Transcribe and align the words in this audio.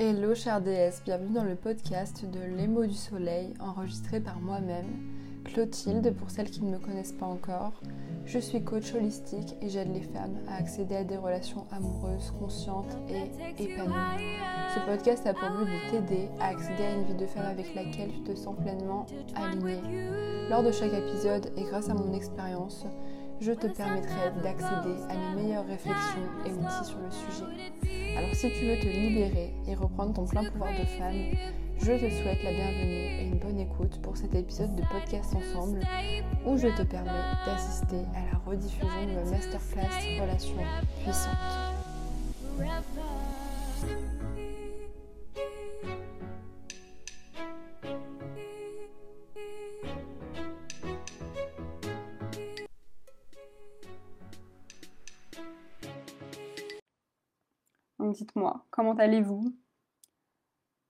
Hello 0.00 0.34
chère 0.34 0.60
déesse, 0.60 1.02
bienvenue 1.04 1.34
dans 1.34 1.44
le 1.44 1.54
podcast 1.54 2.28
de 2.28 2.40
Les 2.56 2.66
mots 2.66 2.84
du 2.84 2.96
soleil 2.96 3.54
enregistré 3.60 4.18
par 4.18 4.40
moi-même, 4.40 4.88
Clotilde 5.44 6.12
pour 6.16 6.30
celles 6.30 6.50
qui 6.50 6.64
ne 6.64 6.72
me 6.72 6.80
connaissent 6.80 7.12
pas 7.12 7.26
encore. 7.26 7.80
Je 8.26 8.40
suis 8.40 8.64
coach 8.64 8.92
holistique 8.92 9.54
et 9.62 9.68
j'aide 9.68 9.94
les 9.94 10.02
femmes 10.02 10.40
à 10.48 10.56
accéder 10.56 10.96
à 10.96 11.04
des 11.04 11.16
relations 11.16 11.66
amoureuses, 11.70 12.34
conscientes 12.40 12.98
et 13.08 13.62
épanouies. 13.62 14.34
Ce 14.74 14.80
podcast 14.84 15.28
a 15.28 15.32
pour 15.32 15.50
but 15.50 15.70
de 15.70 15.90
t'aider 15.92 16.28
à 16.40 16.48
accéder 16.48 16.82
à 16.82 16.94
une 16.94 17.04
vie 17.04 17.14
de 17.14 17.26
femme 17.26 17.46
avec 17.46 17.72
laquelle 17.76 18.10
tu 18.10 18.22
te 18.22 18.34
sens 18.34 18.56
pleinement 18.60 19.06
alignée. 19.36 19.80
Lors 20.50 20.64
de 20.64 20.72
chaque 20.72 20.92
épisode 20.92 21.52
et 21.56 21.62
grâce 21.62 21.88
à 21.88 21.94
mon 21.94 22.12
expérience, 22.14 22.84
je 23.40 23.52
te 23.52 23.68
permettrai 23.68 24.32
d'accéder 24.42 24.96
à 25.08 25.14
mes 25.16 25.42
meilleures 25.42 25.66
réflexions 25.66 26.28
et 26.46 26.50
outils 26.50 26.84
sur 26.84 26.98
le 26.98 27.10
sujet. 27.12 28.03
Alors 28.16 28.34
si 28.34 28.50
tu 28.52 28.66
veux 28.66 28.78
te 28.78 28.86
libérer 28.86 29.52
et 29.66 29.74
reprendre 29.74 30.14
ton 30.14 30.24
plein 30.24 30.44
pouvoir 30.44 30.70
de 30.70 30.84
femme, 30.84 31.34
je 31.78 31.92
te 31.92 32.10
souhaite 32.10 32.42
la 32.44 32.52
bienvenue 32.52 33.20
et 33.20 33.26
une 33.26 33.38
bonne 33.38 33.58
écoute 33.58 34.00
pour 34.02 34.16
cet 34.16 34.34
épisode 34.34 34.76
de 34.76 34.82
podcast 34.82 35.34
ensemble 35.34 35.80
où 36.46 36.56
je 36.56 36.68
te 36.68 36.82
permets 36.82 37.10
d'assister 37.44 38.02
à 38.14 38.32
la 38.32 38.38
rediffusion 38.46 39.06
de 39.06 39.14
ma 39.14 39.30
masterclass 39.30 40.20
Relations 40.20 40.54
puissantes. 41.02 41.74
Dites-moi, 58.34 58.64
comment 58.70 58.94
allez-vous? 58.94 59.54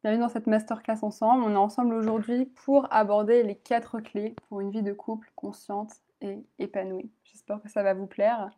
Bienvenue 0.03 0.23
dans 0.23 0.31
cette 0.31 0.47
masterclass 0.47 1.01
ensemble. 1.03 1.45
On 1.45 1.53
est 1.53 1.57
ensemble 1.57 1.93
aujourd'hui 1.93 2.47
pour 2.47 2.91
aborder 2.91 3.43
les 3.43 3.55
quatre 3.55 4.01
clés 4.01 4.35
pour 4.49 4.63
une 4.63 4.71
vie 4.71 4.83
de 4.83 4.95
couple 4.95 5.31
consciente 5.35 5.93
et 6.23 6.43
épanouie. 6.59 7.11
J'espère 7.25 7.61
que 7.61 7.69
ça 7.69 7.83
va 7.83 7.93
vous 7.93 8.07
plaire. 8.07 8.49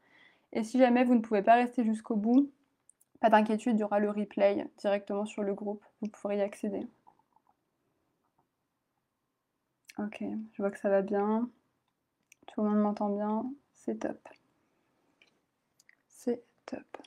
Et 0.53 0.63
si 0.63 0.79
jamais 0.79 1.03
vous 1.03 1.17
ne 1.17 1.21
pouvez 1.21 1.43
pas 1.43 1.55
rester 1.55 1.85
jusqu'au 1.85 2.15
bout, 2.15 2.49
pas 3.21 3.29
d'inquiétude, 3.29 3.77
il 3.77 3.81
y 3.81 3.85
aura 3.85 3.99
le 3.99 4.11
replay 4.11 4.65
directement 4.79 5.27
sur 5.27 5.43
le 5.43 5.55
groupe. 5.55 5.85
Vous 6.01 6.09
pourrez 6.09 6.39
y 6.39 6.43
accéder. 6.43 6.87
Ok, 9.99 10.23
je 10.53 10.63
vois 10.63 10.71
que 10.71 10.79
ça 10.79 10.91
va 10.91 11.03
bien. 11.03 11.51
Tout 12.47 12.63
le 12.63 12.71
monde 12.71 12.79
m'entend 12.79 13.09
bien. 13.09 13.51
C'est 13.73 13.99
top. 13.99 14.29
C'est 16.07 16.45
top. 16.67 17.06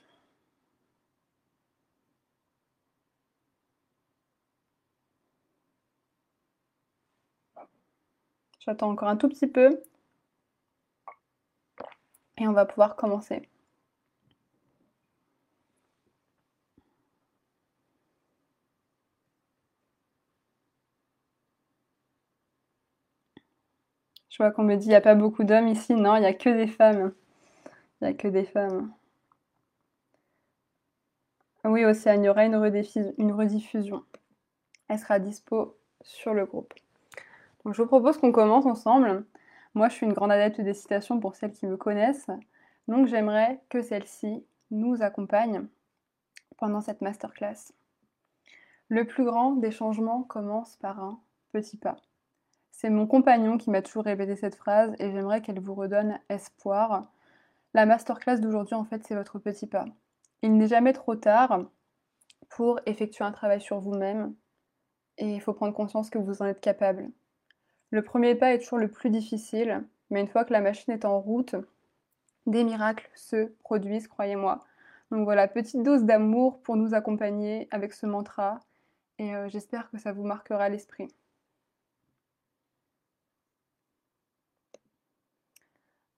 J'attends 8.60 8.90
encore 8.90 9.08
un 9.08 9.16
tout 9.16 9.28
petit 9.28 9.46
peu. 9.46 9.82
Et 12.38 12.46
on 12.48 12.52
va 12.52 12.64
pouvoir 12.66 12.96
commencer. 12.96 13.48
Je 24.30 24.36
vois 24.38 24.50
qu'on 24.52 24.62
me 24.62 24.76
dit 24.76 24.86
il 24.86 24.88
n'y 24.88 24.94
a 24.94 25.00
pas 25.00 25.14
beaucoup 25.14 25.44
d'hommes 25.44 25.68
ici. 25.68 25.94
Non, 25.94 26.16
il 26.16 26.20
n'y 26.20 26.26
a 26.26 26.34
que 26.34 26.48
des 26.48 26.66
femmes. 26.66 27.12
Il 28.00 28.04
n'y 28.04 28.10
a 28.10 28.14
que 28.14 28.28
des 28.28 28.44
femmes. 28.44 28.92
Oui, 31.64 31.84
Océane, 31.84 32.22
il 32.22 32.26
y 32.26 32.28
aura 32.28 32.44
une, 32.44 32.56
rediffusion. 32.56 34.04
Elle 34.88 34.98
sera 34.98 35.18
dispo 35.18 35.76
sur 36.02 36.32
le 36.34 36.46
groupe. 36.46 36.72
Donc, 37.64 37.74
je 37.74 37.82
vous 37.82 37.88
propose 37.88 38.18
qu'on 38.18 38.32
commence 38.32 38.66
ensemble. 38.66 39.24
Moi, 39.74 39.88
je 39.88 39.94
suis 39.94 40.06
une 40.06 40.12
grande 40.12 40.32
adepte 40.32 40.60
des 40.60 40.74
citations 40.74 41.20
pour 41.20 41.36
celles 41.36 41.52
qui 41.52 41.66
me 41.66 41.76
connaissent. 41.76 42.30
Donc, 42.88 43.06
j'aimerais 43.06 43.62
que 43.68 43.82
celle-ci 43.82 44.44
nous 44.70 45.02
accompagne 45.02 45.66
pendant 46.58 46.80
cette 46.80 47.00
masterclass. 47.00 47.72
Le 48.88 49.04
plus 49.04 49.24
grand 49.24 49.52
des 49.52 49.70
changements 49.70 50.22
commence 50.22 50.76
par 50.76 51.00
un 51.00 51.20
petit 51.52 51.76
pas. 51.76 51.96
C'est 52.72 52.90
mon 52.90 53.06
compagnon 53.06 53.58
qui 53.58 53.70
m'a 53.70 53.82
toujours 53.82 54.04
répété 54.04 54.36
cette 54.36 54.54
phrase 54.54 54.94
et 54.98 55.10
j'aimerais 55.10 55.42
qu'elle 55.42 55.60
vous 55.60 55.74
redonne 55.74 56.18
espoir. 56.28 57.12
La 57.74 57.86
masterclass 57.86 58.38
d'aujourd'hui, 58.38 58.74
en 58.74 58.84
fait, 58.84 59.06
c'est 59.06 59.14
votre 59.14 59.38
petit 59.38 59.66
pas. 59.66 59.84
Il 60.42 60.56
n'est 60.56 60.66
jamais 60.66 60.92
trop 60.92 61.14
tard 61.14 61.66
pour 62.48 62.80
effectuer 62.86 63.24
un 63.24 63.32
travail 63.32 63.60
sur 63.60 63.80
vous-même 63.80 64.34
et 65.18 65.34
il 65.34 65.40
faut 65.40 65.52
prendre 65.52 65.74
conscience 65.74 66.10
que 66.10 66.18
vous 66.18 66.42
en 66.42 66.46
êtes 66.46 66.60
capable. 66.60 67.10
Le 67.90 68.02
premier 68.02 68.34
pas 68.36 68.52
est 68.52 68.60
toujours 68.60 68.78
le 68.78 68.88
plus 68.88 69.10
difficile, 69.10 69.84
mais 70.10 70.20
une 70.20 70.28
fois 70.28 70.44
que 70.44 70.52
la 70.52 70.60
machine 70.60 70.92
est 70.92 71.04
en 71.04 71.20
route, 71.20 71.56
des 72.46 72.62
miracles 72.64 73.10
se 73.14 73.46
produisent, 73.62 74.06
croyez-moi. 74.08 74.64
Donc 75.10 75.24
voilà, 75.24 75.48
petite 75.48 75.82
dose 75.82 76.04
d'amour 76.04 76.60
pour 76.62 76.76
nous 76.76 76.94
accompagner 76.94 77.66
avec 77.72 77.92
ce 77.92 78.06
mantra, 78.06 78.60
et 79.18 79.34
euh, 79.34 79.48
j'espère 79.48 79.90
que 79.90 79.98
ça 79.98 80.12
vous 80.12 80.22
marquera 80.24 80.68
l'esprit. 80.68 81.08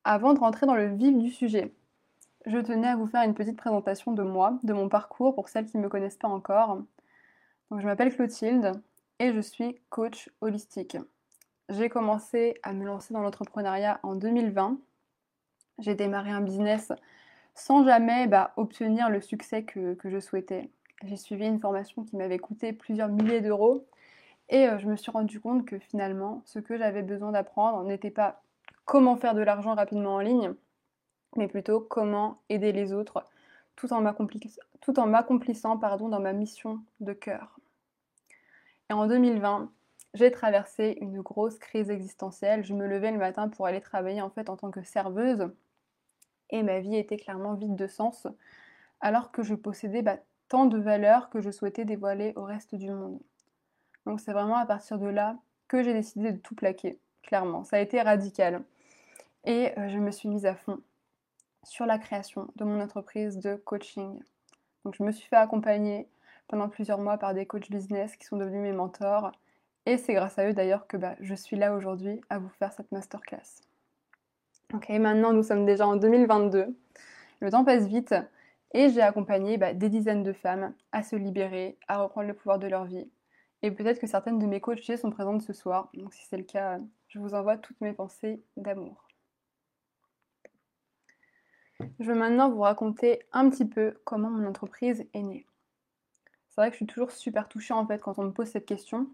Avant 0.05 0.35
de 0.35 0.41
rentrer 0.41 0.67
dans 0.67 0.75
le 0.75 0.95
vif 0.95 1.17
du 1.17 1.31
sujet, 1.31 1.73
je 2.45 2.59
tenais 2.59 2.89
à 2.89 2.97
vous 2.97 3.07
faire 3.07 3.23
une 3.23 3.35
petite 3.35 3.57
présentation 3.57 4.13
de 4.13 4.23
moi, 4.23 4.59
de 4.63 4.73
mon 4.75 4.89
parcours 4.89 5.35
pour 5.35 5.49
celles 5.49 5.67
qui 5.67 5.79
ne 5.79 5.83
me 5.83 5.89
connaissent 5.89 6.17
pas 6.17 6.29
encore. 6.29 6.83
Je 7.71 7.87
m'appelle 7.87 8.15
Clotilde 8.15 8.73
et 9.21 9.33
je 9.33 9.41
suis 9.41 9.81
coach 9.91 10.29
holistique 10.41 10.97
j'ai 11.69 11.89
commencé 11.89 12.59
à 12.63 12.73
me 12.73 12.85
lancer 12.85 13.15
dans 13.15 13.23
l'entrepreneuriat 13.23 14.01
en 14.03 14.15
2020. 14.15 14.79
J'ai 15.79 15.95
démarré 15.95 16.31
un 16.31 16.41
business 16.41 16.93
sans 17.55 17.85
jamais 17.85 18.27
bah, 18.27 18.53
obtenir 18.57 19.11
le 19.11 19.21
succès 19.21 19.63
que, 19.65 19.97
je 20.05 20.21
souhaitais. 20.21 20.71
J'ai 21.05 21.17
suivi 21.17 21.47
une 21.47 21.61
formation 21.61 22.05
qui 22.05 22.17
m'avait 22.17 22.39
coûté 22.39 22.73
plusieurs 22.73 23.09
milliers 23.09 23.41
d'euros 23.41 23.87
et 24.49 24.69
euh, 24.69 24.79
je 24.79 24.87
me 24.87 24.97
suis 24.97 25.11
rendu 25.11 25.41
compte 25.41 25.67
que 25.67 25.79
finalement, 25.79 26.43
ce 26.45 26.59
que 26.59 26.77
j'avais 26.77 27.03
besoin 27.03 27.33
d'apprendre 27.33 27.83
n'était 27.85 28.11
pas 28.11 28.43
comment 28.85 29.17
faire 29.17 29.35
de 29.35 29.43
l'argent 29.43 29.75
rapidement 29.75 30.15
en 30.15 30.21
ligne, 30.21 30.55
mais 31.37 31.49
plutôt 31.49 31.81
comment 31.81 32.43
aider 32.49 32.73
les 32.73 32.93
autres 32.93 33.25
tout 33.77 33.93
en 33.93 34.01
m'accomplissant 34.03 35.77
dans 35.77 36.21
ma 36.21 36.33
mission 36.33 36.81
de 37.01 37.13
cœur. 37.13 37.59
Et 38.91 38.93
en 38.93 39.07
2020, 39.07 39.71
j'ai 40.15 40.31
traversé 40.31 40.99
une 41.01 41.21
grosse 41.21 41.59
crise 41.59 41.91
existentielle. 41.91 42.65
Je 42.65 42.75
me 42.75 42.87
levais 42.87 43.13
le 43.13 43.19
matin 43.19 43.49
pour 43.49 43.67
aller 43.67 43.81
travailler 43.81 44.21
en 44.21 44.31
fait 44.31 44.51
en 44.51 44.57
tant 44.57 44.71
que 44.71 44.83
serveuse 44.83 45.51
et 46.51 46.63
ma 46.63 46.81
vie 46.81 46.97
était 46.97 47.17
clairement 47.17 47.55
vide 47.55 47.77
de 47.77 47.87
sens 47.87 48.27
alors 49.01 49.33
que 49.33 49.43
je 49.43 49.55
possédais 49.55 50.03
bah, 50.03 50.19
tant 50.49 50.67
de 50.67 50.79
valeurs 50.79 51.31
que 51.31 51.41
je 51.41 51.51
souhaitais 51.51 51.85
dévoiler 51.85 52.33
au 52.37 52.45
reste 52.45 52.75
du 52.75 52.91
monde. 52.91 53.21
Donc 54.07 54.21
c'est 54.21 54.33
vraiment 54.33 54.57
à 54.57 54.67
partir 54.67 54.99
de 54.99 55.07
là 55.07 55.37
que 55.69 55.83
j'ai 55.83 55.95
décidé 55.95 56.33
de 56.33 56.39
tout 56.39 56.55
plaquer, 56.55 56.99
clairement. 57.23 57.65
Ça 57.65 57.77
a 57.77 57.81
été 57.81 58.01
radical. 58.01 58.63
Et 59.45 59.77
euh, 59.79 59.89
je 59.89 59.99
me 59.99 60.11
suis 60.11 60.29
mise 60.29 60.47
à 60.47 60.55
fond 60.55 60.81
sur 61.65 61.87
la 61.87 61.99
création 61.99 62.49
de 62.57 62.65
mon 62.65 62.81
entreprise 62.81 63.39
de 63.39 63.57
coaching. 63.57 64.21
Donc 64.85 64.95
je 64.97 65.03
me 65.03 65.11
suis 65.11 65.29
fait 65.29 65.37
accompagner 65.37 66.09
pendant 66.49 66.69
plusieurs 66.69 66.99
mois 66.99 67.19
par 67.19 67.35
des 67.35 67.47
coachs 67.47 67.71
business 67.71 68.17
qui 68.17 68.27
sont 68.27 68.37
devenus 68.37 68.63
mes 68.63 68.73
mentors 68.73 69.33
et 69.87 69.97
c'est 69.97 70.15
grâce 70.15 70.39
à 70.39 70.49
eux 70.49 70.53
d'ailleurs 70.53 70.87
que 70.87 70.97
bah, 70.97 71.17
je 71.21 71.35
suis 71.35 71.57
là 71.57 71.75
aujourd'hui 71.75 72.21
à 72.31 72.39
vous 72.39 72.49
faire 72.49 72.73
cette 72.73 72.93
masterclass. 72.93 73.63
Ok, 74.73 74.89
maintenant 74.91 75.33
nous 75.33 75.43
sommes 75.43 75.67
déjà 75.67 75.87
en 75.87 75.97
2022. 75.97 76.75
Le 77.41 77.51
temps 77.51 77.65
passe 77.65 77.87
vite 77.87 78.15
et 78.73 78.89
j'ai 78.89 79.03
accompagné 79.03 79.59
bah, 79.59 79.75
des 79.75 79.89
dizaines 79.89 80.23
de 80.23 80.33
femmes 80.33 80.75
à 80.93 81.03
se 81.03 81.17
libérer, 81.17 81.77
à 81.89 81.99
reprendre 81.99 82.29
le 82.29 82.35
pouvoir 82.35 82.59
de 82.59 82.69
leur 82.69 82.85
vie. 82.85 83.11
Et 83.63 83.71
peut-être 83.71 84.01
que 84.01 84.07
certaines 84.07 84.39
de 84.39 84.47
mes 84.47 84.61
coachées 84.61 84.97
sont 84.97 85.11
présentes 85.11 85.43
ce 85.43 85.53
soir. 85.53 85.91
Donc 85.95 86.15
si 86.15 86.27
c'est 86.27 86.37
le 86.37 86.45
cas, 86.45 86.79
je 87.09 87.19
vous 87.19 87.35
envoie 87.35 87.59
toutes 87.59 87.81
mes 87.81 87.93
pensées 87.93 88.43
d'amour. 88.57 89.09
Je 91.99 92.05
veux 92.05 92.15
maintenant 92.15 92.51
vous 92.51 92.61
raconter 92.61 93.21
un 93.33 93.51
petit 93.51 93.67
peu 93.67 94.01
comment 94.05 94.31
mon 94.31 94.47
entreprise 94.47 95.05
est 95.13 95.23
née. 95.23 95.47
C'est 96.49 96.61
vrai 96.61 96.69
que 96.69 96.75
je 96.75 96.79
suis 96.79 96.87
toujours 96.87 97.11
super 97.11 97.49
touchée 97.49 97.75
en 97.75 97.87
fait 97.87 97.99
quand 97.99 98.19
on 98.19 98.25
me 98.25 98.33
pose 98.33 98.49
cette 98.49 98.67
question 98.67 99.09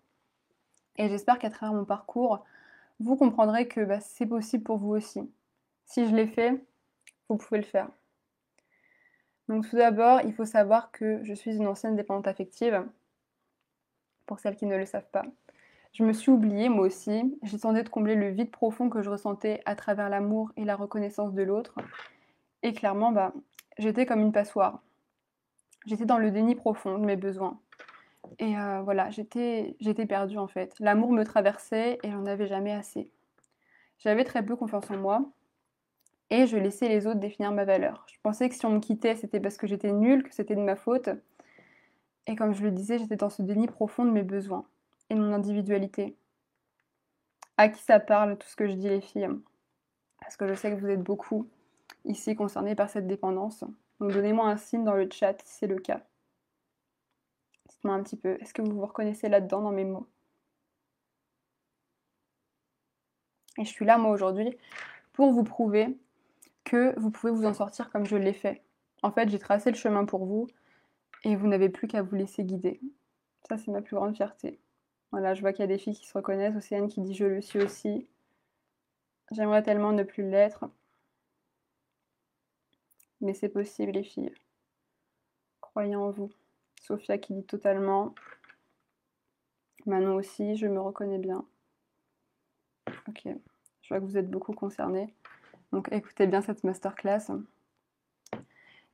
et 0.98 1.08
j'espère 1.08 1.38
qu'à 1.38 1.50
travers 1.50 1.74
mon 1.74 1.84
parcours, 1.84 2.44
vous 3.00 3.16
comprendrez 3.16 3.68
que 3.68 3.84
bah, 3.84 4.00
c'est 4.00 4.26
possible 4.26 4.64
pour 4.64 4.78
vous 4.78 4.90
aussi. 4.90 5.30
Si 5.84 6.08
je 6.08 6.14
l'ai 6.14 6.26
fait, 6.26 6.62
vous 7.28 7.36
pouvez 7.36 7.60
le 7.60 7.66
faire. 7.66 7.88
Donc 9.48 9.68
tout 9.68 9.76
d'abord, 9.76 10.20
il 10.24 10.34
faut 10.34 10.44
savoir 10.44 10.90
que 10.90 11.24
je 11.24 11.32
suis 11.32 11.56
une 11.56 11.66
ancienne 11.66 11.96
dépendante 11.96 12.26
affective, 12.26 12.84
pour 14.26 14.40
celles 14.40 14.56
qui 14.56 14.66
ne 14.66 14.76
le 14.76 14.84
savent 14.84 15.10
pas. 15.10 15.24
Je 15.94 16.04
me 16.04 16.12
suis 16.12 16.30
oubliée 16.30 16.68
moi 16.68 16.86
aussi, 16.86 17.38
j'ai 17.42 17.58
tenté 17.58 17.82
de 17.82 17.88
combler 17.88 18.14
le 18.14 18.28
vide 18.28 18.50
profond 18.50 18.90
que 18.90 19.00
je 19.00 19.08
ressentais 19.08 19.62
à 19.64 19.74
travers 19.74 20.10
l'amour 20.10 20.52
et 20.56 20.64
la 20.64 20.76
reconnaissance 20.76 21.32
de 21.32 21.42
l'autre. 21.42 21.74
Et 22.62 22.74
clairement, 22.74 23.10
bah, 23.10 23.32
j'étais 23.78 24.04
comme 24.04 24.20
une 24.20 24.32
passoire. 24.32 24.82
J'étais 25.86 26.04
dans 26.04 26.18
le 26.18 26.30
déni 26.30 26.54
profond 26.54 26.98
de 26.98 27.06
mes 27.06 27.16
besoins. 27.16 27.58
Et 28.38 28.56
euh, 28.56 28.82
voilà, 28.82 29.10
j'étais 29.10 29.76
perdue 30.06 30.38
en 30.38 30.48
fait. 30.48 30.74
L'amour 30.80 31.12
me 31.12 31.24
traversait 31.24 31.98
et 32.02 32.10
j'en 32.10 32.26
avais 32.26 32.46
jamais 32.46 32.72
assez. 32.72 33.10
J'avais 33.98 34.24
très 34.24 34.44
peu 34.44 34.56
confiance 34.56 34.90
en 34.90 34.96
moi 34.96 35.24
et 36.30 36.46
je 36.46 36.56
laissais 36.56 36.88
les 36.88 37.06
autres 37.06 37.18
définir 37.18 37.52
ma 37.52 37.64
valeur. 37.64 38.04
Je 38.08 38.18
pensais 38.22 38.48
que 38.48 38.54
si 38.54 38.64
on 38.66 38.70
me 38.70 38.80
quittait, 38.80 39.16
c'était 39.16 39.40
parce 39.40 39.56
que 39.56 39.66
j'étais 39.66 39.92
nulle, 39.92 40.22
que 40.22 40.34
c'était 40.34 40.54
de 40.54 40.60
ma 40.60 40.76
faute. 40.76 41.08
Et 42.26 42.36
comme 42.36 42.54
je 42.54 42.62
le 42.62 42.70
disais, 42.70 42.98
j'étais 42.98 43.16
dans 43.16 43.30
ce 43.30 43.42
déni 43.42 43.66
profond 43.66 44.04
de 44.04 44.10
mes 44.10 44.22
besoins 44.22 44.66
et 45.10 45.14
de 45.14 45.20
mon 45.20 45.32
individualité. 45.32 46.16
À 47.56 47.68
qui 47.68 47.82
ça 47.82 47.98
parle, 47.98 48.36
tout 48.36 48.46
ce 48.46 48.56
que 48.56 48.68
je 48.68 48.74
dis 48.74 48.88
les 48.88 49.00
filles? 49.00 49.28
Parce 50.20 50.36
que 50.36 50.46
je 50.46 50.54
sais 50.54 50.70
que 50.70 50.76
vous 50.76 50.88
êtes 50.88 51.02
beaucoup 51.02 51.48
ici 52.04 52.36
concernés 52.36 52.74
par 52.74 52.90
cette 52.90 53.06
dépendance. 53.06 53.64
Donc 53.98 54.12
donnez-moi 54.12 54.46
un 54.46 54.56
signe 54.56 54.84
dans 54.84 54.94
le 54.94 55.08
chat 55.10 55.40
si 55.44 55.54
c'est 55.58 55.66
le 55.66 55.78
cas. 55.78 56.02
Dites-moi 57.78 57.94
un 57.94 58.02
petit 58.02 58.16
peu, 58.16 58.36
est-ce 58.40 58.52
que 58.52 58.60
vous 58.60 58.72
vous 58.72 58.86
reconnaissez 58.86 59.28
là-dedans 59.28 59.62
dans 59.62 59.70
mes 59.70 59.84
mots? 59.84 60.08
Et 63.56 63.64
je 63.64 63.70
suis 63.70 63.84
là, 63.84 63.98
moi, 63.98 64.10
aujourd'hui, 64.10 64.56
pour 65.12 65.30
vous 65.30 65.44
prouver 65.44 65.96
que 66.64 66.98
vous 66.98 67.12
pouvez 67.12 67.32
vous 67.32 67.46
en 67.46 67.54
sortir 67.54 67.88
comme 67.90 68.04
je 68.04 68.16
l'ai 68.16 68.32
fait. 68.32 68.64
En 69.04 69.12
fait, 69.12 69.28
j'ai 69.28 69.38
tracé 69.38 69.70
le 69.70 69.76
chemin 69.76 70.04
pour 70.06 70.26
vous 70.26 70.48
et 71.22 71.36
vous 71.36 71.46
n'avez 71.46 71.68
plus 71.68 71.86
qu'à 71.86 72.02
vous 72.02 72.16
laisser 72.16 72.42
guider. 72.42 72.80
Ça, 73.48 73.56
c'est 73.58 73.70
ma 73.70 73.80
plus 73.80 73.94
grande 73.94 74.16
fierté. 74.16 74.58
Voilà, 75.12 75.34
je 75.34 75.40
vois 75.40 75.52
qu'il 75.52 75.60
y 75.60 75.64
a 75.64 75.68
des 75.68 75.78
filles 75.78 75.94
qui 75.94 76.06
se 76.06 76.14
reconnaissent, 76.14 76.56
Océane 76.56 76.88
qui 76.88 77.00
dit 77.00 77.14
je 77.14 77.26
le 77.26 77.40
suis 77.40 77.62
aussi. 77.62 78.08
J'aimerais 79.30 79.62
tellement 79.62 79.92
ne 79.92 80.02
plus 80.02 80.28
l'être. 80.28 80.68
Mais 83.20 83.34
c'est 83.34 83.48
possible, 83.48 83.92
les 83.92 84.02
filles. 84.02 84.34
Croyez 85.60 85.94
en 85.94 86.10
vous. 86.10 86.30
Sophia 86.82 87.18
qui 87.18 87.34
dit 87.34 87.44
totalement. 87.44 88.14
Manon 89.86 90.16
aussi, 90.16 90.56
je 90.56 90.66
me 90.66 90.80
reconnais 90.80 91.18
bien. 91.18 91.44
Ok, 93.08 93.22
je 93.24 93.88
vois 93.88 94.00
que 94.00 94.04
vous 94.04 94.18
êtes 94.18 94.30
beaucoup 94.30 94.52
concernés. 94.52 95.14
Donc 95.72 95.88
écoutez 95.92 96.26
bien 96.26 96.42
cette 96.42 96.64
masterclass. 96.64 97.30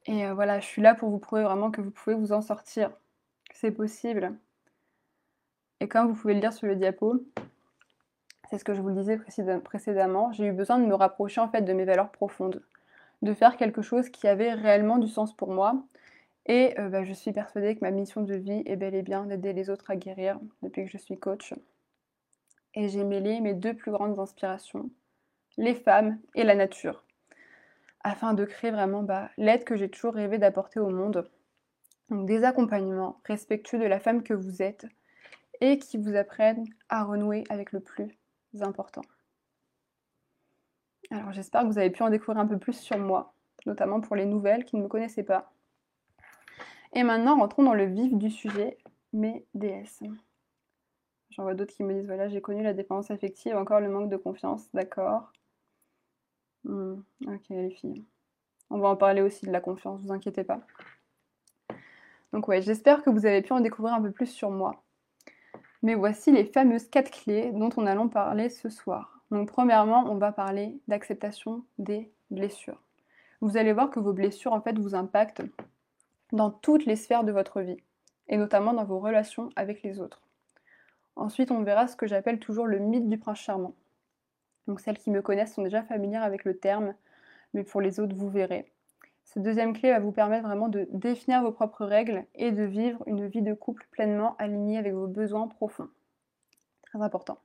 Et 0.06 0.26
euh, 0.26 0.34
voilà, 0.34 0.60
je 0.60 0.66
suis 0.66 0.82
là 0.82 0.94
pour 0.94 1.08
vous 1.10 1.18
prouver 1.18 1.42
vraiment 1.42 1.70
que 1.70 1.80
vous 1.80 1.90
pouvez 1.90 2.14
vous 2.14 2.32
en 2.32 2.42
sortir, 2.42 2.90
c'est 3.52 3.70
possible. 3.70 4.36
Et 5.80 5.88
comme 5.88 6.08
vous 6.08 6.14
pouvez 6.14 6.34
le 6.34 6.40
lire 6.40 6.52
sur 6.52 6.66
le 6.66 6.76
diapo, 6.76 7.24
c'est 8.50 8.58
ce 8.58 8.64
que 8.64 8.74
je 8.74 8.82
vous 8.82 8.90
disais 8.90 9.18
précédemment, 9.64 10.32
j'ai 10.32 10.46
eu 10.46 10.52
besoin 10.52 10.78
de 10.78 10.86
me 10.86 10.94
rapprocher 10.94 11.40
en 11.40 11.48
fait 11.48 11.62
de 11.62 11.72
mes 11.72 11.84
valeurs 11.84 12.10
profondes, 12.10 12.62
de 13.22 13.34
faire 13.34 13.56
quelque 13.56 13.82
chose 13.82 14.10
qui 14.10 14.28
avait 14.28 14.52
réellement 14.52 14.98
du 14.98 15.08
sens 15.08 15.34
pour 15.34 15.52
moi. 15.52 15.82
Et 16.46 16.78
euh, 16.78 16.88
bah, 16.88 17.04
je 17.04 17.12
suis 17.12 17.32
persuadée 17.32 17.74
que 17.74 17.80
ma 17.80 17.90
mission 17.90 18.22
de 18.22 18.34
vie 18.34 18.62
est 18.66 18.76
bel 18.76 18.94
et 18.94 19.02
bien 19.02 19.24
d'aider 19.24 19.52
les 19.52 19.70
autres 19.70 19.90
à 19.90 19.96
guérir 19.96 20.38
depuis 20.62 20.84
que 20.84 20.90
je 20.90 20.98
suis 20.98 21.18
coach. 21.18 21.54
Et 22.74 22.88
j'ai 22.88 23.04
mêlé 23.04 23.40
mes 23.40 23.54
deux 23.54 23.74
plus 23.74 23.92
grandes 23.92 24.18
inspirations, 24.18 24.90
les 25.56 25.74
femmes 25.74 26.18
et 26.34 26.44
la 26.44 26.54
nature 26.54 27.04
afin 28.04 28.34
de 28.34 28.44
créer 28.44 28.70
vraiment 28.70 29.02
bah, 29.02 29.30
l'aide 29.38 29.64
que 29.64 29.76
j'ai 29.76 29.88
toujours 29.88 30.14
rêvé 30.14 30.38
d'apporter 30.38 30.78
au 30.78 30.90
monde. 30.90 31.28
Donc 32.10 32.26
des 32.26 32.44
accompagnements 32.44 33.20
respectueux 33.24 33.78
de 33.78 33.86
la 33.86 33.98
femme 33.98 34.22
que 34.22 34.34
vous 34.34 34.62
êtes 34.62 34.86
et 35.60 35.78
qui 35.78 35.96
vous 35.96 36.14
apprennent 36.14 36.64
à 36.90 37.02
renouer 37.02 37.44
avec 37.48 37.72
le 37.72 37.80
plus 37.80 38.08
important. 38.60 39.00
Alors 41.10 41.32
j'espère 41.32 41.62
que 41.62 41.68
vous 41.68 41.78
avez 41.78 41.90
pu 41.90 42.02
en 42.02 42.10
découvrir 42.10 42.38
un 42.38 42.46
peu 42.46 42.58
plus 42.58 42.78
sur 42.78 42.98
moi, 42.98 43.34
notamment 43.64 44.00
pour 44.00 44.16
les 44.16 44.26
nouvelles 44.26 44.64
qui 44.64 44.76
ne 44.76 44.82
me 44.82 44.88
connaissaient 44.88 45.22
pas. 45.22 45.53
Et 46.94 47.02
maintenant, 47.02 47.38
rentrons 47.38 47.64
dans 47.64 47.74
le 47.74 47.86
vif 47.86 48.14
du 48.14 48.30
sujet, 48.30 48.78
mes 49.12 49.44
DS. 49.54 50.04
J'en 51.30 51.42
vois 51.42 51.54
d'autres 51.54 51.74
qui 51.74 51.82
me 51.82 51.92
disent, 51.92 52.06
voilà, 52.06 52.28
j'ai 52.28 52.40
connu 52.40 52.62
la 52.62 52.72
dépendance 52.72 53.10
affective, 53.10 53.56
encore 53.56 53.80
le 53.80 53.88
manque 53.88 54.08
de 54.08 54.16
confiance, 54.16 54.68
d'accord. 54.72 55.32
Hmm, 56.62 57.00
ok, 57.26 57.48
les 57.50 57.70
filles. 57.70 58.04
On 58.70 58.78
va 58.78 58.88
en 58.88 58.96
parler 58.96 59.22
aussi 59.22 59.44
de 59.44 59.50
la 59.50 59.60
confiance, 59.60 60.00
vous 60.02 60.12
inquiétez 60.12 60.44
pas. 60.44 60.60
Donc 62.32 62.46
ouais, 62.46 62.62
j'espère 62.62 63.02
que 63.02 63.10
vous 63.10 63.26
avez 63.26 63.42
pu 63.42 63.52
en 63.52 63.60
découvrir 63.60 63.94
un 63.94 64.02
peu 64.02 64.12
plus 64.12 64.26
sur 64.26 64.50
moi. 64.50 64.84
Mais 65.82 65.94
voici 65.94 66.30
les 66.30 66.44
fameuses 66.44 66.88
quatre 66.88 67.10
clés 67.10 67.50
dont 67.52 67.70
on 67.76 67.86
allons 67.86 68.08
parler 68.08 68.48
ce 68.48 68.68
soir. 68.68 69.20
Donc 69.30 69.48
premièrement, 69.48 70.04
on 70.10 70.14
va 70.14 70.32
parler 70.32 70.78
d'acceptation 70.88 71.64
des 71.78 72.12
blessures. 72.30 72.80
Vous 73.40 73.56
allez 73.56 73.72
voir 73.72 73.90
que 73.90 74.00
vos 74.00 74.12
blessures 74.12 74.52
en 74.52 74.60
fait 74.60 74.78
vous 74.78 74.94
impactent 74.94 75.42
dans 76.34 76.50
toutes 76.50 76.84
les 76.84 76.96
sphères 76.96 77.24
de 77.24 77.32
votre 77.32 77.60
vie 77.60 77.78
et 78.28 78.36
notamment 78.36 78.72
dans 78.72 78.84
vos 78.84 78.98
relations 78.98 79.50
avec 79.56 79.82
les 79.82 80.00
autres. 80.00 80.22
Ensuite, 81.16 81.50
on 81.50 81.62
verra 81.62 81.86
ce 81.86 81.96
que 81.96 82.06
j'appelle 82.06 82.40
toujours 82.40 82.66
le 82.66 82.78
mythe 82.78 83.08
du 83.08 83.18
prince 83.18 83.38
charmant. 83.38 83.74
Donc 84.66 84.80
celles 84.80 84.98
qui 84.98 85.10
me 85.10 85.22
connaissent 85.22 85.54
sont 85.54 85.62
déjà 85.62 85.82
familières 85.82 86.24
avec 86.24 86.44
le 86.44 86.58
terme, 86.58 86.94
mais 87.52 87.62
pour 87.62 87.80
les 87.80 88.00
autres, 88.00 88.16
vous 88.16 88.30
verrez. 88.30 88.72
Cette 89.24 89.42
deuxième 89.42 89.74
clé 89.74 89.90
va 89.90 90.00
vous 90.00 90.12
permettre 90.12 90.46
vraiment 90.46 90.68
de 90.68 90.88
définir 90.90 91.42
vos 91.42 91.52
propres 91.52 91.84
règles 91.84 92.24
et 92.34 92.50
de 92.50 92.64
vivre 92.64 93.02
une 93.06 93.26
vie 93.26 93.42
de 93.42 93.54
couple 93.54 93.86
pleinement 93.90 94.36
alignée 94.38 94.78
avec 94.78 94.92
vos 94.92 95.06
besoins 95.06 95.48
profonds. 95.48 95.88
Très 96.82 97.00
important. 97.00 97.38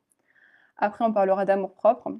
Après, 0.77 1.06
on 1.06 1.13
parlera 1.13 1.45
d'amour 1.45 1.74
propre. 1.74 2.12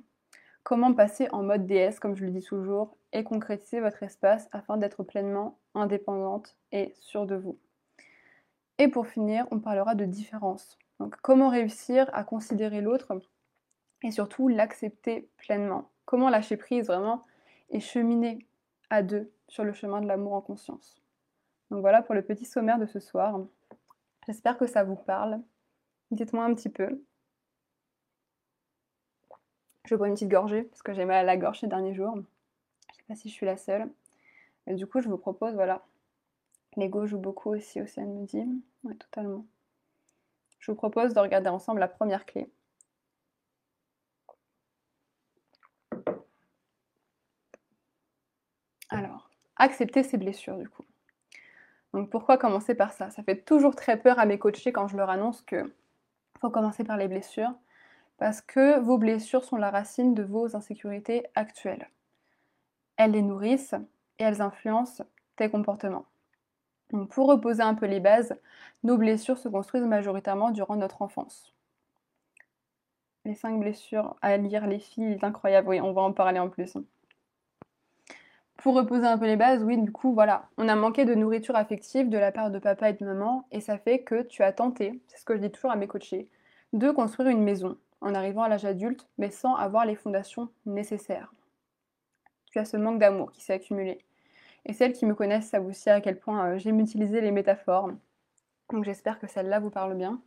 Comment 0.64 0.94
passer 0.94 1.30
en 1.32 1.44
mode 1.44 1.66
DS, 1.66 2.00
comme 2.00 2.16
je 2.16 2.26
le 2.26 2.32
dis 2.32 2.44
toujours, 2.44 2.98
et 3.14 3.24
concrétiser 3.24 3.80
votre 3.80 4.04
espace 4.04 4.48
afin 4.52 4.78
d'être 4.78 5.04
pleinement 5.04 5.58
indépendante 5.74 6.56
et 6.72 6.94
sûre 7.00 7.26
de 7.26 7.36
vous. 7.36 7.58
Et 8.78 8.88
pour 8.88 9.08
finir, 9.08 9.46
on 9.52 9.60
parlera 9.60 9.96
de 9.96 10.06
différence. 10.06 10.78
Donc, 11.00 11.16
comment 11.22 11.50
réussir 11.50 12.10
à 12.14 12.24
considérer 12.24 12.82
l'autre 12.82 13.20
et 14.04 14.12
surtout 14.12 14.48
l'accepter 14.48 15.30
pleinement? 15.38 15.90
Comment 16.06 16.30
lâcher 16.30 16.58
prise 16.58 16.88
vraiment 16.88 17.24
et 17.70 17.80
cheminer 17.80 18.46
à 18.90 19.04
deux 19.04 19.32
sur 19.48 19.64
le 19.64 19.74
chemin 19.74 20.02
de 20.02 20.08
l'amour 20.08 20.34
en 20.34 20.42
conscience? 20.42 21.02
Donc 21.72 21.82
voilà 21.82 22.02
pour 22.02 22.16
le 22.16 22.24
petit 22.24 22.46
sommaire 22.46 22.80
de 22.80 22.86
ce 22.86 23.00
soir. 23.00 23.40
J'espère 24.26 24.58
que 24.58 24.66
ça 24.66 24.84
vous 24.84 24.96
parle. 24.96 25.40
Dites-moi 26.12 26.44
un 26.44 26.54
petit 26.56 26.70
peu. 26.70 27.04
Je 29.86 29.96
bois 29.96 30.08
une 30.08 30.14
petite 30.14 30.30
gorgée 30.30 30.64
parce 30.64 30.82
que 30.82 30.94
j'ai 30.94 31.06
mal 31.06 31.18
à 31.18 31.24
la 31.24 31.38
gorge 31.38 31.60
ces 31.60 31.68
derniers 31.68 31.94
jours. 31.94 32.18
Si 33.16 33.30
je 33.30 33.34
suis 33.34 33.46
la 33.46 33.58
seule. 33.58 33.90
Du 34.68 34.86
coup, 34.88 35.02
je 35.02 35.10
vous 35.10 35.18
propose, 35.18 35.54
voilà. 35.56 35.86
L'ego 36.76 37.06
joue 37.08 37.18
beaucoup 37.18 37.50
aussi, 37.50 37.82
Océane 37.82 38.14
me 38.14 38.26
dit. 38.26 38.46
Oui, 38.84 38.96
totalement. 38.98 39.46
Je 40.60 40.72
vous 40.72 40.76
propose 40.76 41.14
de 41.14 41.20
regarder 41.20 41.50
ensemble 41.50 41.80
la 41.80 41.88
première 41.88 42.26
clé. 42.26 42.50
Alors, 48.90 49.30
accepter 49.56 50.04
ses 50.04 50.18
blessures 50.18 50.58
du 50.58 50.68
coup. 50.68 50.84
Donc 51.94 52.10
pourquoi 52.10 52.38
commencer 52.38 52.76
par 52.76 52.92
ça? 52.94 53.10
Ça 53.10 53.24
fait 53.24 53.44
toujours 53.44 53.76
très 53.76 53.98
peur 53.98 54.20
à 54.20 54.26
mes 54.26 54.38
coachés 54.40 54.72
quand 54.72 54.88
je 54.88 54.98
leur 54.98 55.10
annonce 55.10 55.42
que 55.42 55.74
faut 56.40 56.50
commencer 56.50 56.84
par 56.84 56.98
les 56.98 57.08
blessures 57.08 57.54
parce 58.18 58.42
que 58.42 58.80
vos 58.80 58.98
blessures 58.98 59.44
sont 59.44 59.58
la 59.58 59.72
racine 59.72 60.14
de 60.14 60.24
vos 60.24 60.56
insécurités 60.56 61.26
actuelles. 61.36 61.90
Elles 63.00 63.12
les 63.12 63.22
nourrissent 63.22 63.76
et 64.20 64.24
elles 64.24 64.42
influencent 64.42 65.04
tes 65.38 65.50
comportements. 65.50 66.06
Pour 67.10 67.28
reposer 67.28 67.64
un 67.64 67.74
peu 67.74 67.86
les 67.86 68.02
bases, 68.02 68.36
nos 68.84 68.98
blessures 68.98 69.38
se 69.38 69.48
construisent 69.48 69.86
majoritairement 69.86 70.52
durant 70.52 70.76
notre 70.76 71.02
enfance. 71.02 71.54
Les 73.24 73.36
cinq 73.36 73.58
blessures 73.60 74.18
à 74.22 74.36
lire 74.36 74.68
les 74.68 74.80
filles, 74.80 75.18
c'est 75.18 75.26
incroyable, 75.26 75.70
oui, 75.70 75.80
on 75.80 75.94
va 75.94 76.02
en 76.02 76.12
parler 76.12 76.40
en 76.40 76.50
plus 76.50 76.78
pour 78.58 78.76
reposer 78.76 79.06
un 79.08 79.18
peu 79.18 79.26
les 79.26 79.38
bases, 79.38 79.64
oui, 79.64 79.78
du 79.78 79.90
coup, 79.90 80.14
voilà, 80.14 80.50
on 80.58 80.68
a 80.68 80.76
manqué 80.76 81.06
de 81.06 81.16
nourriture 81.16 81.56
affective 81.56 82.10
de 82.10 82.18
la 82.18 82.34
part 82.34 82.52
de 82.52 82.60
papa 82.60 82.90
et 82.90 82.94
de 82.94 83.06
maman, 83.06 83.46
et 83.54 83.62
ça 83.62 83.78
fait 83.78 84.00
que 84.00 84.22
tu 84.24 84.44
as 84.44 84.52
tenté, 84.52 85.02
c'est 85.08 85.18
ce 85.18 85.24
que 85.24 85.38
je 85.38 85.40
dis 85.40 85.50
toujours 85.50 85.72
à 85.72 85.78
mes 85.78 85.88
coachés, 85.88 86.28
de 86.74 86.92
construire 86.92 87.30
une 87.30 87.42
maison 87.42 87.78
en 88.02 88.14
arrivant 88.14 88.44
à 88.44 88.50
l'âge 88.50 88.66
adulte, 88.66 89.08
mais 89.18 89.30
sans 89.30 89.56
avoir 89.56 89.86
les 89.86 89.96
fondations 89.96 90.50
nécessaires. 90.66 91.32
Tu 92.52 92.60
as 92.60 92.66
ce 92.66 92.78
manque 92.78 93.00
d'amour 93.00 93.32
qui 93.32 93.42
s'est 93.42 93.54
accumulé. 93.54 94.00
Et 94.66 94.74
celles 94.74 94.94
qui 94.94 95.06
me 95.06 95.16
connaissent 95.16 95.50
savent 95.50 95.66
aussi 95.66 95.90
à 95.90 96.02
quel 96.02 96.20
point 96.20 96.46
euh, 96.46 96.58
j'aime 96.58 96.80
utiliser 96.80 97.22
les 97.22 97.32
métaphores. 97.32 97.92
Donc 98.72 98.84
j'espère 98.84 99.20
que 99.20 99.28
celle-là 99.28 99.60
vous 99.60 99.70
parle 99.70 99.96
bien. 99.96 100.22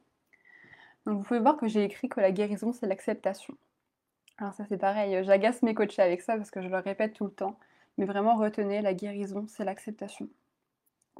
Donc 1.07 1.19
vous 1.19 1.23
pouvez 1.25 1.41
voir 1.41 1.57
que 1.57 1.69
j'ai 1.69 1.85
écrit 1.85 2.09
que 2.09 2.21
la 2.21 2.33
guérison, 2.33 2.73
c'est 2.73 2.87
l'acceptation. 2.87 3.57
Alors 4.38 4.55
ça 4.55 4.64
c'est 4.69 4.79
pareil, 4.79 5.23
j'agace 5.25 5.62
mes 5.62 5.75
coachés 5.75 6.02
avec 6.02 6.23
ça 6.23 6.37
parce 6.37 6.50
que 6.50 6.62
je 6.62 6.69
leur 6.69 6.83
répète 6.83 7.12
tout 7.12 7.25
le 7.25 7.33
temps. 7.33 7.59
Mais 7.99 8.07
vraiment, 8.07 8.37
retenez, 8.37 8.81
la 8.81 8.95
guérison, 8.95 9.47
c'est 9.49 9.64
l'acceptation. 9.64 10.29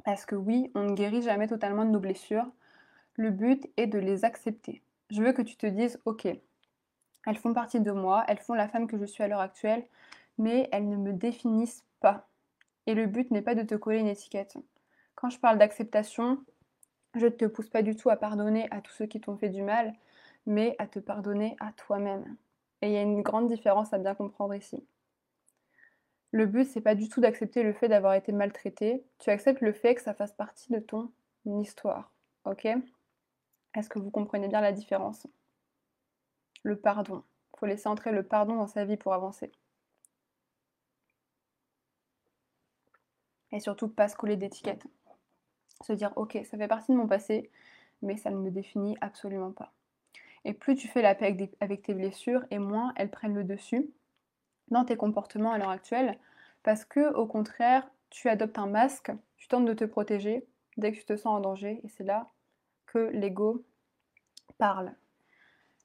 Parce 0.05 0.25
que 0.25 0.35
oui, 0.35 0.71
on 0.75 0.83
ne 0.83 0.95
guérit 0.95 1.21
jamais 1.21 1.47
totalement 1.47 1.85
de 1.85 1.91
nos 1.91 1.99
blessures. 1.99 2.47
Le 3.15 3.29
but 3.29 3.69
est 3.77 3.87
de 3.87 3.99
les 3.99 4.25
accepter. 4.25 4.81
Je 5.11 5.21
veux 5.21 5.33
que 5.33 5.43
tu 5.43 5.55
te 5.55 5.67
dises, 5.67 6.01
ok, 6.05 6.27
elles 7.25 7.37
font 7.37 7.53
partie 7.53 7.79
de 7.79 7.91
moi, 7.91 8.23
elles 8.27 8.39
font 8.39 8.55
la 8.55 8.67
femme 8.67 8.87
que 8.87 8.97
je 8.97 9.05
suis 9.05 9.23
à 9.23 9.27
l'heure 9.27 9.39
actuelle, 9.39 9.85
mais 10.37 10.69
elles 10.71 10.89
ne 10.89 10.97
me 10.97 11.13
définissent 11.13 11.85
pas. 11.99 12.27
Et 12.87 12.93
le 12.95 13.07
but 13.07 13.31
n'est 13.31 13.41
pas 13.41 13.55
de 13.55 13.63
te 13.63 13.75
coller 13.75 13.99
une 13.99 14.07
étiquette. 14.07 14.57
Quand 15.15 15.29
je 15.29 15.39
parle 15.39 15.57
d'acceptation, 15.57 16.43
Je 17.15 17.25
ne 17.25 17.29
te 17.29 17.45
pousse 17.45 17.69
pas 17.69 17.81
du 17.83 17.95
tout 17.95 18.09
à 18.09 18.17
pardonner 18.17 18.67
à 18.71 18.81
tous 18.81 18.91
ceux 18.93 19.05
qui 19.05 19.21
t'ont 19.21 19.37
fait 19.37 19.49
du 19.49 19.61
mal, 19.61 19.93
mais 20.45 20.75
à 20.79 20.87
te 20.87 20.99
pardonner 20.99 21.55
à 21.59 21.71
toi-même. 21.73 22.35
Et 22.81 22.87
il 22.87 22.93
y 22.93 22.97
a 22.97 23.01
une 23.01 23.21
grande 23.21 23.47
différence 23.47 23.93
à 23.93 23.97
bien 23.99 24.15
comprendre 24.15 24.55
ici. 24.55 24.83
Le 26.31 26.45
but, 26.47 26.65
c'est 26.65 26.81
pas 26.81 26.95
du 26.95 27.07
tout 27.07 27.21
d'accepter 27.21 27.63
le 27.63 27.71
fait 27.73 27.87
d'avoir 27.87 28.13
été 28.15 28.31
maltraité. 28.33 29.05
Tu 29.19 29.29
acceptes 29.29 29.61
le 29.61 29.71
fait 29.71 29.95
que 29.95 30.01
ça 30.01 30.13
fasse 30.13 30.33
partie 30.33 30.71
de 30.71 30.79
ton 30.79 31.11
histoire. 31.45 32.11
Ok? 32.45 32.65
Est-ce 33.75 33.89
que 33.89 33.99
vous 33.99 34.11
comprenez 34.11 34.47
bien 34.47 34.61
la 34.61 34.71
différence? 34.71 35.27
Le 36.63 36.75
pardon. 36.77 37.23
Il 37.53 37.59
faut 37.59 37.65
laisser 37.67 37.87
entrer 37.87 38.11
le 38.11 38.23
pardon 38.23 38.55
dans 38.55 38.67
sa 38.67 38.83
vie 38.83 38.97
pour 38.97 39.13
avancer. 39.13 39.51
Et 43.53 43.61
surtout, 43.61 43.87
pas 43.87 44.09
se 44.09 44.17
coller 44.17 44.35
d'étiquette. 44.35 44.83
Se 45.81 45.93
dire, 45.93 46.11
ok, 46.17 46.37
ça 46.43 46.57
fait 46.57 46.67
partie 46.67 46.91
de 46.91 46.97
mon 46.97 47.07
passé, 47.07 47.49
mais 48.01 48.17
ça 48.17 48.29
ne 48.29 48.37
me 48.37 48.51
définit 48.51 48.97
absolument 48.99 49.51
pas. 49.51 49.71
Et 50.43 50.53
plus 50.53 50.75
tu 50.75 50.89
fais 50.89 51.01
la 51.01 51.15
paix 51.15 51.37
avec, 51.61 51.81
tes 51.83 51.93
blessures, 51.93 52.43
et 52.51 52.59
moins 52.59 52.93
elles 52.97 53.11
prennent 53.11 53.35
le 53.35 53.45
dessus 53.45 53.89
dans 54.69 54.83
tes 54.83 54.97
comportements 54.97 55.51
à 55.51 55.57
l'heure 55.57 55.69
actuelle, 55.69 56.17
parce 56.63 56.83
que 56.83 57.13
au 57.13 57.25
contraire, 57.25 57.89
tu 58.09 58.27
adoptes 58.27 58.57
un 58.57 58.67
masque, 58.67 59.11
tu 59.37 59.47
tentes 59.47 59.65
de 59.65 59.73
te 59.73 59.85
protéger 59.85 60.45
dès 60.77 60.91
que 60.91 60.97
tu 60.97 61.05
te 61.05 61.15
sens 61.15 61.37
en 61.37 61.39
danger, 61.39 61.79
et 61.83 61.87
c'est 61.87 62.03
là 62.03 62.29
que 62.87 63.09
l'ego 63.13 63.63
parle. 64.57 64.93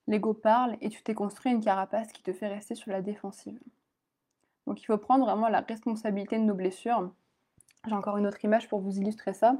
L'ego 0.06 0.32
parle 0.32 0.78
et 0.80 0.88
tu 0.88 1.02
t'es 1.02 1.14
construit 1.14 1.52
une 1.52 1.62
carapace 1.62 2.12
qui 2.12 2.22
te 2.22 2.32
fait 2.32 2.48
rester 2.48 2.74
sur 2.74 2.90
la 2.90 3.02
défensive. 3.02 3.60
Donc 4.66 4.80
il 4.82 4.86
faut 4.86 4.96
prendre 4.96 5.26
vraiment 5.26 5.48
la 5.48 5.60
responsabilité 5.60 6.38
de 6.38 6.44
nos 6.44 6.54
blessures. 6.54 7.10
J'ai 7.86 7.94
encore 7.94 8.16
une 8.16 8.26
autre 8.26 8.44
image 8.44 8.68
pour 8.68 8.80
vous 8.80 8.98
illustrer 8.98 9.34
ça. 9.34 9.56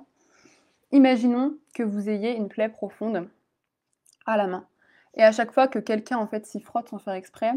Imaginons 0.91 1.57
que 1.75 1.83
vous 1.83 2.09
ayez 2.09 2.35
une 2.35 2.49
plaie 2.49 2.69
profonde 2.69 3.29
à 4.27 4.37
la 4.37 4.47
main. 4.47 4.67
Et 5.15 5.23
à 5.23 5.33
chaque 5.33 5.53
fois 5.53 5.69
que 5.69 5.79
quelqu'un 5.79 6.19
en 6.19 6.27
fait 6.27 6.47
s'y 6.47 6.61
frotte 6.61 6.89
sans 6.89 6.99
faire 6.99 7.15
exprès, 7.15 7.53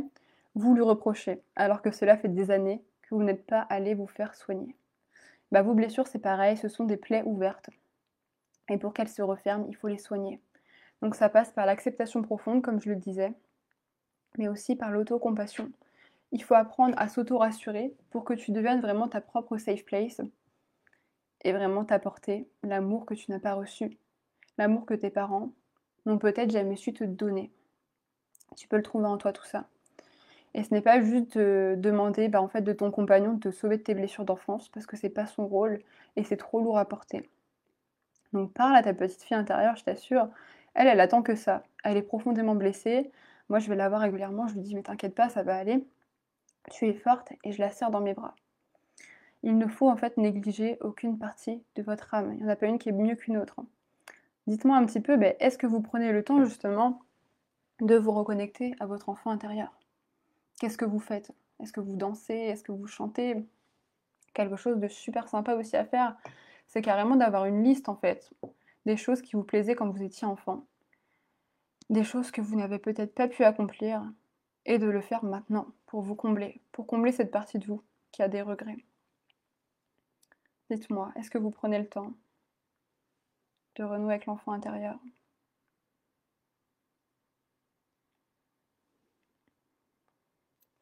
vous 0.56 0.74
lui 0.74 0.82
reprochez, 0.82 1.41
alors 1.56 1.82
que 1.82 1.91
cela 1.91 2.18
fait 2.18 2.27
des 2.27 2.51
années 2.51 2.84
que 3.01 3.15
vous 3.15 3.24
n'êtes 3.24 3.46
pas 3.46 3.62
allé 3.62 3.94
vous 3.94 4.08
faire 4.08 4.36
soigner. 4.36 4.75
Bah, 5.51 5.62
vos 5.62 5.74
blessures, 5.74 6.08
c'est 6.08 6.20
pareil, 6.20 6.58
ce 6.58 6.70
sont 6.70 6.86
des 6.86 6.98
plaies 6.98 7.24
ouvertes. 7.25 7.70
Et 8.70 8.77
pour 8.77 8.94
qu'elles 8.94 9.10
se 9.10 9.22
referment, 9.22 9.65
il 9.68 9.75
faut 9.75 9.88
les 9.88 9.98
soigner. 9.98 10.39
Donc 11.01 11.15
ça 11.15 11.30
passe 11.30 11.51
par 11.51 11.65
l'acceptation 11.65 12.22
profonde, 12.22 12.62
comme 12.62 12.82
je 12.82 12.89
le 12.89 12.96
disais, 12.96 13.34
mais 14.38 14.48
aussi 14.48 14.75
par 14.75 14.91
l'autocompassion. 14.91 15.72
Il 16.32 16.44
faut 16.44 16.56
apprendre 16.56 16.96
à 16.98 17.10
s'auto-rassurer 17.10 17.94
pour 18.12 18.24
que 18.24 18.34
tu 18.34 18.51
deviennes 18.51 18.80
vraiment 18.80 19.10
ta 19.10 19.20
propre 19.20 19.58
safe 19.58 19.84
place 19.84 20.22
et 21.43 21.51
vraiment 21.51 21.86
t'apporter 21.86 22.48
l'amour 22.63 23.05
que 23.05 23.13
tu 23.13 23.31
n'as 23.31 23.39
pas 23.39 23.53
reçu, 23.53 23.98
l'amour 24.57 24.86
que 24.86 24.93
tes 24.93 25.10
parents 25.10 25.51
n'ont 26.05 26.17
peut-être 26.17 26.51
jamais 26.51 26.75
su 26.75 26.93
te 26.93 27.03
donner. 27.03 27.51
Tu 28.55 28.67
peux 28.67 28.77
le 28.77 28.83
trouver 28.83 29.07
en 29.07 29.17
toi 29.17 29.33
tout 29.33 29.45
ça. 29.45 29.65
Et 30.53 30.63
ce 30.63 30.74
n'est 30.74 30.81
pas 30.81 31.01
juste 31.01 31.38
de 31.38 31.75
demander 31.77 32.27
bah, 32.27 32.41
en 32.41 32.50
fait, 32.50 32.62
de 32.62 32.74
ton 32.74 32.91
compagnon 32.91 33.33
de 33.33 33.39
te 33.39 33.51
sauver 33.51 33.77
de 33.77 33.83
tes 33.83 33.93
blessures 33.93 34.25
d'enfance, 34.25 34.69
parce 34.69 34.86
que 34.86 34.98
c'est 34.98 35.10
pas 35.10 35.25
son 35.25 35.48
rôle 35.48 35.79
et 36.15 36.24
c'est 36.24 36.38
trop 36.38 36.60
lourd 36.60 36.77
à 36.77 36.86
porter. 36.86 37.29
Donc 38.33 38.53
parle 38.53 38.75
à 38.75 38.83
ta 38.83 38.93
petite 38.93 39.24
fille 39.24 39.38
intérieure, 39.38 39.75
je 39.77 39.83
t'assure. 39.83 40.27
Elle, 40.74 40.88
elle 40.88 41.00
attend 41.00 41.21
que 41.21 41.36
ça. 41.36 41.63
Elle 41.83 41.98
est 41.98 42.01
profondément 42.01 42.55
blessée. 42.55 43.12
Moi, 43.50 43.60
je 43.60 43.69
vais 43.69 43.75
la 43.75 43.89
voir 43.89 44.01
régulièrement. 44.01 44.48
Je 44.48 44.53
lui 44.55 44.62
dis, 44.62 44.75
mais 44.75 44.83
t'inquiète 44.83 45.15
pas, 45.15 45.29
ça 45.29 45.43
va 45.43 45.57
aller. 45.57 45.86
Tu 46.71 46.88
es 46.88 46.93
forte 46.93 47.33
et 47.43 47.51
je 47.51 47.60
la 47.60 47.71
serre 47.71 47.91
dans 47.91 48.01
mes 48.01 48.13
bras. 48.13 48.36
Il 49.43 49.57
ne 49.57 49.67
faut 49.67 49.89
en 49.89 49.95
fait 49.95 50.17
négliger 50.17 50.77
aucune 50.81 51.17
partie 51.17 51.63
de 51.75 51.81
votre 51.81 52.13
âme. 52.13 52.33
Il 52.33 52.38
n'y 52.39 52.45
en 52.45 52.50
a 52.50 52.55
pas 52.55 52.67
une 52.67 52.77
qui 52.79 52.89
est 52.89 52.93
mieux 52.93 53.15
qu'une 53.15 53.38
autre. 53.38 53.62
Dites-moi 54.48 54.77
un 54.77 54.86
petit 54.86 55.00
peu, 55.00 55.17
ben, 55.17 55.36
est-ce 55.39 55.57
que 55.57 55.67
vous 55.67 55.81
prenez 55.81 56.12
le 56.12 56.24
temps 56.24 56.43
justement 56.43 57.01
de 57.79 57.95
vous 57.95 58.12
reconnecter 58.12 58.74
à 58.79 58.86
votre 58.86 59.10
enfant 59.10 59.31
intérieur? 59.31 59.71
Qu'est-ce 60.60 60.77
que 60.77 60.86
vous 60.86 61.00
faites? 61.00 61.31
Est-ce 61.60 61.74
que 61.74 61.79
vous 61.79 61.95
dansez? 61.95 62.33
Est-ce 62.33 62.63
que 62.63 62.71
vous 62.71 62.88
chantez? 62.88 63.45
Quelque 64.33 64.55
chose 64.55 64.77
de 64.77 64.88
super 64.88 65.27
sympa 65.27 65.55
aussi 65.55 65.75
à 65.75 65.86
faire, 65.86 66.15
c'est 66.67 66.81
carrément 66.81 67.15
d'avoir 67.15 67.45
une 67.45 67.63
liste 67.63 67.89
en 67.89 67.95
fait 67.95 68.31
des 68.86 68.98
choses 68.98 69.21
qui 69.21 69.36
vous 69.36 69.43
plaisaient 69.43 69.75
quand 69.75 69.89
vous 69.89 70.01
étiez 70.01 70.25
enfant, 70.25 70.65
des 71.89 72.03
choses 72.03 72.31
que 72.31 72.41
vous 72.41 72.55
n'avez 72.55 72.79
peut-être 72.79 73.13
pas 73.13 73.27
pu 73.27 73.43
accomplir, 73.43 74.03
et 74.65 74.77
de 74.77 74.88
le 74.88 75.01
faire 75.01 75.24
maintenant 75.24 75.67
pour 75.88 76.01
vous 76.01 76.15
combler, 76.15 76.62
pour 76.71 76.88
combler 76.88 77.12
cette 77.12 77.31
partie 77.31 77.60
de 77.60 77.65
vous 77.65 77.81
qui 78.12 78.21
a 78.21 78.27
des 78.27 78.41
regrets. 78.41 78.77
Dites-moi, 80.71 81.11
est-ce 81.17 81.29
que 81.29 81.37
vous 81.37 81.51
prenez 81.51 81.77
le 81.79 81.85
temps 81.89 82.13
de 83.75 83.83
renouer 83.83 84.13
avec 84.13 84.25
l'enfant 84.25 84.53
intérieur? 84.53 84.97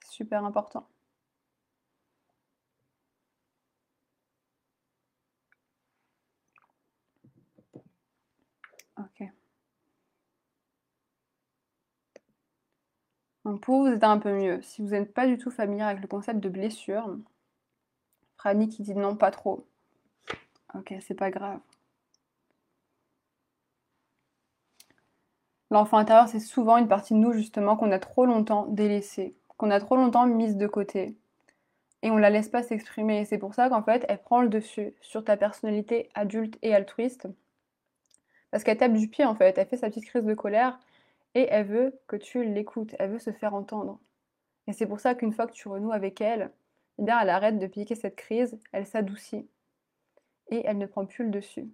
Super 0.10 0.43
important. 0.46 0.88
Ok. 8.98 9.31
Donc 13.43 13.62
pour 13.62 13.81
vous 13.81 13.88
aider 13.88 14.05
un 14.05 14.17
peu 14.19 14.34
mieux, 14.34 14.62
si 14.62 14.81
vous 14.81 14.89
n'êtes 14.89 15.13
pas 15.13 15.27
du 15.27 15.38
tout 15.38 15.51
familier 15.51 15.81
avec 15.84 16.01
le 16.01 16.08
concept 16.08 16.39
de 16.39 16.50
blessure, 16.50 17.17
Franny 18.38 18.69
qui 18.69 18.81
dit 18.81 18.96
non, 18.96 19.15
pas 19.15 19.29
trop. 19.29 19.69
Ok, 20.76 20.94
c'est 21.02 21.16
pas 21.16 21.32
grave. 21.32 21.60
L'enfant 25.72 25.98
intérieur, 25.98 26.28
c'est 26.28 26.40
souvent 26.40 26.78
une 26.78 26.88
partie 26.88 27.14
de 27.14 27.20
nous 27.20 27.34
justement 27.34 27.76
qu'on 27.76 27.92
a 27.92 28.00
trop 28.00 28.26
longtemps 28.26 28.66
délaissée 28.68 29.36
qu'on 29.60 29.72
a 29.72 29.80
trop 29.82 29.98
longtemps 29.98 30.26
mise 30.26 30.56
de 30.56 30.68
côté. 30.68 31.18
Et 32.02 32.10
on 32.12 32.18
la 32.18 32.30
laisse 32.30 32.48
pas 32.48 32.64
s'exprimer. 32.64 33.26
C'est 33.26 33.38
pour 33.38 33.54
ça 33.54 33.70
qu'en 33.70 33.84
fait, 33.84 34.06
elle 34.08 34.20
prend 34.20 34.42
le 34.42 34.48
dessus 34.48 34.96
sur 35.02 35.24
ta 35.24 35.36
personnalité 35.36 36.10
adulte 36.16 36.58
et 36.62 36.74
altruiste. 36.74 37.28
Parce 38.52 38.64
qu'elle 38.64 38.78
tape 38.78 38.94
du 38.94 39.10
pied 39.10 39.26
en 39.26 39.36
fait, 39.36 39.58
elle 39.58 39.68
fait 39.68 39.78
sa 39.78 39.90
petite 39.90 40.06
crise 40.06 40.24
de 40.24 40.34
colère 40.34 40.80
et 41.36 41.46
elle 41.52 41.68
veut 41.68 42.00
que 42.08 42.16
tu 42.16 42.44
l'écoutes, 42.46 42.96
elle 43.00 43.12
veut 43.12 43.20
se 43.20 43.32
faire 43.32 43.54
entendre. 43.54 44.00
Et 44.68 44.74
c'est 44.74 44.88
pour 44.88 45.02
ça 45.02 45.14
qu'une 45.14 45.34
fois 45.34 45.46
que 45.46 45.54
tu 45.54 45.68
renoues 45.68 45.92
avec 45.92 46.22
elle, 46.22 46.52
eh 46.98 47.04
bien 47.04 47.20
elle 47.20 47.30
arrête 47.30 47.60
de 47.60 47.68
piquer 47.68 47.96
cette 47.96 48.16
crise, 48.16 48.58
elle 48.72 48.88
s'adoucit. 48.88 49.46
Et 50.50 50.65
elle 50.65 50.77
ne 50.77 50.86
prend 50.86 51.06
plus 51.06 51.25
le 51.25 51.32
dessus. 51.32 51.70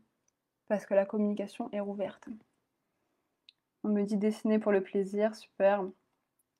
Parce 0.67 0.85
que 0.85 0.93
la 0.93 1.05
communication 1.05 1.69
est 1.71 1.79
rouverte. 1.79 2.27
On 3.83 3.89
me 3.89 4.03
dit 4.03 4.17
dessiner 4.17 4.59
pour 4.59 4.71
le 4.71 4.81
plaisir, 4.81 5.35
super. 5.35 5.83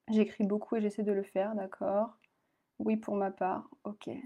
J'écris 0.10 0.43
beaucoup 0.43 0.75
et 0.75 0.81
j'essaie 0.81 1.03
de 1.03 1.12
le 1.12 1.24
faire, 1.24 1.55
d'accord. 1.55 2.15
Oui, 2.79 2.98
pour 2.98 3.15
ma 3.15 3.31
part, 3.31 3.67
ok. 3.84 4.07
Il 4.07 4.22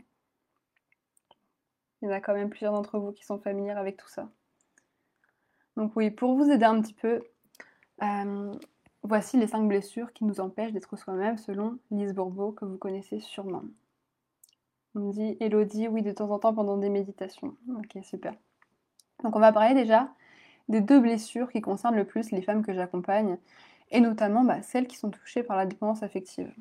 y 2.02 2.08
en 2.08 2.12
a 2.12 2.20
quand 2.20 2.34
même 2.34 2.50
plusieurs 2.50 2.74
d'entre 2.74 3.00
vous 3.00 3.12
qui 3.12 3.24
sont 3.24 3.40
familiers 3.40 3.72
avec 3.72 3.98
tout 3.98 4.08
ça. 4.08 4.30
Donc 5.78 5.96
oui, 5.96 6.12
pour 6.12 6.36
vous 6.36 6.50
aider 6.50 6.66
un 6.66 6.82
petit 6.82 6.94
peu, 6.94 7.22
euh, 8.02 8.54
voici 9.04 9.38
les 9.38 9.48
cinq 9.48 9.68
blessures 9.68 10.12
qui 10.12 10.26
nous 10.26 10.40
empêchent 10.42 10.74
d'être 10.74 10.98
soi-même 10.98 11.38
selon 11.38 11.80
Lise 11.92 12.14
Bourbeau, 12.14 12.52
que 12.52 12.66
vous 12.66 12.78
connaissez 12.78 13.20
sûrement. 13.20 13.64
On 14.96 15.10
dit 15.10 15.38
Elodie, 15.40 15.88
oui, 15.88 16.02
de 16.02 16.12
temps 16.12 16.32
en 16.32 16.40
temps 16.40 16.54
pendant 16.54 16.78
des 16.78 16.90
méditations. 16.90 17.56
Ok, 17.78 18.04
super. 18.04 18.34
Donc 19.24 19.36
on 19.36 19.40
va 19.40 19.52
parler 19.52 19.74
déjà 19.74 20.10
des 20.68 20.82
deux 20.82 21.00
blessures 21.00 21.52
qui 21.52 21.62
concernent 21.62 21.96
le 21.96 22.06
plus 22.06 22.32
les 22.32 22.42
femmes 22.42 22.66
que 22.66 22.74
j'accompagne 22.74 23.38
et 23.92 24.02
notamment 24.02 24.44
bah, 24.44 24.62
celles 24.62 24.88
qui 24.88 24.98
sont 24.98 25.10
touchées 25.10 25.44
par 25.44 25.58
la 25.58 25.66
dépendance 25.66 26.04
affective. 26.04 26.54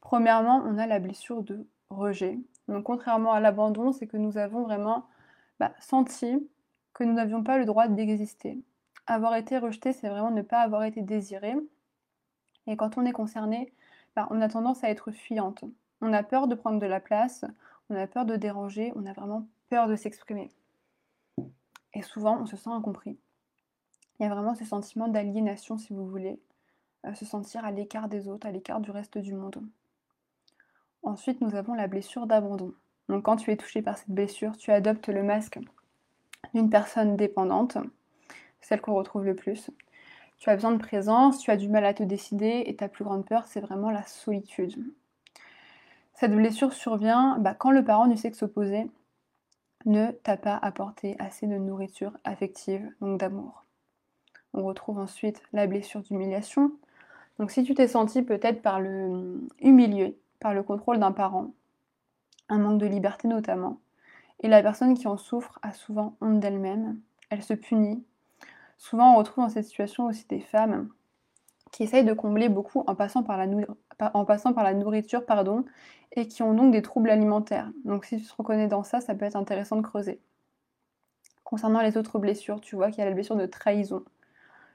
Premièrement, 0.00 0.62
on 0.64 0.78
a 0.78 0.86
la 0.86 0.98
blessure 0.98 1.42
de 1.42 1.66
rejet. 1.90 2.38
Donc 2.68 2.84
contrairement 2.84 3.32
à 3.32 3.40
l'abandon, 3.40 3.92
c'est 3.92 4.06
que 4.06 4.16
nous 4.16 4.38
avons 4.38 4.62
vraiment 4.62 5.06
bah, 5.58 5.72
senti 5.80 6.48
que 6.92 7.04
nous 7.04 7.14
n'avions 7.14 7.42
pas 7.42 7.58
le 7.58 7.64
droit 7.64 7.88
d'exister. 7.88 8.62
Avoir 9.06 9.36
été 9.36 9.58
rejeté, 9.58 9.92
c'est 9.92 10.08
vraiment 10.08 10.30
ne 10.30 10.42
pas 10.42 10.60
avoir 10.60 10.84
été 10.84 11.02
désiré. 11.02 11.54
Et 12.66 12.76
quand 12.76 12.98
on 12.98 13.04
est 13.04 13.12
concerné, 13.12 13.72
bah, 14.16 14.26
on 14.30 14.40
a 14.40 14.48
tendance 14.48 14.82
à 14.82 14.90
être 14.90 15.12
fuyante. 15.12 15.64
On 16.00 16.12
a 16.12 16.22
peur 16.22 16.48
de 16.48 16.54
prendre 16.54 16.78
de 16.78 16.86
la 16.86 17.00
place, 17.00 17.44
on 17.90 17.96
a 17.96 18.06
peur 18.06 18.24
de 18.24 18.36
déranger, 18.36 18.92
on 18.96 19.06
a 19.06 19.12
vraiment 19.12 19.46
peur 19.68 19.88
de 19.88 19.96
s'exprimer. 19.96 20.50
Et 21.94 22.02
souvent, 22.02 22.38
on 22.40 22.46
se 22.46 22.56
sent 22.56 22.70
incompris. 22.70 23.18
Il 24.18 24.22
y 24.22 24.26
a 24.26 24.34
vraiment 24.34 24.54
ce 24.54 24.64
sentiment 24.64 25.08
d'aliénation, 25.08 25.78
si 25.78 25.92
vous 25.92 26.06
voulez, 26.06 26.40
euh, 27.06 27.14
se 27.14 27.24
sentir 27.24 27.64
à 27.64 27.70
l'écart 27.70 28.08
des 28.08 28.28
autres, 28.28 28.46
à 28.46 28.50
l'écart 28.50 28.80
du 28.80 28.90
reste 28.90 29.18
du 29.18 29.34
monde. 29.34 29.62
Ensuite, 31.02 31.40
nous 31.40 31.54
avons 31.54 31.74
la 31.74 31.86
blessure 31.86 32.26
d'abandon. 32.26 32.74
Donc 33.08 33.24
quand 33.24 33.36
tu 33.36 33.50
es 33.50 33.56
touché 33.56 33.82
par 33.82 33.96
cette 33.96 34.10
blessure, 34.10 34.56
tu 34.56 34.72
adoptes 34.72 35.08
le 35.08 35.22
masque 35.22 35.58
d'une 36.54 36.70
personne 36.70 37.16
dépendante, 37.16 37.78
celle 38.60 38.80
qu'on 38.80 38.94
retrouve 38.94 39.24
le 39.24 39.36
plus. 39.36 39.70
Tu 40.38 40.50
as 40.50 40.54
besoin 40.54 40.72
de 40.72 40.78
présence, 40.78 41.38
tu 41.38 41.50
as 41.50 41.56
du 41.56 41.68
mal 41.68 41.84
à 41.84 41.94
te 41.94 42.02
décider 42.02 42.64
et 42.66 42.76
ta 42.76 42.88
plus 42.88 43.04
grande 43.04 43.24
peur, 43.24 43.46
c'est 43.46 43.60
vraiment 43.60 43.90
la 43.90 44.02
solitude. 44.02 44.76
Cette 46.16 46.34
blessure 46.34 46.72
survient 46.72 47.36
bah, 47.38 47.54
quand 47.54 47.70
le 47.70 47.84
parent 47.84 48.14
sait 48.16 48.30
que 48.30 48.38
s'opposer, 48.38 48.90
ne 49.84 50.10
t'a 50.10 50.38
pas 50.38 50.56
apporté 50.56 51.14
assez 51.18 51.46
de 51.46 51.56
nourriture 51.56 52.12
affective, 52.24 52.90
donc 53.02 53.20
d'amour. 53.20 53.64
On 54.54 54.64
retrouve 54.64 54.98
ensuite 54.98 55.42
la 55.52 55.66
blessure 55.66 56.00
d'humiliation. 56.00 56.72
Donc 57.38 57.50
si 57.50 57.64
tu 57.64 57.74
t'es 57.74 57.86
senti 57.86 58.22
peut-être 58.22 58.62
par 58.62 58.80
le 58.80 59.46
humilié, 59.60 60.18
par 60.40 60.54
le 60.54 60.62
contrôle 60.62 60.98
d'un 60.98 61.12
parent, 61.12 61.52
un 62.48 62.58
manque 62.58 62.80
de 62.80 62.86
liberté 62.86 63.28
notamment, 63.28 63.78
et 64.40 64.48
la 64.48 64.62
personne 64.62 64.94
qui 64.94 65.08
en 65.08 65.18
souffre 65.18 65.58
a 65.60 65.74
souvent 65.74 66.16
honte 66.22 66.40
d'elle-même, 66.40 66.98
elle 67.28 67.42
se 67.42 67.52
punit. 67.52 68.02
Souvent 68.78 69.12
on 69.12 69.18
retrouve 69.18 69.44
dans 69.44 69.50
cette 69.50 69.66
situation 69.66 70.06
aussi 70.06 70.26
des 70.28 70.40
femmes 70.40 70.88
qui 71.72 71.82
essayent 71.82 72.04
de 72.04 72.14
combler 72.14 72.48
beaucoup 72.48 72.84
en 72.86 72.94
passant 72.94 73.22
par 73.22 73.36
la, 73.36 73.46
en 74.14 74.24
passant 74.24 74.54
par 74.54 74.64
la 74.64 74.72
nourriture 74.72 75.26
pardon, 75.26 75.64
et 76.16 76.26
qui 76.26 76.42
ont 76.42 76.54
donc 76.54 76.72
des 76.72 76.82
troubles 76.82 77.10
alimentaires. 77.10 77.70
Donc 77.84 78.04
si 78.06 78.20
tu 78.20 78.26
te 78.26 78.34
reconnais 78.36 78.66
dans 78.66 78.82
ça, 78.82 79.00
ça 79.00 79.14
peut 79.14 79.26
être 79.26 79.36
intéressant 79.36 79.76
de 79.76 79.82
creuser. 79.82 80.20
Concernant 81.44 81.82
les 81.82 81.96
autres 81.96 82.18
blessures, 82.18 82.60
tu 82.60 82.74
vois 82.74 82.90
qu'il 82.90 82.98
y 82.98 83.02
a 83.02 83.04
la 83.08 83.14
blessure 83.14 83.36
de 83.36 83.46
trahison. 83.46 84.02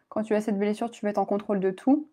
Quand 0.09 0.23
tu 0.23 0.35
as 0.35 0.41
cette 0.41 0.59
blessure, 0.59 0.91
tu 0.91 1.03
vas 1.03 1.09
être 1.09 1.17
en 1.17 1.25
contrôle 1.25 1.59
de 1.59 1.71
tout. 1.71 2.07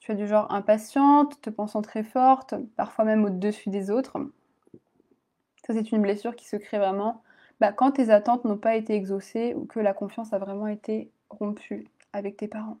Tu 0.00 0.12
es 0.12 0.14
du 0.14 0.26
genre 0.26 0.52
impatiente, 0.52 1.40
te 1.40 1.50
pensant 1.50 1.82
très 1.82 2.02
forte, 2.02 2.54
parfois 2.76 3.04
même 3.04 3.24
au-dessus 3.24 3.70
des 3.70 3.90
autres. 3.90 4.18
Ça, 5.66 5.72
c'est 5.72 5.92
une 5.92 6.02
blessure 6.02 6.36
qui 6.36 6.46
se 6.46 6.56
crée 6.56 6.78
vraiment 6.78 7.22
bah, 7.60 7.72
quand 7.72 7.92
tes 7.92 8.10
attentes 8.10 8.44
n'ont 8.44 8.58
pas 8.58 8.76
été 8.76 8.94
exaucées 8.94 9.54
ou 9.54 9.64
que 9.64 9.80
la 9.80 9.94
confiance 9.94 10.32
a 10.32 10.38
vraiment 10.38 10.66
été 10.66 11.10
rompue 11.30 11.86
avec 12.12 12.36
tes 12.36 12.48
parents. 12.48 12.78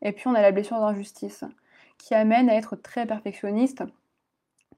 Et 0.00 0.12
puis, 0.12 0.28
on 0.28 0.34
a 0.34 0.42
la 0.42 0.52
blessure 0.52 0.78
d'injustice 0.78 1.44
qui 1.98 2.14
amène 2.14 2.48
à 2.48 2.54
être 2.54 2.76
très 2.76 3.06
perfectionniste, 3.06 3.82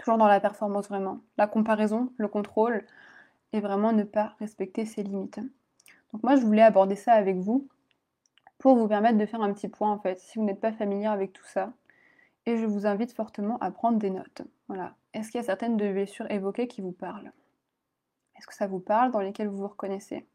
toujours 0.00 0.18
dans 0.18 0.26
la 0.26 0.40
performance 0.40 0.88
vraiment. 0.88 1.20
La 1.36 1.46
comparaison, 1.46 2.12
le 2.16 2.26
contrôle 2.26 2.84
et 3.52 3.60
vraiment 3.60 3.92
ne 3.92 4.02
pas 4.02 4.34
respecter 4.40 4.86
ses 4.86 5.02
limites. 5.02 5.40
Donc 6.12 6.22
moi, 6.22 6.36
je 6.36 6.42
voulais 6.42 6.62
aborder 6.62 6.96
ça 6.96 7.12
avec 7.12 7.36
vous 7.36 7.68
pour 8.58 8.76
vous 8.76 8.88
permettre 8.88 9.18
de 9.18 9.26
faire 9.26 9.42
un 9.42 9.52
petit 9.52 9.68
point 9.68 9.90
en 9.90 9.98
fait, 9.98 10.18
si 10.18 10.38
vous 10.38 10.44
n'êtes 10.44 10.60
pas 10.60 10.72
familier 10.72 11.06
avec 11.06 11.32
tout 11.32 11.44
ça. 11.44 11.72
Et 12.46 12.56
je 12.56 12.64
vous 12.64 12.86
invite 12.86 13.12
fortement 13.12 13.58
à 13.58 13.70
prendre 13.70 13.98
des 13.98 14.10
notes. 14.10 14.42
Voilà. 14.68 14.94
Est-ce 15.12 15.30
qu'il 15.30 15.40
y 15.40 15.44
a 15.44 15.46
certaines 15.46 15.76
de 15.76 15.92
blessures 15.92 16.30
évoquées 16.30 16.66
qui 16.66 16.80
vous 16.80 16.92
parlent? 16.92 17.32
Est-ce 18.36 18.46
que 18.46 18.54
ça 18.54 18.66
vous 18.66 18.80
parle, 18.80 19.10
dans 19.10 19.20
lesquelles 19.20 19.48
vous 19.48 19.58
vous 19.58 19.68
reconnaissez? 19.68 20.26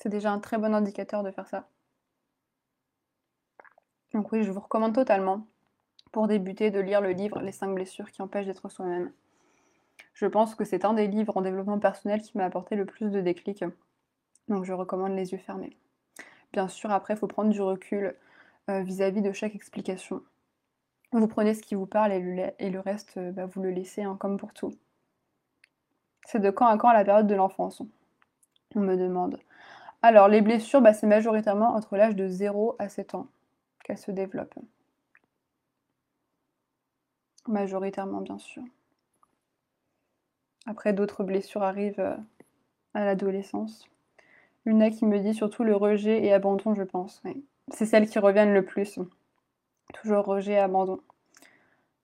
C'est 0.00 0.08
déjà 0.08 0.30
un 0.30 0.38
très 0.38 0.58
bon 0.58 0.74
indicateur 0.74 1.24
de 1.24 1.32
faire 1.32 1.48
ça. 1.48 1.68
Donc 4.12 4.30
oui, 4.30 4.44
je 4.44 4.50
vous 4.52 4.60
recommande 4.60 4.94
totalement, 4.94 5.46
pour 6.12 6.28
débuter, 6.28 6.70
de 6.70 6.80
lire 6.80 7.00
le 7.00 7.10
livre 7.10 7.40
Les 7.40 7.52
5 7.52 7.74
blessures 7.74 8.10
qui 8.10 8.22
empêchent 8.22 8.46
d'être 8.46 8.68
soi-même. 8.68 9.12
Je 10.14 10.26
pense 10.26 10.54
que 10.54 10.64
c'est 10.64 10.84
un 10.84 10.94
des 10.94 11.06
livres 11.06 11.36
en 11.36 11.42
développement 11.42 11.78
personnel 11.78 12.20
qui 12.20 12.36
m'a 12.36 12.44
apporté 12.44 12.76
le 12.76 12.86
plus 12.86 13.10
de 13.10 13.20
déclics. 13.20 13.64
Donc 14.48 14.64
je 14.64 14.72
recommande 14.72 15.14
les 15.14 15.32
yeux 15.32 15.38
fermés. 15.38 15.76
Bien 16.52 16.68
sûr, 16.68 16.90
après, 16.90 17.14
il 17.14 17.16
faut 17.18 17.26
prendre 17.26 17.50
du 17.50 17.60
recul 17.60 18.14
euh, 18.70 18.82
vis-à-vis 18.82 19.22
de 19.22 19.32
chaque 19.32 19.54
explication. 19.54 20.22
Vous 21.12 21.28
prenez 21.28 21.54
ce 21.54 21.62
qui 21.62 21.74
vous 21.74 21.86
parle 21.86 22.12
et 22.12 22.70
le, 22.70 22.80
reste, 22.80 23.16
euh, 23.16 23.32
bah, 23.32 23.46
vous 23.46 23.62
le 23.62 23.70
laissez, 23.70 24.02
hein, 24.02 24.16
comme 24.18 24.38
pour 24.38 24.52
tout. 24.52 24.72
C'est 26.26 26.40
de 26.40 26.50
quand 26.50 26.66
à 26.66 26.76
quand 26.76 26.92
la 26.92 27.04
période 27.04 27.26
de 27.26 27.34
l'enfance 27.34 27.82
On 28.74 28.80
me 28.80 28.96
demande. 28.96 29.38
Alors, 30.02 30.28
les 30.28 30.40
blessures, 30.40 30.80
bah, 30.80 30.92
c'est 30.92 31.06
majoritairement 31.06 31.74
entre 31.74 31.96
l'âge 31.96 32.14
de 32.14 32.28
0 32.28 32.76
à 32.78 32.88
7 32.88 33.14
ans 33.14 33.26
qu'elles 33.84 33.98
se 33.98 34.10
développent. 34.10 34.58
Majoritairement, 37.48 38.20
bien 38.20 38.38
sûr. 38.38 38.62
Après, 40.66 40.92
d'autres 40.92 41.24
blessures 41.24 41.62
arrivent 41.62 41.98
euh, 41.98 42.16
à 42.92 43.06
l'adolescence. 43.06 43.88
Luna 44.66 44.90
qui 44.90 45.06
me 45.06 45.18
dit 45.18 45.32
surtout 45.32 45.64
le 45.64 45.74
rejet 45.74 46.22
et 46.22 46.32
abandon, 46.34 46.74
je 46.74 46.82
pense. 46.82 47.22
C'est 47.72 47.86
celles 47.86 48.08
qui 48.08 48.18
reviennent 48.18 48.52
le 48.52 48.66
plus. 48.66 48.98
Toujours 49.94 50.26
rejet 50.26 50.52
et 50.52 50.58
abandon. 50.58 51.00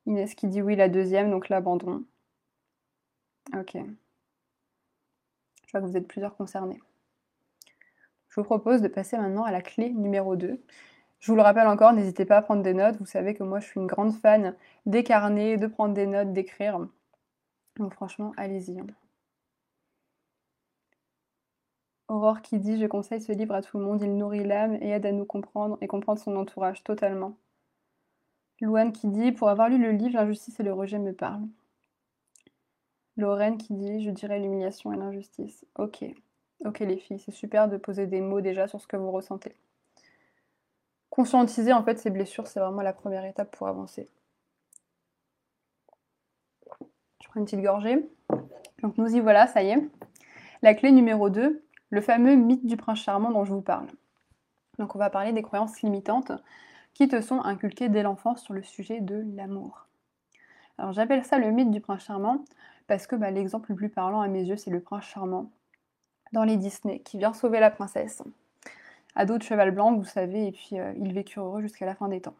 Inès 0.06 0.34
qui 0.34 0.48
dit 0.48 0.62
oui, 0.62 0.76
la 0.76 0.88
deuxième, 0.88 1.30
donc 1.30 1.50
l'abandon. 1.50 2.04
Ok. 3.54 3.76
Je 5.66 5.72
vois 5.72 5.82
que 5.82 5.86
vous 5.86 5.96
êtes 5.98 6.08
plusieurs 6.08 6.36
concernés. 6.36 6.80
Je 8.30 8.40
vous 8.40 8.44
propose 8.44 8.80
de 8.80 8.88
passer 8.88 9.18
maintenant 9.18 9.44
à 9.44 9.52
la 9.52 9.60
clé 9.60 9.90
numéro 9.90 10.36
2. 10.36 10.58
Je 11.24 11.32
vous 11.32 11.36
le 11.36 11.42
rappelle 11.42 11.68
encore, 11.68 11.94
n'hésitez 11.94 12.26
pas 12.26 12.36
à 12.36 12.42
prendre 12.42 12.62
des 12.62 12.74
notes. 12.74 12.98
Vous 12.98 13.06
savez 13.06 13.32
que 13.32 13.42
moi, 13.42 13.58
je 13.58 13.64
suis 13.66 13.80
une 13.80 13.86
grande 13.86 14.12
fan 14.12 14.54
des 14.84 15.02
carnets, 15.02 15.56
de 15.56 15.66
prendre 15.66 15.94
des 15.94 16.06
notes, 16.06 16.34
d'écrire. 16.34 16.78
Donc 17.78 17.94
franchement, 17.94 18.34
allez-y. 18.36 18.78
Hein. 18.78 18.86
Aurore 22.08 22.42
qui 22.42 22.58
dit 22.58 22.78
Je 22.78 22.84
conseille 22.84 23.22
ce 23.22 23.32
livre 23.32 23.54
à 23.54 23.62
tout 23.62 23.78
le 23.78 23.84
monde, 23.84 24.02
il 24.02 24.14
nourrit 24.18 24.44
l'âme 24.44 24.74
et 24.82 24.90
aide 24.90 25.06
à 25.06 25.12
nous 25.12 25.24
comprendre 25.24 25.78
et 25.80 25.86
comprendre 25.86 26.20
son 26.20 26.36
entourage 26.36 26.84
totalement. 26.84 27.38
Louane 28.60 28.92
qui 28.92 29.08
dit 29.08 29.32
Pour 29.32 29.48
avoir 29.48 29.70
lu 29.70 29.78
le 29.78 29.92
livre, 29.92 30.18
l'injustice 30.18 30.60
et 30.60 30.62
le 30.62 30.74
rejet 30.74 30.98
me 30.98 31.14
parlent. 31.14 31.48
Lorraine 33.16 33.56
qui 33.56 33.72
dit 33.72 34.04
Je 34.04 34.10
dirais 34.10 34.40
l'humiliation 34.40 34.92
et 34.92 34.96
l'injustice. 34.98 35.64
Ok, 35.78 36.04
ok 36.66 36.80
les 36.80 36.98
filles, 36.98 37.18
c'est 37.18 37.32
super 37.32 37.66
de 37.66 37.78
poser 37.78 38.06
des 38.06 38.20
mots 38.20 38.42
déjà 38.42 38.68
sur 38.68 38.78
ce 38.78 38.86
que 38.86 38.98
vous 38.98 39.10
ressentez. 39.10 39.56
Conscientiser 41.14 41.72
en 41.72 41.84
fait 41.84 41.96
ces 42.00 42.10
blessures, 42.10 42.48
c'est 42.48 42.58
vraiment 42.58 42.82
la 42.82 42.92
première 42.92 43.24
étape 43.24 43.54
pour 43.56 43.68
avancer. 43.68 44.08
Je 47.22 47.28
prends 47.28 47.38
une 47.38 47.44
petite 47.44 47.62
gorgée. 47.62 48.04
Donc 48.82 48.98
nous 48.98 49.14
y 49.14 49.20
voilà, 49.20 49.46
ça 49.46 49.62
y 49.62 49.68
est. 49.68 49.88
La 50.60 50.74
clé 50.74 50.90
numéro 50.90 51.30
2, 51.30 51.62
le 51.90 52.00
fameux 52.00 52.34
mythe 52.34 52.66
du 52.66 52.76
prince 52.76 52.98
charmant 52.98 53.30
dont 53.30 53.44
je 53.44 53.52
vous 53.52 53.62
parle. 53.62 53.86
Donc 54.80 54.96
on 54.96 54.98
va 54.98 55.08
parler 55.08 55.32
des 55.32 55.42
croyances 55.42 55.82
limitantes 55.82 56.32
qui 56.94 57.06
te 57.06 57.20
sont 57.20 57.40
inculquées 57.42 57.88
dès 57.88 58.02
l'enfance 58.02 58.42
sur 58.42 58.52
le 58.52 58.64
sujet 58.64 59.00
de 59.00 59.24
l'amour. 59.36 59.86
Alors 60.78 60.92
j'appelle 60.94 61.24
ça 61.24 61.38
le 61.38 61.52
mythe 61.52 61.70
du 61.70 61.80
prince 61.80 62.02
charmant 62.02 62.44
parce 62.88 63.06
que 63.06 63.14
bah, 63.14 63.30
l'exemple 63.30 63.70
le 63.70 63.76
plus 63.76 63.88
parlant 63.88 64.20
à 64.20 64.26
mes 64.26 64.42
yeux 64.42 64.56
c'est 64.56 64.72
le 64.72 64.80
prince 64.80 65.04
charmant 65.04 65.52
dans 66.32 66.42
les 66.42 66.56
Disney 66.56 66.98
qui 66.98 67.18
vient 67.18 67.34
sauver 67.34 67.60
la 67.60 67.70
princesse. 67.70 68.24
À 69.14 69.26
d'autres 69.26 69.44
cheval 69.44 69.70
blanc, 69.70 69.94
vous 69.94 70.04
savez, 70.04 70.48
et 70.48 70.52
puis 70.52 70.78
euh, 70.78 70.92
il 70.96 71.12
vécut 71.12 71.38
heureux 71.38 71.60
jusqu'à 71.62 71.86
la 71.86 71.94
fin 71.94 72.08
des 72.08 72.20
temps. 72.20 72.36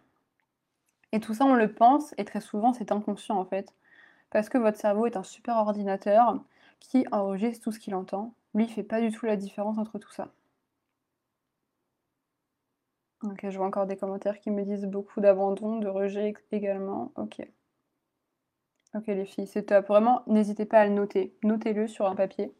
Et 1.12 1.20
tout 1.20 1.34
ça 1.34 1.44
on 1.44 1.54
le 1.54 1.72
pense 1.72 2.14
et 2.18 2.24
très 2.24 2.40
souvent 2.40 2.72
c'est 2.72 2.90
inconscient 2.92 3.38
en 3.38 3.44
fait 3.44 3.72
parce 4.30 4.48
que 4.48 4.58
votre 4.58 4.78
cerveau 4.78 5.06
est 5.06 5.16
un 5.16 5.22
super 5.22 5.56
ordinateur 5.56 6.42
qui 6.80 7.06
enregistre 7.12 7.64
tout 7.64 7.72
ce 7.72 7.78
qu'il 7.78 7.94
entend 7.94 8.34
lui, 8.54 8.64
il 8.64 8.70
fait 8.70 8.84
pas 8.84 9.00
du 9.00 9.10
tout 9.10 9.26
la 9.26 9.37
différence 9.37 9.78
entre 9.78 9.98
tout 9.98 10.12
ça. 10.12 10.32
Ok, 13.24 13.48
je 13.48 13.56
vois 13.56 13.66
encore 13.66 13.87
des 13.87 13.96
commentaires 13.96 14.38
qui 14.38 14.50
me 14.50 14.64
disent 14.64 14.84
beaucoup 14.87 15.20
d'abandon, 15.20 15.78
de 15.78 15.88
rejet 15.88 16.34
également. 16.52 17.12
Ok. 17.16 17.40
Ok 18.94 19.06
les 19.08 19.24
filles, 19.24 19.46
c'est 19.46 19.64
top. 19.64 19.88
Vraiment, 19.88 20.22
n'hésitez 20.26 20.66
pas 20.66 20.80
à 20.80 20.87
le 20.87 20.92
noter. 20.92 21.34
Notez-le 21.42 21.88
sur 21.88 22.06
un 22.06 22.14
papier. 22.14 22.52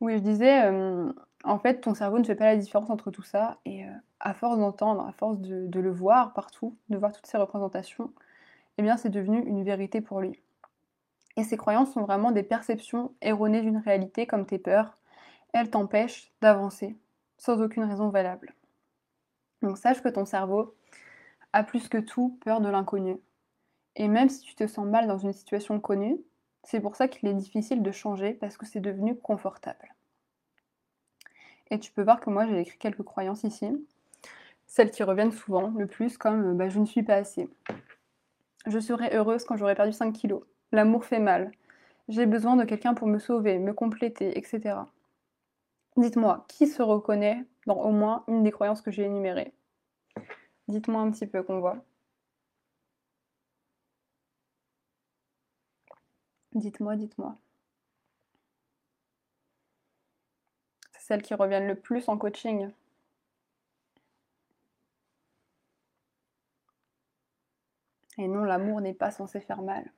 Oui, 0.00 0.14
je 0.18 0.22
disais, 0.22 0.64
euh, 0.64 1.12
en 1.48 1.58
fait, 1.58 1.80
ton 1.80 1.94
cerveau 1.94 2.18
ne 2.18 2.24
fait 2.24 2.34
pas 2.34 2.44
la 2.44 2.56
différence 2.56 2.90
entre 2.90 3.10
tout 3.10 3.22
ça. 3.22 3.58
Et 3.64 3.84
euh, 3.84 3.92
à 4.20 4.34
force 4.34 4.58
d'entendre, 4.58 5.06
à 5.06 5.12
force 5.12 5.38
de, 5.38 5.80
le 5.80 5.90
voir 5.90 6.34
partout, 6.34 6.76
de 6.90 6.98
voir 6.98 7.12
toutes 7.12 7.26
ces 7.26 7.38
représentations, 7.38 8.12
eh 8.76 8.82
bien, 8.82 8.96
c'est 8.96 9.08
devenu 9.08 9.40
une 9.40 9.64
vérité 9.64 10.00
pour 10.00 10.20
lui. 10.20 10.38
Et 11.36 11.44
ces 11.44 11.56
croyances 11.56 11.92
sont 11.92 12.02
vraiment 12.02 12.32
des 12.32 12.42
perceptions 12.42 13.14
erronées 13.22 13.62
d'une 13.62 13.78
réalité 13.78 14.26
comme 14.26 14.44
tes 14.44 14.58
peurs. 14.58 14.98
Elles 15.54 15.70
t'empêchent 15.70 16.32
d'avancer 16.42 16.96
sans 17.38 17.62
aucune 17.62 17.84
raison 17.84 18.08
valable. 18.10 18.54
Donc 19.62 19.78
sache 19.78 20.02
que 20.02 20.08
ton 20.08 20.24
cerveau 20.24 20.74
a 21.52 21.62
plus 21.62 21.88
que 21.88 21.98
tout 21.98 22.38
peur 22.44 22.60
de 22.60 22.68
l'inconnu. 22.68 23.16
Et 23.96 24.08
même 24.08 24.28
si 24.28 24.42
tu 24.42 24.54
te 24.54 24.66
sens 24.66 24.86
mal 24.86 25.06
dans 25.06 25.18
une 25.18 25.32
situation 25.32 25.80
connue, 25.80 26.18
c'est 26.64 26.80
pour 26.80 26.96
ça 26.96 27.08
qu'il 27.08 27.28
est 27.28 27.34
difficile 27.34 27.82
de 27.82 27.90
changer 27.90 28.34
parce 28.34 28.56
que 28.56 28.66
c'est 28.66 28.80
devenu 28.80 29.16
confortable. 29.16 29.94
Et 31.70 31.78
tu 31.78 31.92
peux 31.92 32.02
voir 32.02 32.20
que 32.20 32.30
moi 32.30 32.46
j'ai 32.46 32.60
écrit 32.60 32.78
quelques 32.78 33.02
croyances 33.02 33.44
ici, 33.44 33.68
celles 34.66 34.90
qui 34.90 35.02
reviennent 35.02 35.32
souvent 35.32 35.72
le 35.76 35.86
plus 35.86 36.18
comme 36.18 36.56
bah, 36.56 36.68
je 36.68 36.78
ne 36.78 36.86
suis 36.86 37.02
pas 37.02 37.16
assez. 37.16 37.48
Je 38.66 38.78
serai 38.78 39.14
heureuse 39.16 39.44
quand 39.44 39.56
j'aurai 39.56 39.74
perdu 39.74 39.92
5 39.92 40.12
kilos. 40.12 40.42
L'amour 40.72 41.04
fait 41.04 41.20
mal. 41.20 41.52
J'ai 42.08 42.26
besoin 42.26 42.56
de 42.56 42.64
quelqu'un 42.64 42.94
pour 42.94 43.08
me 43.08 43.18
sauver, 43.18 43.58
me 43.58 43.72
compléter, 43.72 44.36
etc. 44.38 44.86
Dites-moi, 45.98 46.44
qui 46.48 46.66
se 46.66 46.82
reconnaît 46.82 47.44
dans 47.66 47.82
au 47.82 47.90
moins 47.92 48.24
une 48.28 48.42
des 48.42 48.50
croyances 48.50 48.80
que 48.82 48.90
j'ai 48.90 49.04
énumérées? 49.04 49.52
Dites-moi 50.68 51.00
un 51.02 51.10
petit 51.10 51.26
peu 51.26 51.42
qu'on 51.42 51.60
voit. 51.60 51.84
Dites-moi, 56.54 56.96
dites-moi. 56.96 57.38
C'est 60.92 60.97
celles 61.08 61.22
qui 61.22 61.32
reviennent 61.34 61.66
le 61.66 61.74
plus 61.74 62.06
en 62.10 62.18
coaching. 62.18 62.70
Et 68.18 68.28
non, 68.28 68.44
l'amour 68.44 68.82
n'est 68.82 68.92
pas 68.92 69.10
censé 69.10 69.40
faire 69.40 69.62
mal. 69.62 69.90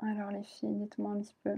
Alors 0.00 0.30
les 0.30 0.44
filles, 0.44 0.74
dites-moi 0.76 1.12
un 1.12 1.20
petit 1.22 1.34
peu. 1.42 1.56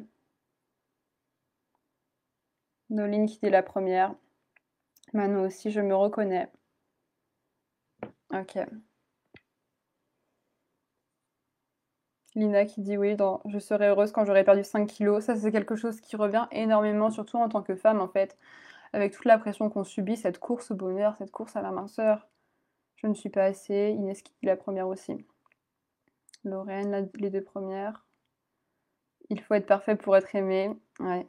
Noline 2.88 3.27
qui 3.27 3.38
dit 3.40 3.51
la 3.51 3.62
première. 3.62 4.14
Manon 5.12 5.42
aussi, 5.42 5.71
je 5.71 5.81
me 5.81 5.95
reconnais. 5.95 6.51
Ok. 8.31 8.59
Lina 12.37 12.66
qui 12.66 12.83
dit 12.83 12.96
oui, 12.96 13.16
je 13.46 13.59
serai 13.59 13.88
heureuse 13.88 14.12
quand 14.12 14.25
j'aurai 14.25 14.44
perdu 14.44 14.62
5 14.62 14.87
kilos. 14.87 15.25
Ça, 15.25 15.35
c'est 15.37 15.51
quelque 15.51 15.75
chose 15.75 16.01
qui 16.01 16.16
revient 16.16 16.46
énormément, 16.53 17.11
surtout 17.11 17.38
en 17.38 17.49
tant 17.49 17.62
que 17.62 17.75
femme, 17.75 18.01
en 18.01 18.09
fait, 18.09 18.37
avec 18.92 19.12
toute 19.12 19.25
la 19.25 19.38
pression 19.38 19.70
qu'on 19.70 19.85
subit, 19.85 20.16
cette 20.16 20.38
course 20.38 20.70
au 20.70 20.75
bonheur, 20.75 21.16
cette 21.16 21.33
course 21.33 21.57
à 21.57 21.62
la 21.62 21.70
minceur. 21.70 22.29
Je 22.96 23.07
ne 23.07 23.14
suis 23.14 23.31
pas 23.31 23.44
assez. 23.44 23.90
Inès 23.90 24.22
qui 24.22 24.33
dit 24.40 24.46
la 24.46 24.57
première 24.57 24.87
aussi. 24.87 25.16
Lorraine, 26.44 27.09
les 27.14 27.31
deux 27.31 27.42
premières. 27.42 28.07
Il 29.31 29.40
faut 29.40 29.55
être 29.55 29.66
parfait 29.66 29.96
pour 29.96 30.16
être 30.16 30.35
aimé. 30.35 30.70
Ouais. 31.01 31.27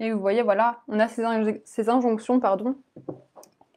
Et 0.00 0.12
vous 0.12 0.20
voyez, 0.20 0.42
voilà, 0.42 0.82
on 0.88 0.98
a 0.98 1.08
ces, 1.08 1.88
injonctions, 1.88 2.38
pardon, 2.38 2.76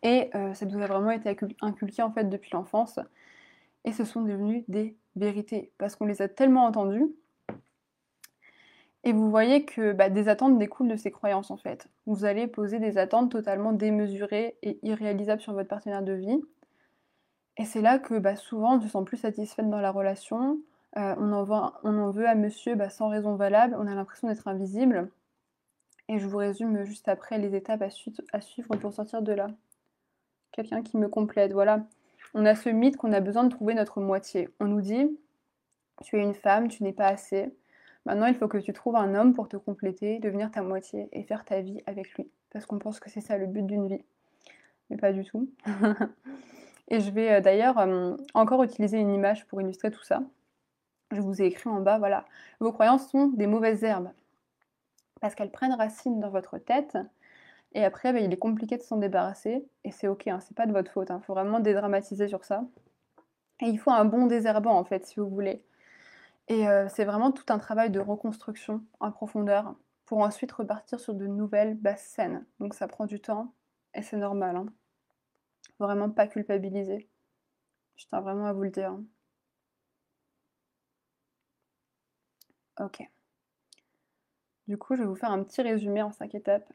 et 0.03 0.29
euh, 0.35 0.53
ça 0.53 0.65
nous 0.65 0.81
a 0.81 0.85
vraiment 0.85 1.11
été 1.11 1.37
inculqué 1.61 2.01
en 2.01 2.11
fait 2.11 2.25
depuis 2.25 2.49
l'enfance. 2.51 2.99
Et 3.89 3.91
ce 3.91 4.06
sont 4.06 4.21
devenus 4.21 4.63
des 4.67 4.95
vérités, 5.15 5.71
parce 5.80 5.95
qu'on 5.95 6.06
les 6.06 6.21
a 6.21 6.28
tellement 6.28 6.65
entendues. 6.65 7.12
Et 9.04 9.13
vous 9.13 9.32
voyez 9.32 9.65
que 9.65 9.93
bah, 9.93 10.12
des 10.12 10.30
attentes 10.30 10.60
découlent 10.60 10.89
de 10.89 10.95
ces 10.95 11.10
croyances 11.10 11.49
en 11.49 11.58
fait. 11.58 11.88
Vous 12.06 12.23
allez 12.23 12.45
poser 12.45 12.78
des 12.78 12.99
attentes 12.99 13.32
totalement 13.32 13.73
démesurées 13.73 14.58
et 14.62 14.78
irréalisables 14.84 15.41
sur 15.41 15.54
votre 15.54 15.69
partenaire 15.69 16.04
de 16.04 16.13
vie. 16.13 16.39
Et 17.58 17.65
c'est 17.65 17.82
là 17.82 17.97
que 17.97 18.19
bah, 18.19 18.36
souvent 18.36 18.75
on 18.75 18.80
se 18.80 18.89
sent 18.89 19.04
plus 19.08 19.17
satisfaite 19.17 19.71
dans 19.71 19.82
la 19.82 19.89
relation. 19.89 20.60
Euh, 20.95 21.15
on, 21.17 21.34
en 21.34 22.12
veut, 22.12 22.28
à 22.28 22.36
monsieur 22.36 22.75
bah, 22.75 22.91
sans 22.91 23.10
raison 23.10 23.34
valable, 23.34 23.75
on 23.80 23.88
a 23.88 23.95
l'impression 23.95 24.28
d'être 24.28 24.47
invisible. 24.47 25.10
Et 26.10 26.19
je 26.19 26.28
vous 26.28 26.38
résume 26.38 26.84
juste 26.84 27.08
après 27.08 27.39
les 27.39 27.56
étapes 27.56 27.82
à, 27.82 28.39
suivre 28.39 28.75
pour 28.75 28.93
sortir 28.93 29.23
de 29.23 29.34
là. 29.34 29.47
Quelqu'un 30.52 30.84
qui 30.84 30.97
me 30.97 31.10
complète, 31.10 31.54
voilà. 31.54 31.88
On 32.33 32.45
a 32.45 32.55
ce 32.55 32.69
mythe 32.69 32.97
qu'on 32.97 33.11
a 33.11 33.19
besoin 33.19 33.43
de 33.43 33.49
trouver 33.49 33.73
notre 33.73 34.01
moitié. 34.01 34.49
On 34.59 34.65
nous 34.65 34.81
dit, 34.81 35.17
tu 36.03 36.17
es 36.17 36.21
une 36.21 36.33
femme, 36.33 36.67
tu 36.67 36.83
n'es 36.83 36.93
pas 36.93 37.07
assez. 37.07 37.53
Maintenant, 38.05 38.27
il 38.27 38.35
faut 38.35 38.47
que 38.47 38.57
tu 38.57 38.73
trouves 38.73 38.95
un 38.95 39.15
homme 39.15 39.33
pour 39.33 39.49
te 39.49 39.57
compléter, 39.57 40.19
devenir 40.19 40.51
ta 40.51 40.61
moitié 40.61 41.09
et 41.11 41.23
faire 41.23 41.45
ta 41.45 41.61
vie 41.61 41.81
avec 41.85 42.13
lui. 42.13 42.29
Parce 42.51 42.65
qu'on 42.65 42.79
pense 42.79 42.99
que 42.99 43.09
c'est 43.09 43.21
ça 43.21 43.37
le 43.37 43.47
but 43.47 43.65
d'une 43.65 43.87
vie. 43.87 44.03
Mais 44.89 44.97
pas 44.97 45.11
du 45.11 45.23
tout. 45.23 45.49
et 46.87 46.99
je 46.99 47.11
vais 47.11 47.33
euh, 47.33 47.41
d'ailleurs 47.41 47.77
euh, 47.79 48.15
encore 48.33 48.63
utiliser 48.63 48.97
une 48.97 49.11
image 49.11 49.45
pour 49.47 49.61
illustrer 49.61 49.91
tout 49.91 50.03
ça. 50.03 50.21
Je 51.11 51.21
vous 51.21 51.41
ai 51.41 51.45
écrit 51.45 51.69
en 51.69 51.81
bas, 51.81 51.97
voilà. 51.97 52.25
Vos 52.59 52.71
croyances 52.71 53.09
sont 53.09 53.27
des 53.27 53.47
mauvaises 53.47 53.83
herbes 53.83 54.11
parce 55.21 55.35
qu'elles 55.35 55.51
prennent 55.51 55.73
racine 55.73 56.19
dans 56.19 56.29
votre 56.29 56.57
tête. 56.57 56.97
Et 57.73 57.84
après, 57.86 58.13
bah, 58.13 58.19
il 58.19 58.34
est 58.34 58.38
compliqué 58.38 58.77
de 58.77 58.82
s'en 58.84 58.97
débarrasser. 58.97 59.67
Et 59.84 59.91
c'est 59.91 60.08
ok, 60.08 60.27
hein, 60.27 60.39
c'est 60.41 60.55
pas 60.55 60.65
de 60.65 60.73
votre 60.73 60.91
faute. 60.91 61.10
Il 61.10 61.13
hein. 61.13 61.21
faut 61.25 61.34
vraiment 61.34 61.60
dédramatiser 61.60 62.27
sur 62.27 62.43
ça. 62.45 62.63
Et 63.62 63.65
il 63.67 63.79
faut 63.79 63.91
un 63.91 64.05
bon 64.05 64.27
désherbant, 64.27 64.77
en 64.77 64.84
fait, 64.84 65.05
si 65.05 65.19
vous 65.19 65.29
voulez. 65.29 65.63
Et 66.49 66.67
euh, 66.67 66.88
c'est 66.89 67.05
vraiment 67.05 67.32
tout 67.32 67.45
un 67.49 67.60
travail 67.60 67.91
de 67.91 67.99
reconstruction 67.99 68.84
en 68.99 69.12
profondeur 69.12 69.75
pour 70.05 70.19
ensuite 70.19 70.51
repartir 70.51 70.99
sur 70.99 71.13
de 71.13 71.27
nouvelles 71.27 71.75
basses 71.75 72.03
scènes. 72.03 72.45
Donc 72.60 72.73
ça 72.73 72.88
prend 72.88 73.05
du 73.05 73.21
temps 73.21 73.53
et 73.93 74.01
c'est 74.01 74.17
normal. 74.17 74.55
Hein. 74.55 74.65
Vraiment 75.79 76.10
pas 76.10 76.27
culpabiliser. 76.27 77.08
Je 77.97 78.05
tiens 78.08 78.21
vraiment 78.21 78.47
à 78.47 78.53
vous 78.53 78.63
le 78.63 78.71
dire. 78.71 78.89
Hein. 78.91 79.03
Ok. 82.79 83.03
Du 84.67 84.77
coup, 84.77 84.95
je 84.95 85.01
vais 85.01 85.08
vous 85.08 85.15
faire 85.15 85.32
un 85.32 85.43
petit 85.43 85.62
résumé 85.62 86.01
en 86.01 86.12
cinq 86.12 86.34
étapes. 86.34 86.71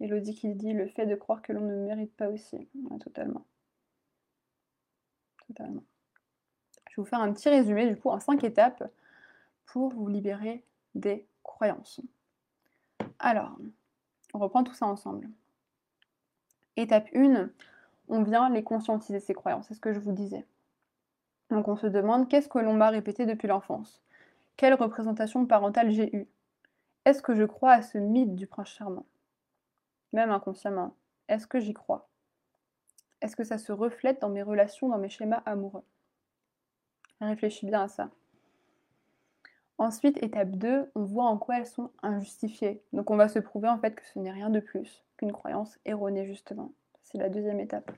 Elodie 0.00 0.34
qui 0.34 0.54
dit 0.54 0.72
le 0.72 0.86
fait 0.88 1.06
de 1.06 1.14
croire 1.14 1.42
que 1.42 1.52
l'on 1.52 1.60
ne 1.60 1.76
mérite 1.76 2.14
pas 2.16 2.28
aussi. 2.28 2.68
totalement. 3.00 3.44
Totalement. 5.46 5.84
Je 6.88 6.96
vais 6.96 7.02
vous 7.02 7.04
faire 7.04 7.20
un 7.20 7.32
petit 7.32 7.48
résumé 7.48 7.88
du 7.88 7.96
coup 7.96 8.08
en 8.08 8.20
cinq 8.20 8.42
étapes 8.44 8.82
pour 9.66 9.90
vous 9.90 10.08
libérer 10.08 10.64
des 10.94 11.26
croyances. 11.42 12.00
Alors, 13.18 13.56
on 14.34 14.38
reprend 14.38 14.64
tout 14.64 14.74
ça 14.74 14.86
ensemble. 14.86 15.28
Étape 16.76 17.08
1, 17.14 17.50
on 18.08 18.22
vient 18.22 18.48
les 18.48 18.64
conscientiser, 18.64 19.20
ces 19.20 19.34
croyances, 19.34 19.68
c'est 19.68 19.74
ce 19.74 19.80
que 19.80 19.92
je 19.92 20.00
vous 20.00 20.12
disais. 20.12 20.46
Donc 21.50 21.68
on 21.68 21.76
se 21.76 21.86
demande 21.86 22.28
qu'est-ce 22.28 22.48
que 22.48 22.58
l'on 22.58 22.74
m'a 22.74 22.90
répété 22.90 23.26
depuis 23.26 23.48
l'enfance? 23.48 24.02
Quelle 24.56 24.74
représentation 24.74 25.46
parentale 25.46 25.90
j'ai 25.90 26.14
eue? 26.16 26.28
Est-ce 27.04 27.22
que 27.22 27.34
je 27.34 27.44
crois 27.44 27.72
à 27.72 27.82
ce 27.82 27.98
mythe 27.98 28.34
du 28.36 28.46
prince 28.46 28.68
charmant? 28.68 29.06
Même 30.12 30.30
inconsciemment. 30.30 30.94
Est-ce 31.28 31.46
que 31.46 31.60
j'y 31.60 31.74
crois? 31.74 32.08
Est-ce 33.20 33.36
que 33.36 33.44
ça 33.44 33.58
se 33.58 33.72
reflète 33.72 34.20
dans 34.20 34.30
mes 34.30 34.42
relations, 34.42 34.88
dans 34.88 34.98
mes 34.98 35.08
schémas 35.08 35.42
amoureux? 35.46 35.84
Réfléchis 37.20 37.66
bien 37.66 37.82
à 37.82 37.88
ça. 37.88 38.10
Ensuite, 39.78 40.22
étape 40.22 40.50
2, 40.50 40.90
on 40.94 41.04
voit 41.04 41.24
en 41.24 41.38
quoi 41.38 41.58
elles 41.58 41.66
sont 41.66 41.90
injustifiées. 42.02 42.82
Donc 42.92 43.10
on 43.10 43.16
va 43.16 43.28
se 43.28 43.38
prouver 43.38 43.68
en 43.68 43.78
fait 43.78 43.94
que 43.94 44.04
ce 44.04 44.18
n'est 44.18 44.30
rien 44.30 44.50
de 44.50 44.60
plus 44.60 45.04
qu'une 45.16 45.32
croyance 45.32 45.78
erronée 45.84 46.26
justement. 46.26 46.72
C'est 47.02 47.18
la 47.18 47.28
deuxième 47.28 47.60
étape. 47.60 47.90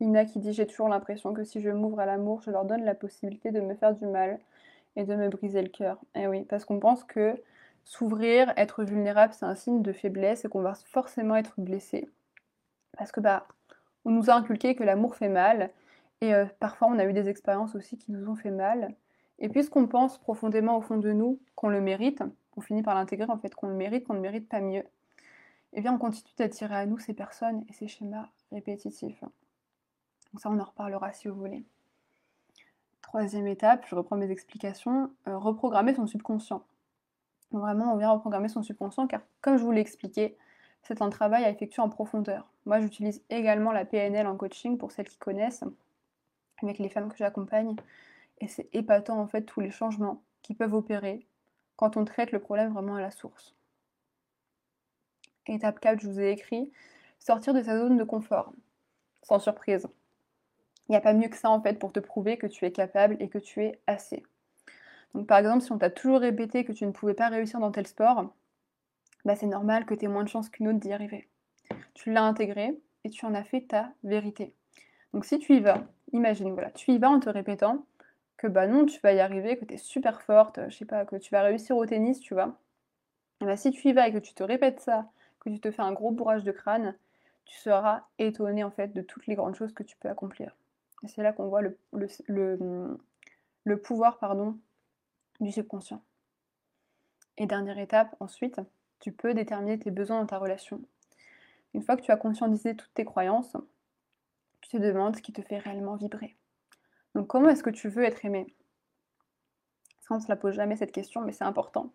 Lina 0.00 0.24
qui 0.24 0.38
dit 0.38 0.52
j'ai 0.52 0.66
toujours 0.66 0.88
l'impression 0.88 1.34
que 1.34 1.42
si 1.42 1.60
je 1.60 1.70
m'ouvre 1.70 1.98
à 1.98 2.06
l'amour, 2.06 2.40
je 2.42 2.50
leur 2.50 2.64
donne 2.64 2.84
la 2.84 2.94
possibilité 2.94 3.50
de 3.50 3.60
me 3.60 3.74
faire 3.74 3.94
du 3.94 4.06
mal 4.06 4.38
et 4.94 5.04
de 5.04 5.16
me 5.16 5.28
briser 5.28 5.62
le 5.62 5.68
cœur. 5.68 5.98
Eh 6.14 6.28
oui, 6.28 6.44
parce 6.44 6.64
qu'on 6.64 6.78
pense 6.78 7.02
que 7.04 7.40
s'ouvrir, 7.88 8.52
être 8.58 8.84
vulnérable, 8.84 9.32
c'est 9.32 9.46
un 9.46 9.54
signe 9.54 9.80
de 9.80 9.92
faiblesse 9.92 10.44
et 10.44 10.48
qu'on 10.48 10.60
va 10.60 10.74
forcément 10.74 11.36
être 11.36 11.54
blessé. 11.56 12.08
Parce 12.98 13.10
que 13.10 13.20
bah, 13.20 13.48
on 14.04 14.10
nous 14.10 14.28
a 14.28 14.34
inculqué 14.34 14.76
que 14.76 14.84
l'amour 14.84 15.16
fait 15.16 15.30
mal 15.30 15.70
et 16.20 16.34
euh, 16.34 16.44
parfois 16.60 16.88
on 16.88 16.98
a 16.98 17.06
eu 17.06 17.14
des 17.14 17.30
expériences 17.30 17.74
aussi 17.74 17.96
qui 17.96 18.12
nous 18.12 18.28
ont 18.28 18.36
fait 18.36 18.50
mal. 18.50 18.94
Et 19.38 19.48
puisqu'on 19.48 19.86
pense 19.86 20.18
profondément 20.18 20.76
au 20.76 20.82
fond 20.82 20.98
de 20.98 21.12
nous 21.12 21.40
qu'on 21.54 21.70
le 21.70 21.80
mérite, 21.80 22.22
on 22.58 22.60
finit 22.60 22.82
par 22.82 22.94
l'intégrer 22.94 23.30
en 23.30 23.38
fait, 23.38 23.54
qu'on 23.54 23.68
le 23.68 23.74
mérite, 23.74 24.06
qu'on 24.06 24.14
ne 24.14 24.20
mérite 24.20 24.50
pas 24.50 24.60
mieux, 24.60 24.84
eh 25.72 25.80
bien 25.80 25.94
on 25.94 25.98
continue 25.98 26.34
d'attirer 26.36 26.76
à 26.76 26.84
nous 26.84 26.98
ces 26.98 27.14
personnes 27.14 27.64
et 27.70 27.72
ces 27.72 27.88
schémas 27.88 28.28
répétitifs. 28.52 29.22
Donc 29.22 30.42
ça 30.42 30.50
on 30.50 30.58
en 30.58 30.64
reparlera 30.64 31.14
si 31.14 31.28
vous 31.28 31.34
voulez. 31.34 31.64
Troisième 33.00 33.46
étape, 33.46 33.86
je 33.88 33.94
reprends 33.94 34.16
mes 34.16 34.30
explications, 34.30 35.10
euh, 35.26 35.38
reprogrammer 35.38 35.94
son 35.94 36.06
subconscient. 36.06 36.62
Vraiment, 37.50 37.94
on 37.94 37.96
vient 37.96 38.10
reprogrammer 38.10 38.48
son 38.48 38.62
subconscient 38.62 39.06
car, 39.06 39.22
comme 39.40 39.56
je 39.56 39.62
vous 39.62 39.72
l'ai 39.72 39.80
expliqué, 39.80 40.36
c'est 40.82 41.02
un 41.02 41.10
travail 41.10 41.44
à 41.44 41.50
effectuer 41.50 41.82
en 41.82 41.88
profondeur. 41.88 42.50
Moi, 42.66 42.80
j'utilise 42.80 43.22
également 43.30 43.72
la 43.72 43.84
PNL 43.84 44.26
en 44.26 44.36
coaching 44.36 44.78
pour 44.78 44.92
celles 44.92 45.08
qui 45.08 45.18
connaissent, 45.18 45.64
avec 46.62 46.78
les 46.78 46.88
femmes 46.88 47.10
que 47.10 47.18
j'accompagne. 47.18 47.76
Et 48.40 48.48
c'est 48.48 48.68
épatant 48.72 49.18
en 49.20 49.26
fait 49.26 49.42
tous 49.42 49.60
les 49.60 49.70
changements 49.70 50.22
qui 50.42 50.54
peuvent 50.54 50.74
opérer 50.74 51.26
quand 51.76 51.96
on 51.96 52.04
traite 52.04 52.32
le 52.32 52.40
problème 52.40 52.72
vraiment 52.72 52.96
à 52.96 53.00
la 53.00 53.10
source. 53.10 53.54
Étape 55.46 55.80
4, 55.80 56.00
je 56.00 56.08
vous 56.08 56.20
ai 56.20 56.32
écrit, 56.32 56.70
sortir 57.18 57.54
de 57.54 57.62
sa 57.62 57.78
zone 57.78 57.96
de 57.96 58.04
confort, 58.04 58.52
sans 59.22 59.38
surprise. 59.38 59.88
Il 60.88 60.92
n'y 60.92 60.96
a 60.96 61.00
pas 61.00 61.14
mieux 61.14 61.28
que 61.28 61.36
ça 61.36 61.50
en 61.50 61.60
fait 61.60 61.78
pour 61.78 61.92
te 61.92 62.00
prouver 62.00 62.36
que 62.36 62.46
tu 62.46 62.64
es 62.64 62.72
capable 62.72 63.16
et 63.20 63.28
que 63.28 63.38
tu 63.38 63.62
es 63.62 63.80
assez. 63.86 64.22
Donc 65.14 65.26
par 65.26 65.38
exemple, 65.38 65.62
si 65.62 65.72
on 65.72 65.78
t'a 65.78 65.90
toujours 65.90 66.20
répété 66.20 66.64
que 66.64 66.72
tu 66.72 66.86
ne 66.86 66.92
pouvais 66.92 67.14
pas 67.14 67.28
réussir 67.28 67.60
dans 67.60 67.70
tel 67.70 67.86
sport, 67.86 68.34
bah, 69.24 69.36
c'est 69.36 69.46
normal 69.46 69.84
que 69.86 69.94
tu 69.94 70.04
aies 70.04 70.08
moins 70.08 70.24
de 70.24 70.28
chances 70.28 70.48
qu'une 70.48 70.68
autre 70.68 70.78
d'y 70.78 70.92
arriver. 70.92 71.28
Tu 71.94 72.12
l'as 72.12 72.22
intégré 72.22 72.78
et 73.04 73.10
tu 73.10 73.24
en 73.26 73.34
as 73.34 73.44
fait 73.44 73.62
ta 73.62 73.92
vérité. 74.04 74.54
Donc 75.12 75.24
si 75.24 75.38
tu 75.38 75.56
y 75.56 75.60
vas, 75.60 75.84
imagine, 76.12 76.52
voilà, 76.52 76.70
tu 76.70 76.92
y 76.92 76.98
vas 76.98 77.10
en 77.10 77.20
te 77.20 77.28
répétant 77.28 77.86
que 78.36 78.46
bah 78.46 78.66
non, 78.66 78.86
tu 78.86 79.00
vas 79.00 79.12
y 79.12 79.20
arriver, 79.20 79.58
que 79.58 79.64
tu 79.64 79.74
es 79.74 79.78
super 79.78 80.22
forte, 80.22 80.60
je 80.68 80.76
sais 80.76 80.84
pas, 80.84 81.04
que 81.04 81.16
tu 81.16 81.30
vas 81.30 81.42
réussir 81.42 81.76
au 81.76 81.84
tennis, 81.86 82.20
tu 82.20 82.34
vois. 82.34 82.58
Et 83.40 83.44
bah, 83.44 83.56
si 83.56 83.70
tu 83.70 83.88
y 83.88 83.92
vas 83.92 84.08
et 84.08 84.12
que 84.12 84.18
tu 84.18 84.34
te 84.34 84.42
répètes 84.42 84.80
ça, 84.80 85.10
que 85.40 85.50
tu 85.50 85.60
te 85.60 85.70
fais 85.70 85.82
un 85.82 85.92
gros 85.92 86.10
bourrage 86.10 86.44
de 86.44 86.52
crâne, 86.52 86.96
tu 87.44 87.56
seras 87.56 88.04
étonné 88.18 88.62
en 88.62 88.70
fait 88.70 88.92
de 88.92 89.02
toutes 89.02 89.26
les 89.26 89.34
grandes 89.34 89.54
choses 89.54 89.72
que 89.72 89.82
tu 89.82 89.96
peux 89.96 90.08
accomplir. 90.08 90.54
Et 91.02 91.08
c'est 91.08 91.22
là 91.22 91.32
qu'on 91.32 91.48
voit 91.48 91.62
le, 91.62 91.78
le, 91.92 93.76
pouvoir 93.76 94.18
pardon, 94.18 94.58
du 95.40 95.52
subconscient. 95.52 96.02
Et 97.36 97.46
dernière 97.46 97.78
étape, 97.78 98.14
ensuite, 98.20 98.60
tu 99.00 99.12
peux 99.12 99.34
déterminer 99.34 99.78
tes 99.78 99.90
besoins 99.90 100.20
dans 100.20 100.26
ta 100.26 100.38
relation. 100.38 100.82
Une 101.74 101.82
fois 101.82 101.96
que 101.96 102.02
tu 102.02 102.10
as 102.10 102.16
conscientisé 102.16 102.74
toutes 102.74 102.94
tes 102.94 103.04
croyances, 103.04 103.56
tu 104.60 104.70
te 104.70 104.76
demandes 104.76 105.16
ce 105.16 105.22
qui 105.22 105.32
te 105.32 105.42
fait 105.42 105.58
réellement 105.58 105.96
vibrer. 105.96 106.36
Donc 107.14 107.28
comment 107.28 107.48
est-ce 107.48 107.62
que 107.62 107.70
tu 107.70 107.88
veux 107.88 108.04
être 108.04 108.24
aimé? 108.24 108.54
On 110.10 110.14
ne 110.16 110.20
se 110.20 110.28
la 110.28 110.36
pose 110.36 110.54
jamais 110.54 110.76
cette 110.76 110.92
question, 110.92 111.20
mais 111.20 111.32
c'est 111.32 111.44
important. 111.44 111.92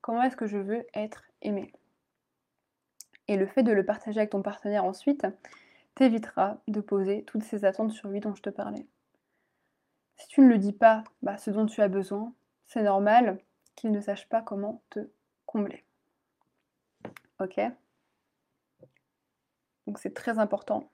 Comment 0.00 0.22
est-ce 0.22 0.36
que 0.36 0.46
je 0.46 0.56
veux 0.56 0.86
être 0.94 1.24
aimé? 1.42 1.72
Et 3.28 3.36
le 3.36 3.46
fait 3.46 3.62
de 3.62 3.72
le 3.72 3.84
partager 3.84 4.18
avec 4.18 4.30
ton 4.30 4.42
partenaire 4.42 4.84
ensuite, 4.84 5.26
t'évitera 5.94 6.58
de 6.68 6.80
poser 6.80 7.22
toutes 7.24 7.42
ces 7.42 7.64
attentes 7.64 7.92
sur 7.92 8.08
lui 8.08 8.20
dont 8.20 8.34
je 8.34 8.42
te 8.42 8.50
parlais. 8.50 8.86
Si 10.16 10.28
tu 10.28 10.40
ne 10.40 10.48
le 10.48 10.58
dis 10.58 10.72
pas 10.72 11.04
bah, 11.22 11.36
ce 11.36 11.50
dont 11.50 11.66
tu 11.66 11.82
as 11.82 11.88
besoin, 11.88 12.32
c'est 12.70 12.82
normal 12.82 13.38
qu'il 13.74 13.90
ne 13.90 14.00
sache 14.00 14.28
pas 14.28 14.42
comment 14.42 14.80
te 14.90 15.00
combler. 15.44 15.84
Ok? 17.40 17.60
Donc 19.86 19.98
c'est 19.98 20.14
très 20.14 20.38
important. 20.38 20.88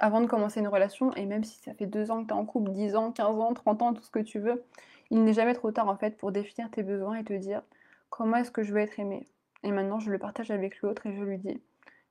Avant 0.00 0.20
de 0.20 0.26
commencer 0.26 0.60
une 0.60 0.68
relation, 0.68 1.14
et 1.14 1.24
même 1.24 1.44
si 1.44 1.58
ça 1.60 1.72
fait 1.72 1.86
deux 1.86 2.10
ans 2.10 2.22
que 2.22 2.28
tu 2.28 2.34
es 2.34 2.36
en 2.36 2.44
couple, 2.44 2.72
10 2.72 2.94
ans, 2.94 3.10
15 3.10 3.38
ans, 3.38 3.54
30 3.54 3.82
ans, 3.82 3.94
tout 3.94 4.02
ce 4.02 4.10
que 4.10 4.18
tu 4.18 4.38
veux, 4.38 4.62
il 5.10 5.24
n'est 5.24 5.32
jamais 5.32 5.54
trop 5.54 5.72
tard 5.72 5.88
en 5.88 5.96
fait 5.96 6.18
pour 6.18 6.30
définir 6.30 6.70
tes 6.70 6.82
besoins 6.82 7.14
et 7.14 7.24
te 7.24 7.32
dire 7.32 7.62
comment 8.10 8.36
est-ce 8.36 8.50
que 8.50 8.62
je 8.62 8.74
veux 8.74 8.80
être 8.80 9.00
aimé. 9.00 9.26
Et 9.62 9.72
maintenant 9.72 10.00
je 10.00 10.10
le 10.10 10.18
partage 10.18 10.50
avec 10.50 10.82
l'autre 10.82 11.06
et 11.06 11.16
je 11.16 11.24
lui 11.24 11.38
dis 11.38 11.62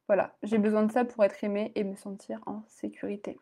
voilà, 0.08 0.36
j'ai 0.42 0.58
besoin 0.58 0.84
de 0.84 0.92
ça 0.92 1.06
pour 1.06 1.24
être 1.24 1.44
aimé 1.44 1.72
et 1.76 1.84
me 1.84 1.96
sentir 1.96 2.42
en 2.48 2.64
sécurité. 2.68 3.38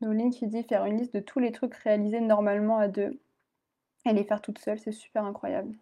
Noline 0.00 0.30
qui 0.30 0.46
dit 0.46 0.62
faire 0.62 0.84
une 0.84 0.98
liste 0.98 1.14
de 1.14 1.20
tous 1.20 1.38
les 1.38 1.52
trucs 1.52 1.74
réalisés 1.74 2.20
normalement 2.20 2.78
à 2.78 2.88
deux 2.88 3.20
et 4.04 4.12
les 4.12 4.24
faire 4.24 4.42
toute 4.42 4.58
seule, 4.58 4.78
c'est 4.78 4.92
super 4.92 5.24
incroyable. 5.24 5.76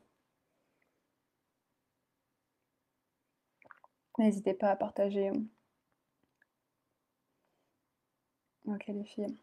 N'hésitez 4.19 4.55
pas 4.55 4.71
à 4.71 4.77
partager. 4.77 5.33
Ok 8.67 8.87
les 8.87 9.05
filles. 9.05 9.37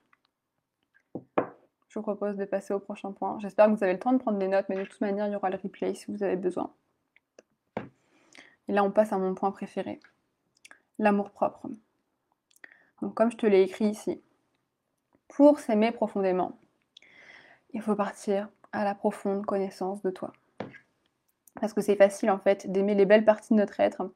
Je 1.90 2.00
vous 2.00 2.04
propose 2.04 2.38
de 2.38 2.46
passer 2.46 2.74
au 2.74 2.80
prochain 2.80 3.12
point. 3.12 3.38
J'espère 3.40 3.66
que 3.68 3.72
vous 3.72 3.84
avez 3.84 3.94
le 3.94 4.00
temps 4.00 4.14
de 4.14 4.18
prendre 4.18 4.40
des 4.40 4.48
notes, 4.48 4.68
mais 4.70 4.78
de 4.78 4.86
toute 4.86 5.02
manière, 5.02 5.28
il 5.28 5.34
y 5.34 5.36
aura 5.36 5.50
le 5.50 5.58
replay 5.58 5.94
si 5.94 6.10
vous 6.10 6.24
avez 6.24 6.38
besoin. 6.38 6.74
Et 8.70 8.72
là, 8.72 8.84
on 8.86 8.92
passe 8.92 9.12
à 9.12 9.18
mon 9.18 9.36
point 9.36 9.52
préféré. 9.52 10.00
L'amour 11.00 11.32
propre. 11.32 11.68
Donc 13.02 13.14
comme 13.14 13.30
je 13.30 13.36
te 13.36 13.46
l'ai 13.46 13.64
écrit 13.64 13.90
ici, 13.90 14.24
pour 15.32 15.60
s'aimer 15.60 15.92
profondément, 15.92 16.60
il 17.74 17.82
faut 17.82 17.96
partir 17.96 18.50
à 18.74 18.84
la 18.84 18.94
profonde 18.94 19.46
connaissance 19.46 20.02
de 20.02 20.12
toi. 20.12 20.34
Parce 21.60 21.74
que 21.74 21.82
c'est 21.82 21.96
facile 21.96 22.30
en 22.30 22.38
fait 22.38 22.70
d'aimer 22.70 22.96
les 22.96 23.06
belles 23.06 23.24
parties 23.24 23.54
de 23.54 23.60
notre 23.60 23.80
être, 23.80 24.12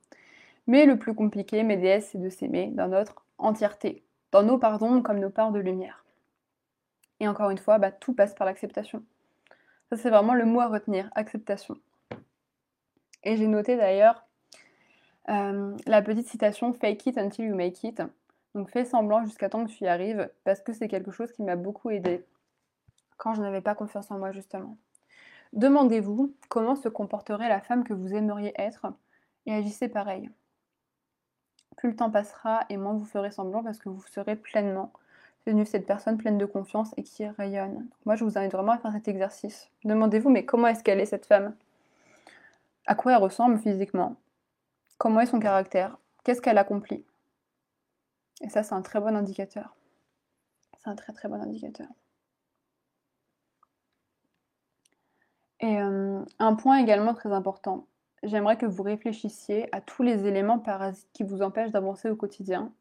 mais 0.67 0.85
le 0.85 0.99
plus 0.99 1.15
compliqué, 1.15 1.63
mes 1.63 1.77
déesses, 1.77 2.09
c'est 2.11 2.21
de 2.21 2.29
s'aimer 2.29 2.67
dans 2.73 2.89
notre 2.89 3.25
entièreté, 3.37 4.03
dans 4.31 4.43
nos 4.43 4.57
pardons 4.57 5.01
comme 5.01 5.19
nos 5.19 5.29
parts 5.29 5.51
de 5.51 5.59
lumière. 5.59 6.05
Et 7.21 7.27
encore 7.29 7.49
une 7.49 7.57
fois, 7.57 7.77
bah, 7.77 7.91
tout 7.91 8.13
passe 8.13 8.35
par 8.35 8.45
l'acceptation. 8.45 9.01
Ça, 9.89 9.95
c'est 9.95 10.09
vraiment 10.09 10.33
le 10.33 10.45
mot 10.45 10.59
à 10.59 10.67
retenir, 10.67 11.09
acceptation. 11.15 11.77
Et 13.23 13.37
j'ai 13.37 13.47
noté 13.47 13.77
d'ailleurs 13.77 14.25
euh, 15.29 15.75
la 15.87 16.01
petite 16.01 16.27
citation 16.27 16.73
Fake 16.73 17.05
it 17.07 17.17
until 17.17 17.45
you 17.45 17.55
make 17.55 17.83
it. 17.85 18.01
Donc 18.55 18.71
fais 18.71 18.85
semblant 18.85 19.23
jusqu'à 19.23 19.49
temps 19.49 19.65
que 19.65 19.69
tu 19.69 19.83
y 19.83 19.87
arrives, 19.87 20.29
parce 20.45 20.61
que 20.61 20.73
c'est 20.73 20.87
quelque 20.87 21.11
chose 21.11 21.31
qui 21.33 21.43
m'a 21.43 21.57
beaucoup 21.57 21.89
aidé 21.89 22.25
quand 23.17 23.33
je 23.33 23.41
n'avais 23.41 23.61
pas 23.61 23.75
confiance 23.75 24.09
en 24.11 24.17
moi 24.17 24.31
justement. 24.31 24.77
Demandez-vous 25.53 26.33
comment 26.49 26.75
se 26.75 26.89
comporterait 26.89 27.49
la 27.49 27.61
femme 27.61 27.83
que 27.83 27.93
vous 27.93 28.13
aimeriez 28.13 28.53
être 28.55 28.87
et 29.45 29.53
agissez 29.53 29.89
pareil. 29.89 30.29
Plus 31.75 31.89
le 31.89 31.95
temps 31.95 32.09
passera 32.09 32.65
et 32.69 32.77
moins 32.77 32.93
vous 32.93 33.05
ferez 33.05 33.31
semblant 33.31 33.61
parce 33.61 33.77
que 33.77 33.89
vous 33.89 34.01
serez 34.07 34.37
pleinement 34.37 34.91
devenu 35.45 35.65
cette 35.65 35.85
personne 35.85 36.17
pleine 36.17 36.37
de 36.37 36.45
confiance 36.45 36.91
et 36.97 37.03
qui 37.03 37.27
rayonne. 37.27 37.85
Moi, 38.05 38.15
je 38.15 38.23
vous 38.23 38.37
invite 38.37 38.53
vraiment 38.53 38.71
à 38.71 38.77
faire 38.77 38.91
cet 38.91 39.07
exercice. 39.07 39.69
Demandez-vous, 39.83 40.29
mais 40.29 40.45
comment 40.45 40.67
est-ce 40.67 40.83
qu'elle 40.83 40.99
est 40.99 41.05
cette 41.05 41.27
femme? 41.27 41.53
À 42.87 42.95
quoi 42.95 43.11
elle 43.11 43.21
ressemble 43.21 43.59
physiquement? 43.59 44.15
Comment 44.97 45.19
est 45.19 45.27
son 45.27 45.39
caractère? 45.39 45.97
Qu'est-ce 46.23 46.41
qu'elle 46.41 46.57
accomplit? 46.57 47.05
Et 48.41 48.49
ça, 48.49 48.63
c'est 48.63 48.73
un 48.73 48.81
très 48.81 48.99
bon 48.99 49.15
indicateur. 49.15 49.75
C'est 50.79 50.89
un 50.89 50.95
très 50.95 51.13
très 51.13 51.27
bon 51.27 51.41
indicateur. 51.41 51.87
Et 55.61 55.79
euh, 55.81 56.23
un 56.39 56.55
point 56.55 56.79
également 56.79 57.13
très 57.13 57.31
important, 57.31 57.87
j'aimerais 58.23 58.57
que 58.57 58.65
vous 58.65 58.83
réfléchissiez 58.83 59.73
à 59.73 59.81
tous 59.81 60.03
les 60.03 60.27
éléments 60.27 60.59
parasites 60.59 61.09
qui 61.13 61.23
vous 61.23 61.41
empêchent 61.41 61.71
d'avancer 61.71 62.09
au 62.09 62.15
quotidien, 62.15 62.73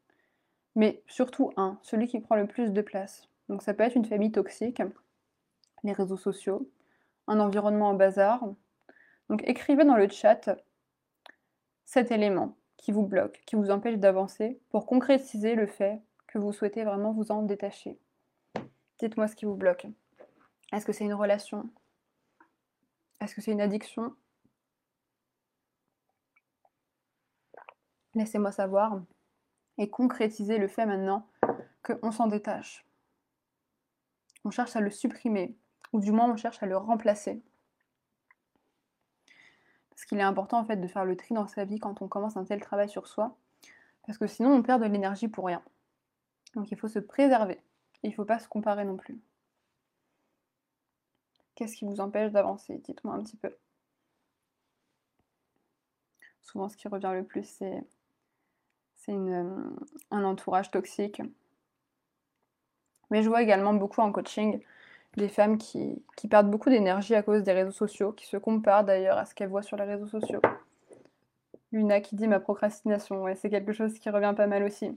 mais 0.74 1.02
surtout 1.06 1.52
un, 1.56 1.78
celui 1.82 2.08
qui 2.08 2.20
prend 2.20 2.34
le 2.34 2.46
plus 2.46 2.72
de 2.72 2.82
place. 2.82 3.28
Donc 3.48 3.62
ça 3.62 3.74
peut 3.74 3.84
être 3.84 3.96
une 3.96 4.04
famille 4.04 4.32
toxique, 4.32 4.82
les 5.84 5.92
réseaux 5.92 6.16
sociaux, 6.16 6.68
un 7.28 7.38
environnement 7.40 7.90
en 7.90 7.94
bazar. 7.94 8.44
Donc 9.30 9.42
écrivez 9.46 9.84
dans 9.84 9.96
le 9.96 10.08
chat 10.08 10.50
cet 11.84 12.10
élément 12.10 12.56
qui 12.84 12.92
vous 12.92 13.06
bloque, 13.06 13.40
qui 13.46 13.56
vous 13.56 13.70
empêche 13.70 13.96
d'avancer, 13.96 14.60
pour 14.68 14.84
concrétiser 14.84 15.54
le 15.54 15.66
fait 15.66 16.02
que 16.26 16.36
vous 16.36 16.52
souhaitez 16.52 16.84
vraiment 16.84 17.12
vous 17.12 17.32
en 17.32 17.40
détacher. 17.40 17.98
Dites-moi 18.98 19.26
ce 19.26 19.34
qui 19.34 19.46
vous 19.46 19.54
bloque. 19.54 19.86
Est-ce 20.70 20.84
que 20.84 20.92
c'est 20.92 21.04
une 21.04 21.14
relation? 21.14 21.70
Est-ce 23.22 23.34
que 23.34 23.40
c'est 23.40 23.52
une 23.52 23.62
addiction? 23.62 24.14
Laissez-moi 28.14 28.52
savoir 28.52 29.00
et 29.78 29.88
concrétiser 29.88 30.58
le 30.58 30.68
fait 30.68 30.84
maintenant 30.84 31.26
qu'on 31.82 32.12
s'en 32.12 32.26
détache. 32.26 32.84
On 34.44 34.50
cherche 34.50 34.76
à 34.76 34.80
le 34.80 34.90
supprimer, 34.90 35.56
ou 35.94 36.00
du 36.00 36.12
moins 36.12 36.30
on 36.30 36.36
cherche 36.36 36.62
à 36.62 36.66
le 36.66 36.76
remplacer. 36.76 37.42
Qu'il 40.06 40.18
est 40.18 40.22
important 40.22 40.58
en 40.58 40.64
fait 40.64 40.76
de 40.76 40.86
faire 40.86 41.04
le 41.04 41.16
tri 41.16 41.34
dans 41.34 41.46
sa 41.46 41.64
vie 41.64 41.78
quand 41.78 42.02
on 42.02 42.08
commence 42.08 42.36
un 42.36 42.44
tel 42.44 42.60
travail 42.60 42.88
sur 42.88 43.06
soi. 43.06 43.36
Parce 44.06 44.18
que 44.18 44.26
sinon 44.26 44.52
on 44.52 44.62
perd 44.62 44.82
de 44.82 44.86
l'énergie 44.86 45.28
pour 45.28 45.46
rien. 45.46 45.62
Donc 46.54 46.70
il 46.70 46.78
faut 46.78 46.88
se 46.88 46.98
préserver. 46.98 47.60
Il 48.02 48.10
ne 48.10 48.14
faut 48.14 48.24
pas 48.24 48.38
se 48.38 48.48
comparer 48.48 48.84
non 48.84 48.96
plus. 48.96 49.18
Qu'est-ce 51.54 51.76
qui 51.76 51.86
vous 51.86 52.00
empêche 52.00 52.32
d'avancer? 52.32 52.78
Dites-moi 52.84 53.14
un 53.14 53.22
petit 53.22 53.36
peu. 53.36 53.56
Souvent 56.42 56.68
ce 56.68 56.76
qui 56.76 56.88
revient 56.88 57.12
le 57.14 57.24
plus 57.24 57.44
c'est 57.44 57.82
un 59.08 60.24
entourage 60.24 60.70
toxique. 60.70 61.22
Mais 63.10 63.22
je 63.22 63.28
vois 63.28 63.42
également 63.42 63.74
beaucoup 63.74 64.00
en 64.00 64.12
coaching 64.12 64.62
des 65.16 65.28
femmes 65.28 65.58
qui, 65.58 66.02
perdent 66.28 66.50
beaucoup 66.50 66.70
d'énergie 66.70 67.14
à 67.14 67.22
cause 67.22 67.42
des 67.42 67.52
réseaux 67.52 67.70
sociaux, 67.70 68.12
qui 68.12 68.26
se 68.26 68.36
comparent 68.36 68.84
d'ailleurs 68.84 69.18
à 69.18 69.26
ce 69.26 69.34
qu'elles 69.34 69.48
voient 69.48 69.62
sur 69.62 69.76
les 69.76 69.84
réseaux 69.84 70.06
sociaux. 70.06 70.40
Luna 71.72 72.00
qui 72.00 72.16
dit 72.16 72.28
ma 72.28 72.40
procrastination, 72.40 73.22
ouais, 73.22 73.34
c'est 73.36 73.50
quelque 73.50 73.72
chose 73.72 73.98
qui 73.98 74.10
revient 74.10 74.34
pas 74.36 74.46
mal 74.46 74.62
aussi. 74.64 74.96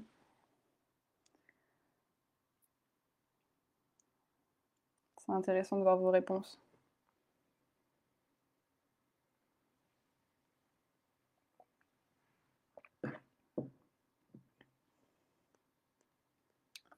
C'est 5.18 5.32
intéressant 5.32 5.78
de 5.78 5.84
voir 5.84 5.98
vos 5.98 6.10
réponses. 6.12 6.60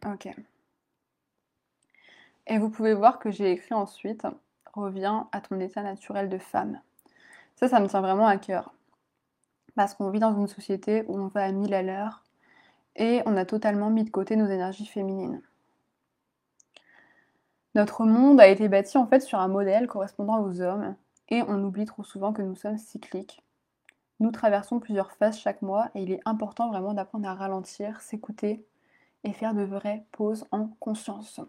Ok. 0.06 0.28
Et 2.50 2.58
vous 2.58 2.70
pouvez 2.70 2.96
voir 2.96 3.20
que 3.20 3.30
j'ai 3.32 3.52
écrit 3.52 3.76
ensuite 3.76 4.26
Reviens 4.74 5.28
à 5.32 5.42
ton 5.42 5.60
état 5.60 5.84
naturel 5.84 6.30
de 6.30 6.38
femme. 6.38 6.80
Ça, 7.56 7.68
ça 7.68 7.80
me 7.80 7.88
tient 7.88 8.02
vraiment 8.02 8.28
à 8.28 8.38
cœur. 8.38 8.74
Parce 9.76 9.94
qu'on 9.94 10.10
vit 10.10 10.20
dans 10.20 10.36
une 10.36 10.48
société 10.48 11.04
où 11.08 11.18
on 11.18 11.28
va 11.28 11.44
à 11.44 11.52
mille 11.52 11.74
à 11.74 11.84
l'heure 11.84 12.24
et 12.96 13.22
on 13.26 13.38
a 13.38 13.46
totalement 13.46 13.90
mis 13.90 14.04
de 14.04 14.10
côté 14.10 14.36
nos 14.36 14.48
énergies 14.48 14.86
féminines. 14.86 15.42
Notre 17.76 18.06
monde 18.06 18.40
a 18.40 18.48
été 18.48 18.68
bâti 18.68 18.98
en 18.98 19.06
fait 19.06 19.22
sur 19.22 19.40
un 19.40 19.48
modèle 19.48 19.88
correspondant 19.88 20.42
aux 20.42 20.62
hommes 20.62 20.96
et 21.30 21.44
on 21.44 21.64
oublie 21.64 21.86
trop 21.86 22.04
souvent 22.04 22.34
que 22.34 22.42
nous 22.42 22.56
sommes 22.56 22.78
cycliques. 22.78 23.44
Nous 24.20 24.32
traversons 24.32 24.80
plusieurs 24.80 25.12
phases 25.12 25.40
chaque 25.40 25.62
mois 25.62 25.90
et 25.94 26.02
il 26.02 26.12
est 26.12 26.22
important 26.26 26.70
vraiment 26.70 26.94
d'apprendre 26.94 27.28
à 27.28 27.36
ralentir, 27.36 28.02
s'écouter 28.02 28.66
et 29.24 29.34
faire 29.34 29.54
de 29.54 29.64
vraies 29.64 30.06
pauses 30.12 30.46
en 30.52 30.68
conscience. 30.80 31.42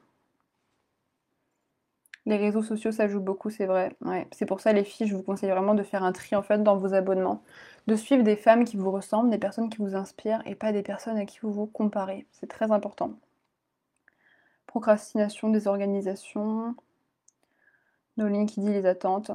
Les 2.26 2.36
réseaux 2.36 2.62
sociaux, 2.62 2.92
ça 2.92 3.08
joue 3.08 3.20
beaucoup, 3.20 3.50
c'est 3.50 3.66
vrai. 3.66 3.96
C'est 4.32 4.46
pour 4.46 4.60
ça, 4.60 4.72
les 4.72 4.84
filles, 4.84 5.06
je 5.06 5.16
vous 5.16 5.22
conseille 5.22 5.50
vraiment 5.50 5.74
de 5.74 5.82
faire 5.82 6.04
un 6.04 6.12
tri 6.12 6.36
en 6.36 6.42
fait 6.42 6.62
dans 6.62 6.76
vos 6.76 6.94
abonnements. 6.94 7.42
De 7.86 7.96
suivre 7.96 8.22
des 8.22 8.36
femmes 8.36 8.64
qui 8.64 8.76
vous 8.76 8.90
ressemblent, 8.90 9.30
des 9.30 9.38
personnes 9.38 9.70
qui 9.70 9.78
vous 9.78 9.94
inspirent 9.96 10.42
et 10.46 10.54
pas 10.54 10.72
des 10.72 10.82
personnes 10.82 11.16
à 11.16 11.24
qui 11.24 11.38
vous 11.40 11.52
vous 11.52 11.66
comparez. 11.66 12.26
C'est 12.32 12.46
très 12.46 12.70
important. 12.72 13.14
Procrastination, 14.66 15.48
désorganisation. 15.50 16.74
Noline 18.16 18.46
qui 18.46 18.60
dit 18.60 18.70
les 18.70 18.86
attentes. 18.86 19.32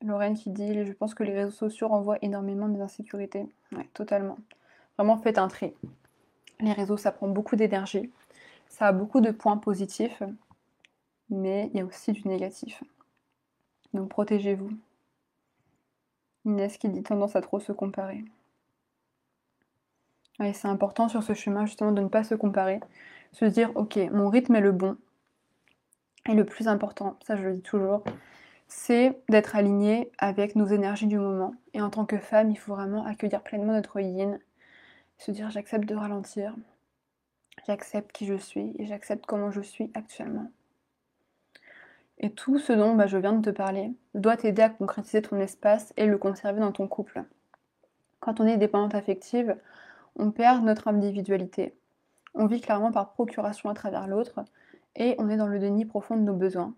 Lorraine 0.00 0.34
qui 0.34 0.50
dit 0.50 0.84
Je 0.84 0.92
pense 0.92 1.14
que 1.14 1.24
les 1.24 1.34
réseaux 1.34 1.50
sociaux 1.50 1.88
renvoient 1.88 2.18
énormément 2.22 2.68
des 2.68 2.80
insécurités. 2.80 3.46
Ouais, 3.72 3.88
totalement. 3.94 4.38
Vraiment, 4.96 5.18
faites 5.18 5.38
un 5.38 5.48
tri. 5.48 5.74
Les 6.60 6.72
réseaux, 6.72 6.96
ça 6.96 7.10
prend 7.10 7.28
beaucoup 7.28 7.56
d'énergie. 7.56 8.10
Ça 8.68 8.86
a 8.86 8.92
beaucoup 8.92 9.20
de 9.20 9.30
points 9.30 9.56
positifs, 9.56 10.22
mais 11.30 11.70
il 11.72 11.78
y 11.78 11.80
a 11.80 11.84
aussi 11.84 12.12
du 12.12 12.26
négatif. 12.28 12.82
Donc 13.92 14.08
protégez-vous. 14.08 14.70
Inès 16.44 16.76
qui 16.76 16.88
dit 16.88 17.02
tendance 17.02 17.36
à 17.36 17.40
trop 17.40 17.60
se 17.60 17.72
comparer. 17.72 18.24
C'est 20.38 20.68
important 20.68 21.08
sur 21.08 21.22
ce 21.22 21.32
chemin 21.32 21.64
justement 21.64 21.92
de 21.92 22.02
ne 22.02 22.08
pas 22.08 22.24
se 22.24 22.34
comparer, 22.34 22.80
se 23.32 23.44
dire 23.44 23.70
ok, 23.76 23.96
mon 24.12 24.28
rythme 24.28 24.56
est 24.56 24.60
le 24.60 24.72
bon. 24.72 24.96
Et 26.28 26.34
le 26.34 26.44
plus 26.44 26.68
important, 26.68 27.16
ça 27.24 27.36
je 27.36 27.44
le 27.44 27.54
dis 27.54 27.62
toujours, 27.62 28.02
c'est 28.66 29.20
d'être 29.28 29.56
aligné 29.56 30.10
avec 30.18 30.56
nos 30.56 30.66
énergies 30.66 31.06
du 31.06 31.18
moment. 31.18 31.54
Et 31.72 31.80
en 31.80 31.90
tant 31.90 32.04
que 32.04 32.18
femme, 32.18 32.50
il 32.50 32.56
faut 32.56 32.74
vraiment 32.74 33.04
accueillir 33.04 33.42
pleinement 33.42 33.74
notre 33.74 34.00
yin, 34.00 34.40
se 35.18 35.30
dire 35.30 35.50
j'accepte 35.50 35.84
de 35.86 35.94
ralentir, 35.94 36.56
j'accepte 37.66 38.10
qui 38.12 38.26
je 38.26 38.34
suis 38.34 38.74
et 38.78 38.86
j'accepte 38.86 39.26
comment 39.26 39.50
je 39.50 39.60
suis 39.60 39.90
actuellement. 39.94 40.50
Et 42.18 42.32
tout 42.32 42.58
ce 42.58 42.72
dont 42.72 42.94
bah, 42.94 43.06
je 43.06 43.18
viens 43.18 43.32
de 43.32 43.50
te 43.50 43.54
parler 43.54 43.92
doit 44.14 44.36
t'aider 44.36 44.62
à 44.62 44.70
concrétiser 44.70 45.22
ton 45.22 45.38
espace 45.40 45.92
et 45.96 46.06
le 46.06 46.18
conserver 46.18 46.60
dans 46.60 46.72
ton 46.72 46.88
couple. 46.88 47.24
Quand 48.20 48.40
on 48.40 48.46
est 48.46 48.56
dépendante 48.56 48.94
affective, 48.94 49.56
on 50.16 50.30
perd 50.30 50.64
notre 50.64 50.88
individualité. 50.88 51.74
On 52.34 52.46
vit 52.46 52.60
clairement 52.60 52.92
par 52.92 53.12
procuration 53.12 53.68
à 53.68 53.74
travers 53.74 54.06
l'autre 54.06 54.44
et 54.96 55.14
on 55.18 55.28
est 55.28 55.36
dans 55.36 55.48
le 55.48 55.58
déni 55.58 55.84
profond 55.84 56.16
de 56.16 56.22
nos 56.22 56.34
besoins. 56.34 56.74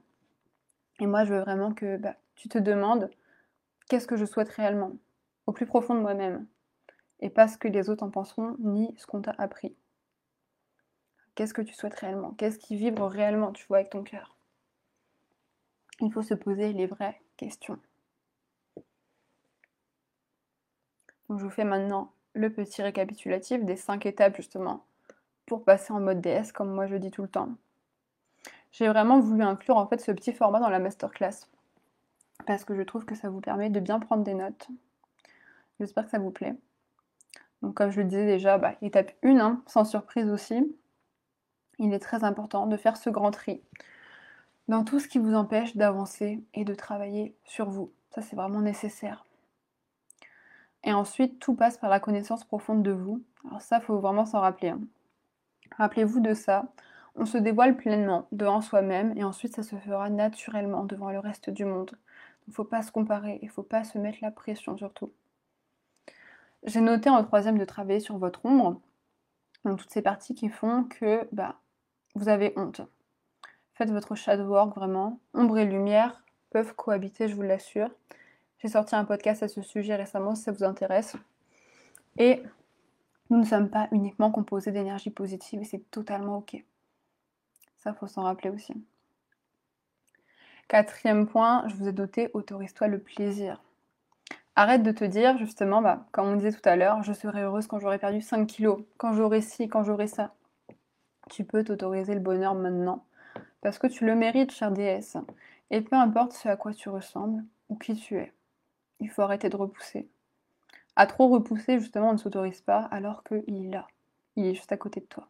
Et 1.00 1.06
moi, 1.06 1.24
je 1.24 1.34
veux 1.34 1.40
vraiment 1.40 1.72
que 1.72 1.98
bah, 1.98 2.14
tu 2.34 2.48
te 2.48 2.58
demandes 2.58 3.10
qu'est-ce 3.88 4.06
que 4.06 4.16
je 4.16 4.24
souhaite 4.24 4.48
réellement, 4.48 4.92
au 5.46 5.52
plus 5.52 5.66
profond 5.66 5.94
de 5.94 6.00
moi-même, 6.00 6.46
et 7.20 7.30
pas 7.30 7.48
ce 7.48 7.58
que 7.58 7.68
les 7.68 7.90
autres 7.90 8.04
en 8.04 8.10
penseront, 8.10 8.56
ni 8.58 8.94
ce 8.98 9.06
qu'on 9.06 9.20
t'a 9.20 9.34
appris. 9.38 9.76
Qu'est-ce 11.34 11.54
que 11.54 11.62
tu 11.62 11.74
souhaites 11.74 11.94
réellement? 11.94 12.32
Qu'est-ce 12.32 12.58
qui 12.58 12.76
vibre 12.76 13.06
réellement, 13.06 13.52
tu 13.52 13.66
vois, 13.66 13.78
avec 13.78 13.90
ton 13.90 14.02
cœur? 14.02 14.35
Il 16.00 16.12
faut 16.12 16.22
se 16.22 16.34
poser 16.34 16.72
les 16.72 16.86
vraies 16.86 17.20
questions. 17.36 17.78
Je 21.30 21.34
vous 21.34 21.50
fais 21.50 21.64
maintenant 21.64 22.12
le 22.34 22.52
petit 22.52 22.82
récapitulatif 22.82 23.64
des 23.64 23.76
cinq 23.76 24.06
étapes 24.06 24.36
justement 24.36 24.84
pour 25.46 25.64
passer 25.64 25.92
en 25.92 26.00
mode 26.00 26.20
DS 26.20 26.52
comme 26.52 26.72
moi 26.72 26.86
je 26.86 26.96
dis 26.96 27.10
tout 27.10 27.22
le 27.22 27.28
temps. 27.28 27.50
J'ai 28.72 28.88
vraiment 28.88 29.20
voulu 29.20 29.42
inclure 29.42 29.76
en 29.78 29.86
fait 29.86 30.00
ce 30.00 30.12
petit 30.12 30.32
format 30.32 30.60
dans 30.60 30.68
la 30.68 30.78
masterclass 30.78 31.48
parce 32.46 32.64
que 32.64 32.76
je 32.76 32.82
trouve 32.82 33.04
que 33.06 33.14
ça 33.14 33.30
vous 33.30 33.40
permet 33.40 33.70
de 33.70 33.80
bien 33.80 33.98
prendre 33.98 34.22
des 34.22 34.34
notes. 34.34 34.68
J'espère 35.80 36.04
que 36.04 36.10
ça 36.10 36.18
vous 36.18 36.30
plaît. 36.30 36.54
Donc 37.62 37.74
comme 37.74 37.90
je 37.90 38.00
le 38.00 38.06
disais 38.06 38.26
déjà, 38.26 38.58
bah, 38.58 38.74
étape 38.82 39.12
1, 39.24 39.38
hein, 39.38 39.62
sans 39.66 39.84
surprise 39.84 40.28
aussi, 40.28 40.76
il 41.78 41.92
est 41.92 41.98
très 41.98 42.22
important 42.22 42.66
de 42.66 42.76
faire 42.76 42.96
ce 42.96 43.10
grand 43.10 43.30
tri 43.30 43.62
dans 44.68 44.84
tout 44.84 45.00
ce 45.00 45.08
qui 45.08 45.18
vous 45.18 45.34
empêche 45.34 45.76
d'avancer 45.76 46.42
et 46.54 46.64
de 46.64 46.74
travailler 46.74 47.34
sur 47.44 47.68
vous. 47.68 47.92
Ça 48.10 48.22
c'est 48.22 48.36
vraiment 48.36 48.60
nécessaire. 48.60 49.24
Et 50.86 50.92
ensuite, 50.92 51.40
tout 51.40 51.54
passe 51.54 51.78
par 51.78 51.90
la 51.90 51.98
connaissance 51.98 52.44
profonde 52.44 52.84
de 52.84 52.92
vous. 52.92 53.20
Alors 53.44 53.60
ça, 53.60 53.78
il 53.78 53.84
faut 53.84 53.98
vraiment 53.98 54.24
s'en 54.24 54.40
rappeler. 54.40 54.68
Hein. 54.68 54.80
Rappelez-vous 55.76 56.20
de 56.20 56.32
ça. 56.32 56.72
On 57.16 57.26
se 57.26 57.38
dévoile 57.38 57.76
pleinement 57.76 58.28
devant 58.30 58.60
soi-même 58.60 59.12
et 59.16 59.24
ensuite 59.24 59.56
ça 59.56 59.64
se 59.64 59.74
fera 59.76 60.10
naturellement 60.10 60.84
devant 60.84 61.10
le 61.10 61.18
reste 61.18 61.50
du 61.50 61.64
monde. 61.64 61.98
Il 62.46 62.50
ne 62.50 62.54
faut 62.54 62.64
pas 62.64 62.82
se 62.82 62.92
comparer, 62.92 63.38
il 63.42 63.46
ne 63.46 63.50
faut 63.50 63.64
pas 63.64 63.82
se 63.82 63.98
mettre 63.98 64.18
la 64.22 64.30
pression 64.30 64.76
surtout. 64.76 65.10
J'ai 66.64 66.80
noté 66.80 67.10
en 67.10 67.24
troisième 67.24 67.58
de 67.58 67.64
travailler 67.64 68.00
sur 68.00 68.18
votre 68.18 68.44
ombre, 68.44 68.80
donc 69.64 69.80
toutes 69.80 69.90
ces 69.90 70.02
parties 70.02 70.34
qui 70.34 70.48
font 70.48 70.84
que 70.84 71.26
bah, 71.32 71.56
vous 72.14 72.28
avez 72.28 72.52
honte. 72.56 72.82
Faites 73.76 73.90
votre 73.90 74.14
shadow 74.14 74.44
work 74.44 74.74
vraiment. 74.74 75.20
Ombre 75.34 75.58
et 75.58 75.66
lumière 75.66 76.22
peuvent 76.48 76.74
cohabiter, 76.74 77.28
je 77.28 77.34
vous 77.34 77.42
l'assure. 77.42 77.90
J'ai 78.58 78.68
sorti 78.68 78.96
un 78.96 79.04
podcast 79.04 79.42
à 79.42 79.48
ce 79.48 79.60
sujet 79.60 79.96
récemment 79.96 80.34
si 80.34 80.44
ça 80.44 80.52
vous 80.52 80.64
intéresse. 80.64 81.14
Et 82.16 82.42
nous 83.28 83.36
ne 83.36 83.44
sommes 83.44 83.68
pas 83.68 83.88
uniquement 83.92 84.30
composés 84.30 84.72
d'énergie 84.72 85.10
positive 85.10 85.60
et 85.60 85.64
c'est 85.64 85.90
totalement 85.90 86.38
ok. 86.38 86.64
Ça, 87.76 87.92
faut 87.92 88.06
s'en 88.06 88.22
rappeler 88.22 88.48
aussi. 88.48 88.72
Quatrième 90.68 91.26
point, 91.26 91.68
je 91.68 91.74
vous 91.74 91.86
ai 91.86 91.92
noté 91.92 92.30
autorise-toi 92.32 92.88
le 92.88 92.98
plaisir. 92.98 93.62
Arrête 94.54 94.82
de 94.82 94.90
te 94.90 95.04
dire 95.04 95.36
justement, 95.36 95.82
bah, 95.82 96.06
comme 96.12 96.28
on 96.28 96.36
disait 96.36 96.52
tout 96.52 96.66
à 96.66 96.76
l'heure, 96.76 97.02
je 97.02 97.12
serai 97.12 97.42
heureuse 97.42 97.66
quand 97.66 97.78
j'aurai 97.78 97.98
perdu 97.98 98.22
5 98.22 98.46
kilos, 98.46 98.80
quand 98.96 99.12
j'aurai 99.12 99.42
ci, 99.42 99.68
quand 99.68 99.84
j'aurai 99.84 100.06
ça. 100.06 100.32
Tu 101.28 101.44
peux 101.44 101.62
t'autoriser 101.62 102.14
le 102.14 102.20
bonheur 102.20 102.54
maintenant 102.54 103.04
parce 103.60 103.78
que 103.78 103.86
tu 103.86 104.06
le 104.06 104.14
mérites, 104.14 104.52
chère 104.52 104.72
déesse. 104.72 105.16
Et 105.70 105.80
peu 105.80 105.96
importe 105.96 106.32
ce 106.32 106.48
à 106.48 106.56
quoi 106.56 106.72
tu 106.72 106.88
ressembles 106.88 107.44
ou 107.68 107.76
qui 107.76 107.94
tu 107.96 108.16
es 108.16 108.32
il 109.00 109.10
faut 109.10 109.22
arrêter 109.22 109.48
de 109.48 109.56
repousser. 109.56 110.08
À 110.96 111.06
trop 111.06 111.28
repousser, 111.28 111.78
justement, 111.78 112.10
on 112.10 112.12
ne 112.14 112.18
s'autorise 112.18 112.60
pas 112.60 112.80
alors 112.90 113.22
qu'il 113.24 113.66
est 113.66 113.70
là. 113.70 113.86
Il 114.36 114.46
est 114.46 114.54
juste 114.54 114.72
à 114.72 114.76
côté 114.76 115.00
de 115.00 115.06
toi. 115.06 115.28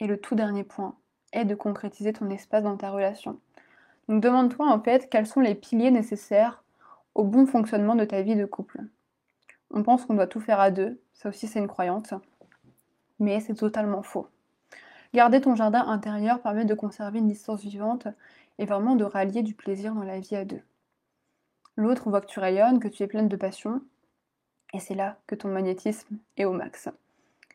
Et 0.00 0.06
le 0.06 0.20
tout 0.20 0.34
dernier 0.34 0.64
point 0.64 0.96
est 1.32 1.44
de 1.44 1.54
concrétiser 1.54 2.12
ton 2.12 2.30
espace 2.30 2.62
dans 2.62 2.76
ta 2.76 2.90
relation. 2.90 3.38
Donc 4.08 4.22
demande-toi 4.22 4.68
en 4.68 4.80
fait 4.80 5.08
quels 5.08 5.26
sont 5.26 5.40
les 5.40 5.54
piliers 5.54 5.90
nécessaires 5.90 6.64
au 7.14 7.24
bon 7.24 7.46
fonctionnement 7.46 7.94
de 7.94 8.04
ta 8.04 8.22
vie 8.22 8.34
de 8.34 8.46
couple. 8.46 8.80
On 9.70 9.82
pense 9.82 10.04
qu'on 10.04 10.14
doit 10.14 10.26
tout 10.26 10.40
faire 10.40 10.58
à 10.58 10.70
deux, 10.70 11.00
ça 11.12 11.28
aussi 11.28 11.46
c'est 11.46 11.60
une 11.60 11.68
croyance, 11.68 12.14
mais 13.20 13.40
c'est 13.40 13.54
totalement 13.54 14.02
faux. 14.02 14.26
Garder 15.12 15.40
ton 15.40 15.56
jardin 15.56 15.86
intérieur 15.86 16.40
permet 16.40 16.64
de 16.64 16.74
conserver 16.74 17.18
une 17.18 17.28
distance 17.28 17.62
vivante 17.62 18.06
et 18.58 18.64
vraiment 18.64 18.94
de 18.94 19.04
rallier 19.04 19.42
du 19.42 19.54
plaisir 19.54 19.94
dans 19.94 20.04
la 20.04 20.20
vie 20.20 20.36
à 20.36 20.44
deux. 20.44 20.62
L'autre 21.76 22.10
voit 22.10 22.20
que 22.20 22.26
tu 22.26 22.38
rayonnes, 22.38 22.78
que 22.78 22.88
tu 22.88 23.02
es 23.02 23.06
pleine 23.06 23.28
de 23.28 23.36
passion, 23.36 23.82
et 24.72 24.78
c'est 24.78 24.94
là 24.94 25.18
que 25.26 25.34
ton 25.34 25.48
magnétisme 25.48 26.18
est 26.36 26.44
au 26.44 26.52
max. 26.52 26.88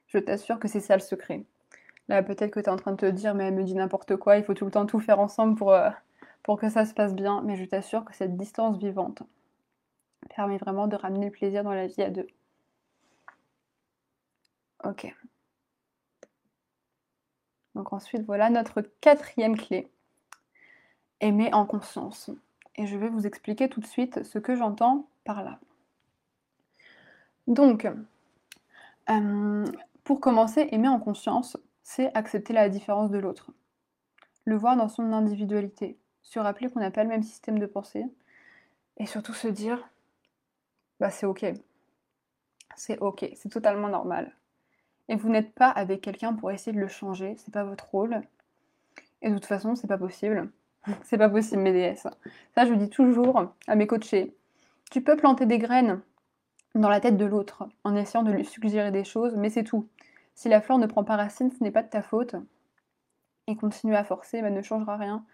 Je 0.07 0.17
t'assure 0.17 0.59
que 0.59 0.67
c'est 0.67 0.79
ça 0.79 0.95
le 0.95 1.01
secret. 1.01 1.43
Là, 2.07 2.23
peut-être 2.23 2.51
que 2.51 2.59
tu 2.59 2.65
es 2.65 2.69
en 2.69 2.75
train 2.75 2.91
de 2.91 2.97
te 2.97 3.05
dire, 3.05 3.33
mais 3.35 3.45
elle 3.45 3.55
me 3.55 3.63
dit 3.63 3.75
n'importe 3.75 4.15
quoi, 4.17 4.37
il 4.37 4.43
faut 4.43 4.53
tout 4.53 4.65
le 4.65 4.71
temps 4.71 4.85
tout 4.85 4.99
faire 4.99 5.19
ensemble 5.19 5.55
pour, 5.55 5.71
euh, 5.71 5.89
pour 6.43 6.59
que 6.59 6.69
ça 6.69 6.85
se 6.85 6.93
passe 6.93 7.15
bien, 7.15 7.41
mais 7.45 7.55
je 7.55 7.65
t'assure 7.65 8.03
que 8.05 8.15
cette 8.15 8.35
distance 8.37 8.77
vivante 8.77 9.23
permet 10.35 10.57
vraiment 10.57 10.87
de 10.87 10.95
ramener 10.95 11.27
le 11.27 11.31
plaisir 11.31 11.63
dans 11.63 11.73
la 11.73 11.87
vie 11.87 12.01
à 12.01 12.09
deux. 12.09 12.27
Ok. 14.83 15.13
Donc 17.75 17.93
ensuite, 17.93 18.23
voilà 18.25 18.49
notre 18.49 18.81
quatrième 19.01 19.57
clé. 19.57 19.89
Aimer 21.21 21.53
en 21.53 21.65
conscience 21.65 22.31
et 22.77 22.87
je 22.87 22.97
vais 22.97 23.09
vous 23.09 23.25
expliquer 23.25 23.69
tout 23.69 23.79
de 23.79 23.85
suite 23.85 24.23
ce 24.23 24.39
que 24.39 24.55
j'entends 24.55 25.07
par 25.23 25.43
là. 25.43 25.59
Donc, 27.47 27.87
euh, 29.09 29.65
pour 30.03 30.19
commencer, 30.19 30.67
aimer 30.71 30.87
en 30.87 30.99
conscience, 30.99 31.57
c'est 31.83 32.13
accepter 32.15 32.53
la 32.53 32.69
différence 32.69 33.11
de 33.11 33.17
l'autre, 33.17 33.51
le 34.45 34.55
voir 34.55 34.75
dans 34.75 34.89
son 34.89 35.13
individualité, 35.13 35.97
se 36.21 36.39
rappeler 36.39 36.69
qu'on 36.69 36.79
n'a 36.79 36.91
pas 36.91 37.03
le 37.03 37.09
même 37.09 37.23
système 37.23 37.59
de 37.59 37.65
pensée, 37.65 38.05
et 38.97 39.05
surtout 39.05 39.33
se 39.33 39.47
dire, 39.47 39.87
bah 40.99 41.11
c'est 41.11 41.25
ok, 41.25 41.45
c'est 42.75 42.97
ok, 42.99 43.29
c'est 43.35 43.49
totalement 43.49 43.89
normal. 43.89 44.35
Et 45.07 45.15
vous 45.15 45.29
n'êtes 45.29 45.53
pas 45.53 45.69
avec 45.69 46.01
quelqu'un 46.01 46.33
pour 46.33 46.51
essayer 46.51 46.75
de 46.75 46.81
le 46.81 46.87
changer, 46.87 47.35
c'est 47.37 47.53
pas 47.53 47.63
votre 47.63 47.89
rôle, 47.89 48.21
et 49.21 49.29
de 49.29 49.33
toute 49.33 49.45
façon, 49.45 49.75
c'est 49.75 49.87
pas 49.87 49.97
possible. 49.97 50.51
C'est 51.03 51.17
pas 51.17 51.29
possible, 51.29 51.63
mes. 51.63 51.95
Ça, 51.95 52.11
je 52.57 52.73
dis 52.75 52.91
toujours 52.91 53.51
à 53.65 53.75
mes 53.75 53.87
coachés. 53.87 54.35
Tu 54.91 55.01
peux 55.01 55.17
planter 55.17 55.47
des 55.47 55.57
graines 55.57 55.99
dans 56.75 56.89
la 56.89 56.99
tête 56.99 57.17
de 57.17 57.25
l'autre 57.25 57.67
en 57.83 57.95
essayant 57.95 58.23
de 58.23 58.31
lui 58.31 58.45
suggérer 58.45 58.91
des 58.91 59.03
choses, 59.03 59.35
mais 59.35 59.49
c'est 59.49 59.63
tout. 59.63 59.89
Si 60.35 60.47
la 60.47 60.61
fleur 60.61 60.77
ne 60.77 60.85
prend 60.85 61.03
pas 61.03 61.15
racine, 61.15 61.49
ce 61.49 61.63
n'est 61.63 61.71
pas 61.71 61.81
de 61.81 61.89
ta 61.89 62.03
faute. 62.03 62.35
Et 63.47 63.55
continuer 63.55 63.95
à 63.95 64.03
forcer 64.03 64.43
bah, 64.43 64.51
ne 64.51 64.61
changera 64.61 64.95
rien 64.95 65.25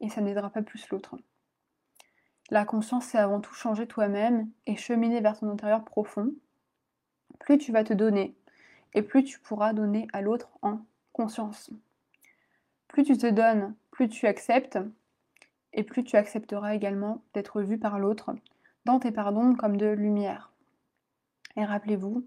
et 0.00 0.10
ça 0.10 0.20
n'aidera 0.20 0.50
pas 0.50 0.62
plus 0.62 0.86
l'autre. 0.90 1.16
La 2.50 2.66
conscience, 2.66 3.06
c'est 3.06 3.18
avant 3.18 3.40
tout 3.40 3.54
changer 3.54 3.86
toi-même 3.86 4.50
et 4.66 4.76
cheminer 4.76 5.20
vers 5.20 5.38
ton 5.38 5.50
intérieur 5.50 5.84
profond. 5.84 6.32
Plus 7.38 7.56
tu 7.56 7.72
vas 7.72 7.84
te 7.84 7.94
donner 7.94 8.36
et 8.94 9.02
plus 9.02 9.24
tu 9.24 9.38
pourras 9.38 9.72
donner 9.72 10.08
à 10.12 10.20
l'autre 10.20 10.50
en 10.62 10.80
conscience. 11.12 11.70
Plus 12.88 13.04
tu 13.04 13.16
te 13.16 13.26
donnes, 13.26 13.74
plus 13.90 14.08
tu 14.08 14.26
acceptes, 14.26 14.78
et 15.72 15.82
plus 15.82 16.04
tu 16.04 16.16
accepteras 16.16 16.74
également 16.74 17.22
d'être 17.34 17.62
vu 17.62 17.78
par 17.78 17.98
l'autre 17.98 18.34
dans 18.84 18.98
tes 18.98 19.12
pardons 19.12 19.54
comme 19.54 19.76
de 19.76 19.86
lumière. 19.86 20.50
Et 21.56 21.64
rappelez-vous 21.64 22.26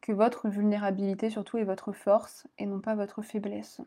que 0.00 0.12
votre 0.12 0.48
vulnérabilité 0.48 1.30
surtout 1.30 1.58
est 1.58 1.64
votre 1.64 1.92
force 1.92 2.46
et 2.58 2.66
non 2.66 2.80
pas 2.80 2.94
votre 2.94 3.22
faiblesse. 3.22 3.80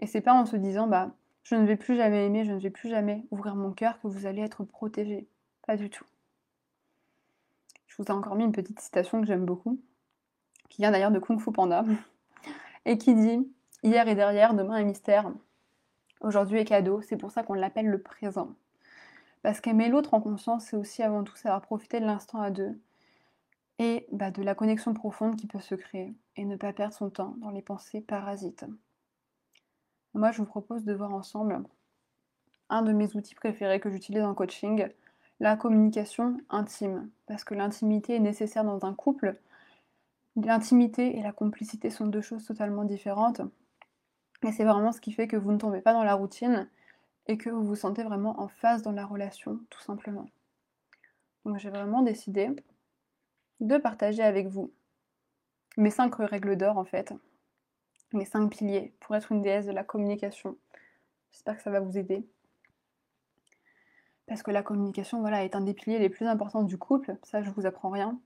Et 0.00 0.06
c'est 0.06 0.20
pas 0.20 0.32
en 0.32 0.46
se 0.46 0.56
disant 0.56 0.88
bah 0.88 1.12
je 1.42 1.54
ne 1.54 1.66
vais 1.66 1.76
plus 1.76 1.96
jamais 1.96 2.26
aimer, 2.26 2.44
je 2.44 2.52
ne 2.52 2.58
vais 2.58 2.70
plus 2.70 2.88
jamais 2.88 3.24
ouvrir 3.30 3.54
mon 3.54 3.72
cœur 3.72 4.00
que 4.00 4.08
vous 4.08 4.26
allez 4.26 4.42
être 4.42 4.64
protégé. 4.64 5.26
Pas 5.66 5.76
du 5.76 5.90
tout. 5.90 6.04
Je 7.86 7.96
vous 7.96 8.04
ai 8.04 8.10
encore 8.10 8.34
mis 8.34 8.44
une 8.44 8.52
petite 8.52 8.80
citation 8.80 9.20
que 9.20 9.26
j'aime 9.26 9.44
beaucoup, 9.44 9.80
qui 10.70 10.80
vient 10.80 10.90
d'ailleurs 10.90 11.10
de 11.10 11.18
Kung 11.18 11.38
Fu 11.38 11.52
Panda, 11.52 11.84
et 12.86 12.96
qui 12.96 13.14
dit 13.14 13.52
Hier 13.82 14.08
et 14.08 14.14
derrière, 14.14 14.54
demain 14.54 14.76
est 14.76 14.84
mystère. 14.84 15.30
Aujourd'hui 16.20 16.58
est 16.58 16.64
cadeau, 16.64 17.02
c'est 17.02 17.16
pour 17.16 17.30
ça 17.30 17.42
qu'on 17.42 17.54
l'appelle 17.54 17.88
le 17.88 18.00
présent. 18.00 18.54
Parce 19.42 19.60
qu'aimer 19.60 19.88
l'autre 19.88 20.14
en 20.14 20.20
conscience, 20.20 20.66
c'est 20.66 20.76
aussi 20.76 21.02
avant 21.02 21.24
tout 21.24 21.36
savoir 21.36 21.60
profiter 21.60 22.00
de 22.00 22.06
l'instant 22.06 22.40
à 22.40 22.50
deux. 22.50 22.78
et 23.78 24.06
bah, 24.12 24.30
de 24.30 24.42
la 24.42 24.54
connexion 24.54 24.92
profonde 24.92 25.36
qui 25.36 25.46
peut 25.46 25.60
se 25.60 25.74
créer 25.74 26.14
et 26.36 26.44
ne 26.44 26.56
pas 26.56 26.74
perdre 26.74 26.94
son 26.94 27.08
temps 27.08 27.34
dans 27.38 27.50
les 27.50 27.62
pensées 27.62 28.02
parasites. 28.02 28.66
Moi, 30.12 30.32
je 30.32 30.38
vous 30.38 30.46
propose 30.46 30.84
de 30.84 30.92
voir 30.92 31.14
ensemble 31.14 31.62
un 32.68 32.82
de 32.82 32.92
mes 32.92 33.16
outils 33.16 33.34
préférés 33.34 33.80
que 33.80 33.90
j'utilise 33.90 34.22
en 34.22 34.34
coaching, 34.34 34.86
la 35.40 35.56
communication 35.56 36.36
intime. 36.50 37.08
Parce 37.26 37.44
que 37.44 37.54
l'intimité 37.54 38.16
est 38.16 38.20
nécessaire 38.20 38.64
dans 38.64 38.84
un 38.84 38.94
couple. 38.94 39.38
L'intimité 40.44 41.18
et 41.18 41.22
la 41.22 41.32
complicité 41.32 41.90
sont 41.90 42.06
deux 42.06 42.22
choses 42.22 42.46
totalement 42.46 42.84
différentes. 42.84 43.40
Et 44.42 44.52
c'est 44.52 44.64
vraiment 44.64 44.92
ce 44.92 45.00
qui 45.00 45.12
fait 45.12 45.28
que 45.28 45.36
vous 45.36 45.52
ne 45.52 45.58
tombez 45.58 45.80
pas 45.80 45.92
dans 45.92 46.04
la 46.04 46.14
routine 46.14 46.68
et 47.26 47.36
que 47.36 47.50
vous 47.50 47.64
vous 47.64 47.76
sentez 47.76 48.02
vraiment 48.02 48.40
en 48.40 48.48
phase 48.48 48.82
dans 48.82 48.92
la 48.92 49.04
relation, 49.04 49.60
tout 49.68 49.80
simplement. 49.80 50.26
Donc 51.44 51.58
j'ai 51.58 51.70
vraiment 51.70 52.02
décidé 52.02 52.50
de 53.60 53.76
partager 53.76 54.22
avec 54.22 54.46
vous 54.46 54.72
mes 55.76 55.90
cinq 55.90 56.14
règles 56.16 56.56
d'or 56.56 56.78
en 56.78 56.84
fait, 56.84 57.12
mes 58.12 58.24
cinq 58.24 58.50
piliers 58.50 58.92
pour 59.00 59.14
être 59.16 59.32
une 59.32 59.42
déesse 59.42 59.66
de 59.66 59.72
la 59.72 59.84
communication. 59.84 60.56
J'espère 61.30 61.56
que 61.56 61.62
ça 61.62 61.70
va 61.70 61.80
vous 61.80 61.96
aider. 61.96 62.26
Parce 64.26 64.42
que 64.42 64.50
la 64.50 64.62
communication, 64.62 65.20
voilà, 65.20 65.44
est 65.44 65.54
un 65.54 65.60
des 65.60 65.74
piliers 65.74 65.98
les 65.98 66.08
plus 66.08 66.26
importants 66.26 66.62
du 66.62 66.78
couple, 66.78 67.16
ça 67.22 67.42
je 67.42 67.50
vous 67.50 67.66
apprends 67.66 67.90
rien. 67.90 68.18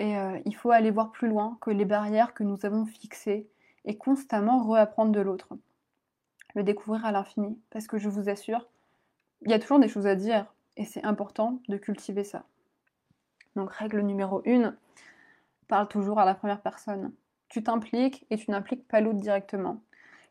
Et 0.00 0.16
euh, 0.16 0.40
il 0.46 0.56
faut 0.56 0.70
aller 0.70 0.90
voir 0.90 1.12
plus 1.12 1.28
loin 1.28 1.58
que 1.60 1.70
les 1.70 1.84
barrières 1.84 2.32
que 2.32 2.42
nous 2.42 2.64
avons 2.64 2.86
fixées 2.86 3.46
et 3.84 3.98
constamment 3.98 4.64
reapprendre 4.64 5.12
de 5.12 5.20
l'autre. 5.20 5.50
Le 6.54 6.62
découvrir 6.62 7.04
à 7.04 7.12
l'infini. 7.12 7.60
Parce 7.68 7.86
que 7.86 7.98
je 7.98 8.08
vous 8.08 8.30
assure, 8.30 8.66
il 9.42 9.50
y 9.50 9.52
a 9.52 9.58
toujours 9.58 9.78
des 9.78 9.88
choses 9.88 10.06
à 10.06 10.14
dire 10.14 10.46
et 10.78 10.86
c'est 10.86 11.04
important 11.04 11.60
de 11.68 11.76
cultiver 11.76 12.24
ça. 12.24 12.44
Donc 13.56 13.74
règle 13.74 14.00
numéro 14.00 14.42
1, 14.46 14.74
parle 15.68 15.86
toujours 15.86 16.18
à 16.18 16.24
la 16.24 16.34
première 16.34 16.62
personne. 16.62 17.12
Tu 17.50 17.62
t'impliques 17.62 18.24
et 18.30 18.38
tu 18.38 18.50
n'impliques 18.50 18.88
pas 18.88 19.02
l'autre 19.02 19.20
directement. 19.20 19.82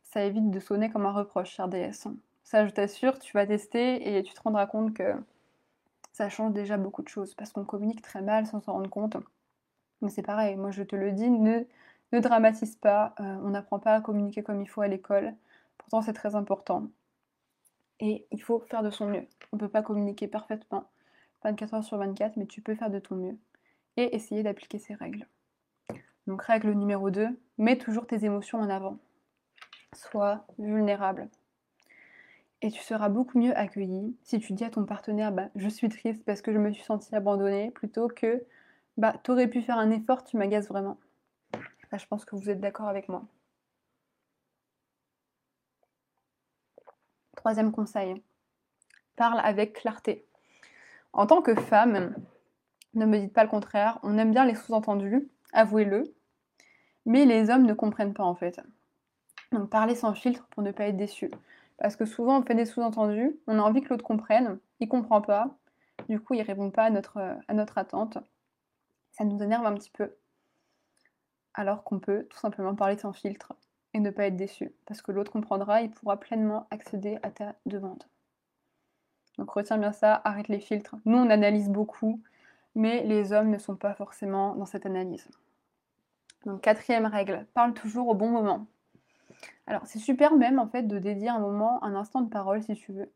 Ça 0.01 0.23
évite 0.23 0.49
de 0.49 0.59
sonner 0.59 0.89
comme 0.89 1.05
un 1.05 1.13
reproche, 1.13 1.51
cher 1.51 1.67
DS. 1.67 2.07
Ça, 2.43 2.65
je 2.65 2.71
t'assure, 2.71 3.19
tu 3.19 3.33
vas 3.33 3.45
tester 3.45 4.17
et 4.17 4.23
tu 4.23 4.33
te 4.33 4.41
rendras 4.41 4.65
compte 4.65 4.95
que 4.95 5.13
ça 6.11 6.27
change 6.27 6.53
déjà 6.53 6.77
beaucoup 6.77 7.03
de 7.03 7.07
choses 7.07 7.35
parce 7.35 7.51
qu'on 7.51 7.65
communique 7.65 8.01
très 8.01 8.23
mal 8.23 8.47
sans 8.47 8.61
s'en 8.61 8.73
rendre 8.73 8.89
compte. 8.89 9.15
Mais 10.01 10.09
c'est 10.09 10.21
pareil, 10.21 10.55
moi 10.55 10.71
je 10.71 10.83
te 10.83 10.95
le 10.95 11.11
dis, 11.11 11.29
ne, 11.29 11.65
dramatise 12.11 12.75
pas, 12.75 13.13
euh, 13.19 13.37
on 13.43 13.49
n'apprend 13.49 13.79
pas 13.79 13.95
à 13.95 14.01
communiquer 14.01 14.43
comme 14.43 14.61
il 14.61 14.67
faut 14.67 14.81
à 14.81 14.87
l'école. 14.87 15.33
Pourtant, 15.77 16.01
c'est 16.01 16.13
très 16.13 16.35
important. 16.35 16.87
Et 17.99 18.25
il 18.31 18.41
faut 18.41 18.59
faire 18.59 18.83
de 18.83 18.89
son 18.89 19.07
mieux. 19.07 19.25
On 19.51 19.57
ne 19.57 19.59
peut 19.59 19.69
pas 19.69 19.81
communiquer 19.81 20.27
parfaitement 20.27 20.89
24 21.43 21.73
heures 21.73 21.83
sur 21.83 21.97
24, 21.97 22.37
mais 22.37 22.45
tu 22.45 22.61
peux 22.61 22.75
faire 22.75 22.89
de 22.89 22.99
ton 22.99 23.15
mieux 23.15 23.37
et 23.97 24.15
essayer 24.15 24.43
d'appliquer 24.43 24.79
ces 24.79 24.93
règles. 24.93 25.27
Donc 26.27 26.43
règle 26.43 26.71
numéro 26.71 27.09
2, 27.09 27.27
mets 27.57 27.77
toujours 27.77 28.07
tes 28.07 28.23
émotions 28.23 28.59
en 28.59 28.69
avant. 28.69 28.97
Sois 29.93 30.45
vulnérable. 30.59 31.27
Et 32.61 32.71
tu 32.71 32.81
seras 32.83 33.09
beaucoup 33.09 33.39
mieux 33.39 33.57
accueilli 33.57 34.15
si 34.21 34.39
tu 34.39 34.53
dis 34.53 34.65
à 34.65 34.69
ton 34.69 34.85
partenaire 34.85 35.31
bah, 35.31 35.49
je 35.55 35.69
suis 35.69 35.87
triste 35.89 36.23
parce 36.25 36.41
que 36.41 36.51
je 36.51 36.57
me 36.57 36.71
suis 36.71 36.83
sentie 36.83 37.15
abandonnée 37.15 37.71
plutôt 37.71 38.09
que 38.09 38.43
bah 38.99 39.13
t'aurais 39.23 39.47
pu 39.47 39.61
faire 39.61 39.77
un 39.77 39.91
effort, 39.91 40.25
tu 40.25 40.35
m'agaces 40.35 40.67
vraiment. 40.67 40.97
Je 41.93 42.05
pense 42.05 42.25
que 42.25 42.35
vous 42.35 42.49
êtes 42.49 42.59
d'accord 42.59 42.89
avec 42.89 43.07
moi. 43.07 43.23
Troisième 47.37 47.71
conseil, 47.71 48.21
parle 49.15 49.39
avec 49.39 49.73
clarté. 49.73 50.25
En 51.13 51.25
tant 51.25 51.41
que 51.41 51.55
femme, 51.55 52.13
ne 52.93 53.05
me 53.05 53.19
dites 53.19 53.33
pas 53.33 53.45
le 53.45 53.49
contraire, 53.49 53.99
on 54.03 54.17
aime 54.17 54.31
bien 54.31 54.45
les 54.45 54.55
sous-entendus, 54.55 55.29
avouez-le, 55.53 56.13
mais 57.05 57.23
les 57.25 57.49
hommes 57.49 57.65
ne 57.65 57.73
comprennent 57.73 58.13
pas 58.13 58.25
en 58.25 58.35
fait. 58.35 58.59
Donc 59.53 59.69
parlez 59.69 59.95
sans 59.95 60.13
filtre 60.13 60.45
pour 60.49 60.61
ne 60.61 60.71
pas 60.71 60.87
être 60.87 60.97
déçu. 60.97 61.31
Parce 61.77 61.95
que 61.95 62.05
souvent 62.05 62.39
on 62.39 62.43
fait 62.43 62.53
des 62.53 62.65
sous-entendus, 62.65 63.39
on 63.47 63.59
a 63.59 63.61
envie 63.61 63.81
que 63.81 63.89
l'autre 63.89 64.03
comprenne, 64.03 64.59
il 64.81 64.89
comprend 64.89 65.21
pas, 65.21 65.57
du 66.09 66.19
coup 66.19 66.33
il 66.33 66.41
répond 66.41 66.69
pas 66.69 66.83
à 66.83 66.89
notre, 66.89 67.37
à 67.47 67.53
notre 67.53 67.77
attente. 67.77 68.17
Ça 69.19 69.25
nous 69.25 69.43
énerve 69.43 69.65
un 69.65 69.75
petit 69.75 69.91
peu. 69.91 70.15
Alors 71.53 71.83
qu'on 71.83 71.99
peut 71.99 72.25
tout 72.29 72.37
simplement 72.37 72.73
parler 72.73 72.97
sans 72.97 73.11
filtre 73.11 73.53
et 73.93 73.99
ne 73.99 74.11
pas 74.11 74.27
être 74.27 74.37
déçu. 74.37 74.71
Parce 74.85 75.01
que 75.01 75.11
l'autre 75.11 75.33
comprendra, 75.33 75.81
il 75.81 75.91
pourra 75.91 76.17
pleinement 76.17 76.67
accéder 76.71 77.19
à 77.21 77.29
ta 77.29 77.55
demande. 77.65 78.01
Donc 79.37 79.51
retiens 79.51 79.77
bien 79.77 79.91
ça, 79.91 80.21
arrête 80.23 80.47
les 80.47 80.61
filtres. 80.61 80.95
Nous, 81.03 81.17
on 81.17 81.29
analyse 81.29 81.67
beaucoup, 81.67 82.21
mais 82.75 83.03
les 83.03 83.33
hommes 83.33 83.49
ne 83.49 83.57
sont 83.57 83.75
pas 83.75 83.93
forcément 83.93 84.55
dans 84.55 84.65
cette 84.65 84.85
analyse. 84.85 85.27
Donc 86.45 86.61
quatrième 86.61 87.05
règle, 87.05 87.45
parle 87.53 87.73
toujours 87.73 88.07
au 88.07 88.15
bon 88.15 88.29
moment. 88.29 88.67
Alors 89.67 89.85
c'est 89.85 89.99
super 89.99 90.33
même 90.33 90.59
en 90.59 90.67
fait 90.67 90.83
de 90.83 90.97
dédier 90.97 91.27
un 91.27 91.39
moment, 91.39 91.83
un 91.83 91.93
instant 91.93 92.21
de 92.21 92.29
parole 92.29 92.63
si 92.63 92.73
tu 92.73 92.93
veux, 92.93 93.11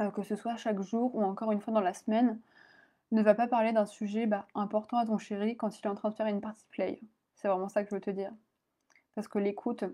euh, 0.00 0.10
que 0.10 0.22
ce 0.22 0.34
soit 0.34 0.56
chaque 0.56 0.80
jour 0.80 1.14
ou 1.14 1.22
encore 1.22 1.52
une 1.52 1.60
fois 1.60 1.74
dans 1.74 1.80
la 1.80 1.92
semaine. 1.92 2.40
Ne 3.12 3.22
va 3.22 3.34
pas 3.34 3.48
parler 3.48 3.72
d'un 3.72 3.86
sujet 3.86 4.26
bah, 4.26 4.46
important 4.54 4.98
à 4.98 5.06
ton 5.06 5.18
chéri 5.18 5.56
quand 5.56 5.78
il 5.78 5.84
est 5.84 5.90
en 5.90 5.94
train 5.94 6.10
de 6.10 6.14
faire 6.14 6.26
une 6.26 6.40
partie 6.40 6.66
play. 6.70 7.00
C'est 7.34 7.48
vraiment 7.48 7.68
ça 7.68 7.82
que 7.82 7.90
je 7.90 7.94
veux 7.94 8.00
te 8.00 8.10
dire. 8.10 8.32
Parce 9.14 9.26
que 9.26 9.38
l'écoute, 9.38 9.84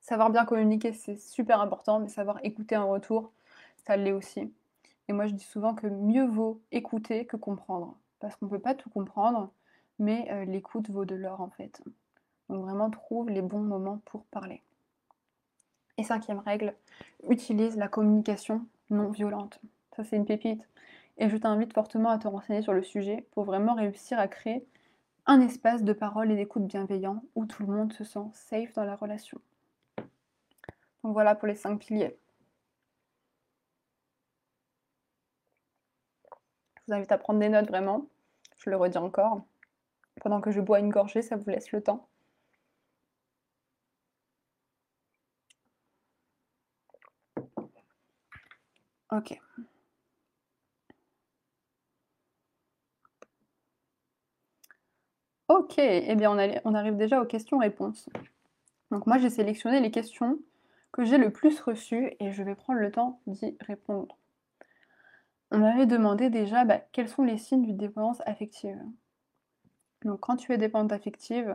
savoir 0.00 0.30
bien 0.30 0.44
communiquer, 0.44 0.92
c'est 0.92 1.18
super 1.18 1.60
important, 1.60 1.98
mais 1.98 2.08
savoir 2.08 2.38
écouter 2.44 2.74
un 2.74 2.84
retour, 2.84 3.32
ça 3.86 3.96
l'est 3.96 4.12
aussi. 4.12 4.52
Et 5.08 5.12
moi, 5.12 5.26
je 5.26 5.34
dis 5.34 5.44
souvent 5.44 5.74
que 5.74 5.86
mieux 5.86 6.26
vaut 6.26 6.60
écouter 6.70 7.26
que 7.26 7.36
comprendre. 7.36 7.96
Parce 8.20 8.36
qu'on 8.36 8.46
ne 8.46 8.50
peut 8.50 8.60
pas 8.60 8.74
tout 8.74 8.90
comprendre, 8.90 9.50
mais 9.98 10.28
euh, 10.30 10.44
l'écoute 10.44 10.90
vaut 10.90 11.04
de 11.04 11.16
l'or 11.16 11.40
en 11.40 11.50
fait. 11.50 11.82
Donc 12.48 12.64
vraiment, 12.64 12.90
trouve 12.90 13.30
les 13.30 13.42
bons 13.42 13.60
moments 13.60 14.00
pour 14.04 14.24
parler. 14.26 14.62
Et 15.98 16.04
cinquième 16.04 16.38
règle, 16.38 16.74
utilise 17.28 17.76
la 17.76 17.88
communication 17.88 18.64
non 18.90 19.10
violente. 19.10 19.60
Ça, 19.96 20.04
c'est 20.04 20.16
une 20.16 20.24
pépite. 20.24 20.62
Et 21.18 21.28
je 21.28 21.36
t'invite 21.36 21.72
fortement 21.72 22.10
à 22.10 22.18
te 22.18 22.28
renseigner 22.28 22.62
sur 22.62 22.72
le 22.72 22.82
sujet 22.82 23.26
pour 23.32 23.44
vraiment 23.44 23.74
réussir 23.74 24.18
à 24.18 24.28
créer 24.28 24.66
un 25.26 25.40
espace 25.40 25.84
de 25.84 25.92
parole 25.92 26.30
et 26.30 26.36
d'écoute 26.36 26.66
bienveillant 26.66 27.22
où 27.34 27.46
tout 27.46 27.64
le 27.64 27.72
monde 27.72 27.92
se 27.92 28.04
sent 28.04 28.26
safe 28.32 28.72
dans 28.72 28.84
la 28.84 28.96
relation. 28.96 29.40
Donc 31.04 31.12
voilà 31.12 31.34
pour 31.34 31.48
les 31.48 31.54
cinq 31.54 31.78
piliers. 31.78 32.16
Je 36.76 36.82
vous 36.88 36.94
invite 36.94 37.12
à 37.12 37.18
prendre 37.18 37.40
des 37.40 37.48
notes 37.48 37.68
vraiment. 37.68 38.06
Je 38.58 38.70
le 38.70 38.76
redis 38.76 38.98
encore. 38.98 39.44
Pendant 40.20 40.40
que 40.40 40.50
je 40.50 40.60
bois 40.60 40.80
une 40.80 40.90
gorgée, 40.90 41.22
ça 41.22 41.36
vous 41.36 41.50
laisse 41.50 41.72
le 41.72 41.82
temps. 41.82 42.08
Ok. 49.10 49.38
Ok, 55.52 55.74
eh 55.76 56.14
bien 56.16 56.30
on, 56.64 56.74
arrive 56.74 56.96
déjà 56.96 57.20
aux 57.20 57.26
questions-réponses. 57.26 58.08
Donc 58.90 59.06
moi 59.06 59.18
j'ai 59.18 59.28
sélectionné 59.28 59.80
les 59.80 59.90
questions 59.90 60.38
que 60.92 61.04
j'ai 61.04 61.18
le 61.18 61.30
plus 61.30 61.60
reçues 61.60 62.14
et 62.20 62.32
je 62.32 62.42
vais 62.42 62.54
prendre 62.54 62.80
le 62.80 62.90
temps 62.90 63.20
d'y 63.26 63.54
répondre 63.60 64.16
on 65.50 65.58
m'avait 65.58 65.84
demandé 65.84 66.30
déjà 66.30 66.64
bah, 66.64 66.80
quels 66.92 67.10
sont 67.10 67.24
les 67.24 67.36
signes 67.36 67.66
d'une 67.66 67.76
dépendance 67.76 68.22
affective? 68.24 68.80
Donc 70.02 70.20
quand 70.20 70.36
tu 70.36 70.52
es 70.52 70.56
dépendante 70.56 70.92
affective, 70.92 71.54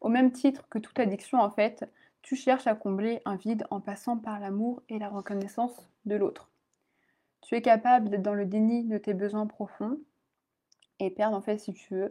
au 0.00 0.08
même 0.08 0.32
titre 0.32 0.66
que 0.70 0.78
toute 0.78 0.98
addiction 0.98 1.38
en 1.38 1.50
fait, 1.50 1.84
tu 2.22 2.36
cherches 2.36 2.66
à 2.66 2.74
combler 2.74 3.20
un 3.26 3.36
vide 3.36 3.66
en 3.70 3.80
passant 3.80 4.16
par 4.16 4.40
l'amour 4.40 4.82
et 4.88 4.98
la 4.98 5.10
reconnaissance 5.10 5.86
de 6.06 6.16
l'autre. 6.16 6.48
Tu 7.42 7.54
es 7.54 7.60
capable 7.60 8.08
d'être 8.08 8.22
dans 8.22 8.32
le 8.32 8.46
déni 8.46 8.84
de 8.84 8.96
tes 8.96 9.12
besoins 9.12 9.46
profonds 9.46 9.98
et 10.98 11.10
perdre 11.10 11.36
en 11.36 11.42
fait 11.42 11.58
si 11.58 11.74
tu 11.74 11.92
veux 11.92 12.08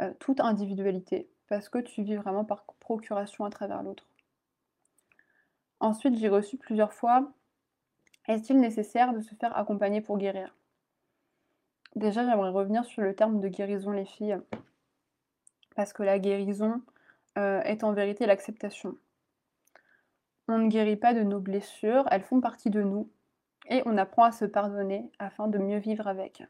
euh, 0.00 0.12
toute 0.18 0.40
individualité 0.40 1.28
parce 1.48 1.68
que 1.68 1.78
tu 1.78 2.02
vis 2.02 2.16
vraiment 2.16 2.44
par 2.44 2.64
procuration 2.78 3.44
à 3.44 3.50
travers 3.50 3.82
l'autre. 3.82 4.06
Ensuite, 5.80 6.16
j'ai 6.16 6.28
reçu 6.28 6.56
plusieurs 6.56 6.92
fois 6.92 7.32
est-il 8.28 8.60
nécessaire 8.60 9.12
de 9.12 9.20
se 9.20 9.34
faire 9.34 9.56
accompagner 9.56 10.00
pour 10.00 10.18
guérir? 10.18 10.54
Déjà, 11.96 12.24
j'aimerais 12.24 12.50
revenir 12.50 12.84
sur 12.84 13.02
le 13.02 13.14
terme 13.16 13.40
de 13.40 13.48
guérison, 13.48 13.90
les 13.90 14.04
filles, 14.04 14.38
parce 15.74 15.92
que 15.92 16.04
la 16.04 16.20
guérison 16.20 16.80
euh, 17.38 17.60
est 17.62 17.82
en 17.82 17.92
vérité 17.92 18.26
l'acceptation. 18.26 18.96
On 20.46 20.58
ne 20.58 20.68
guérit 20.68 20.96
pas 20.96 21.14
de 21.14 21.22
nos 21.22 21.40
blessures, 21.40 22.06
elles 22.10 22.22
font 22.22 22.40
partie 22.40 22.70
de 22.70 22.82
nous, 22.82 23.10
et 23.68 23.82
on 23.86 23.96
apprend 23.98 24.24
à 24.24 24.32
se 24.32 24.44
pardonner 24.44 25.10
afin 25.18 25.48
de 25.48 25.58
mieux 25.58 25.78
vivre 25.78 26.06
avec. 26.06 26.44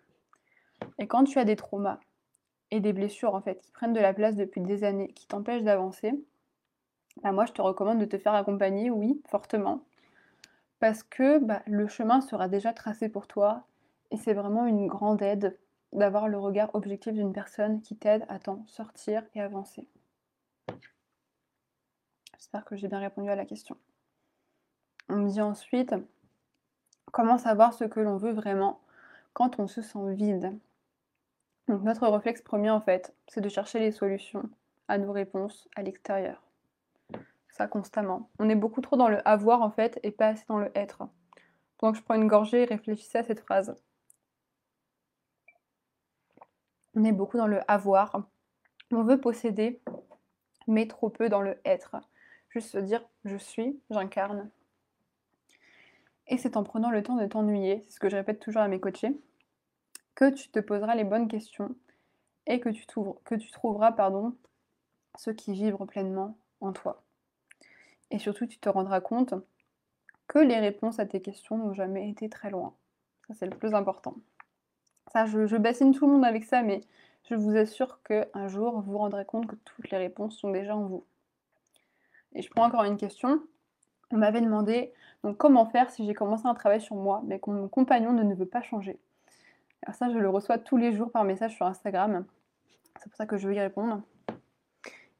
Et 0.98 1.06
quand 1.06 1.24
tu 1.24 1.38
as 1.38 1.44
des 1.44 1.56
traumas 1.56 2.00
et 2.70 2.80
des 2.80 2.92
blessures 2.92 3.34
en 3.34 3.40
fait 3.40 3.60
qui 3.60 3.72
prennent 3.72 3.92
de 3.92 4.00
la 4.00 4.14
place 4.14 4.36
depuis 4.36 4.60
des 4.60 4.84
années, 4.84 5.08
qui 5.08 5.26
t'empêchent 5.26 5.62
d'avancer, 5.62 6.12
bah, 7.22 7.32
moi 7.32 7.46
je 7.46 7.52
te 7.52 7.62
recommande 7.62 7.98
de 7.98 8.04
te 8.04 8.18
faire 8.18 8.34
accompagner, 8.34 8.90
oui, 8.90 9.20
fortement, 9.26 9.84
parce 10.78 11.02
que 11.02 11.38
bah, 11.38 11.62
le 11.66 11.88
chemin 11.88 12.20
sera 12.20 12.48
déjà 12.48 12.72
tracé 12.72 13.08
pour 13.08 13.26
toi 13.26 13.66
et 14.10 14.16
c'est 14.16 14.34
vraiment 14.34 14.66
une 14.66 14.86
grande 14.86 15.22
aide 15.22 15.58
d'avoir 15.92 16.28
le 16.28 16.38
regard 16.38 16.74
objectif 16.74 17.12
d'une 17.12 17.32
personne 17.32 17.80
qui 17.80 17.96
t'aide 17.96 18.24
à 18.28 18.38
t'en 18.38 18.64
sortir 18.66 19.24
et 19.34 19.40
avancer. 19.40 19.88
J'espère 22.38 22.64
que 22.64 22.76
j'ai 22.76 22.88
bien 22.88 23.00
répondu 23.00 23.28
à 23.28 23.36
la 23.36 23.44
question. 23.44 23.76
On 25.08 25.16
me 25.16 25.28
dit 25.28 25.40
ensuite, 25.40 25.94
comment 27.12 27.38
savoir 27.38 27.74
ce 27.74 27.84
que 27.84 28.00
l'on 28.00 28.16
veut 28.16 28.32
vraiment 28.32 28.80
quand 29.32 29.58
on 29.58 29.66
se 29.66 29.82
sent 29.82 30.14
vide? 30.14 30.56
Notre 31.78 32.08
réflexe 32.08 32.42
premier 32.42 32.70
en 32.70 32.80
fait, 32.80 33.14
c'est 33.28 33.40
de 33.40 33.48
chercher 33.48 33.78
les 33.78 33.92
solutions 33.92 34.50
à 34.88 34.98
nos 34.98 35.12
réponses 35.12 35.68
à 35.76 35.82
l'extérieur. 35.82 36.42
Ça 37.50 37.68
constamment. 37.68 38.28
On 38.40 38.48
est 38.48 38.56
beaucoup 38.56 38.80
trop 38.80 38.96
dans 38.96 39.08
le 39.08 39.26
avoir 39.26 39.62
en 39.62 39.70
fait 39.70 40.00
et 40.02 40.10
pas 40.10 40.28
assez 40.28 40.44
dans 40.48 40.58
le 40.58 40.72
être. 40.74 41.06
Donc 41.80 41.94
je 41.94 42.02
prends 42.02 42.14
une 42.14 42.26
gorgée 42.26 42.64
réfléchissez 42.64 43.18
à 43.18 43.22
cette 43.22 43.38
phrase. 43.38 43.76
On 46.96 47.04
est 47.04 47.12
beaucoup 47.12 47.36
dans 47.36 47.46
le 47.46 47.60
avoir. 47.68 48.24
On 48.90 49.04
veut 49.04 49.20
posséder, 49.20 49.80
mais 50.66 50.88
trop 50.88 51.08
peu 51.08 51.28
dans 51.28 51.40
le 51.40 51.56
être. 51.64 51.96
Juste 52.48 52.70
se 52.70 52.78
dire 52.78 53.04
je 53.24 53.36
suis, 53.36 53.80
j'incarne. 53.90 54.50
Et 56.26 56.36
c'est 56.36 56.56
en 56.56 56.64
prenant 56.64 56.90
le 56.90 57.04
temps 57.04 57.16
de 57.16 57.26
t'ennuyer, 57.26 57.80
c'est 57.82 57.92
ce 57.92 58.00
que 58.00 58.08
je 58.08 58.16
répète 58.16 58.40
toujours 58.40 58.62
à 58.62 58.66
mes 58.66 58.80
coachés, 58.80 59.16
que 60.20 60.28
tu 60.28 60.50
te 60.50 60.60
poseras 60.60 60.94
les 60.94 61.04
bonnes 61.04 61.28
questions 61.28 61.74
et 62.46 62.60
que 62.60 62.68
tu, 62.68 62.84
trouveras 63.52 63.92
pardon, 63.92 64.36
ce 65.16 65.30
qui 65.30 65.54
vibre 65.54 65.86
pleinement 65.86 66.36
en 66.60 66.72
toi. 66.72 67.02
Et 68.10 68.18
surtout, 68.18 68.46
tu 68.46 68.58
te 68.58 68.68
rendras 68.68 69.00
compte 69.00 69.32
que 70.28 70.38
les 70.38 70.58
réponses 70.58 70.98
à 70.98 71.06
tes 71.06 71.22
questions 71.22 71.56
n'ont 71.56 71.72
jamais 71.72 72.10
été 72.10 72.28
très 72.28 72.50
loin. 72.50 72.74
Ça, 73.26 73.34
c'est 73.34 73.46
le 73.46 73.56
plus 73.56 73.72
important. 73.72 74.14
Ça, 75.10 75.24
je, 75.24 75.56
bassine 75.56 75.94
tout 75.94 76.06
le 76.06 76.12
monde 76.12 76.24
avec 76.26 76.44
ça, 76.44 76.62
mais 76.62 76.82
je 77.30 77.34
vous 77.34 77.56
assure 77.56 78.02
qu'un 78.02 78.48
jour, 78.48 78.82
vous 78.82 78.92
vous 78.92 78.98
rendrez 78.98 79.24
compte 79.24 79.46
que 79.46 79.56
toutes 79.64 79.90
les 79.90 79.98
réponses 79.98 80.36
sont 80.36 80.50
déjà 80.50 80.76
en 80.76 80.84
vous. 80.84 81.06
Et 82.34 82.42
je 82.42 82.50
prends 82.50 82.66
encore 82.66 82.84
une 82.84 82.98
question. 82.98 83.42
On 84.10 84.18
m'avait 84.18 84.42
demandé 84.42 84.92
comment 85.38 85.64
faire 85.64 85.88
si 85.90 86.04
j'ai 86.04 86.14
commencé 86.14 86.46
un 86.46 86.54
travail 86.54 86.82
sur 86.82 86.96
moi, 86.96 87.22
mais 87.24 87.40
que 87.40 87.48
mon 87.48 87.68
compagnon 87.68 88.12
ne, 88.12 88.34
veut 88.34 88.44
pas 88.44 88.60
changer? 88.60 89.00
Alors 89.82 89.94
ça, 89.94 90.10
je 90.10 90.18
le 90.18 90.28
reçois 90.28 90.58
tous 90.58 90.76
les 90.76 90.92
jours 90.92 91.10
par 91.10 91.24
message 91.24 91.56
sur 91.56 91.66
Instagram. 91.66 92.24
C'est 92.98 93.08
pour 93.08 93.16
ça 93.16 93.26
que 93.26 93.38
je 93.38 93.48
veux 93.48 93.54
y 93.54 93.60
répondre. 93.60 94.02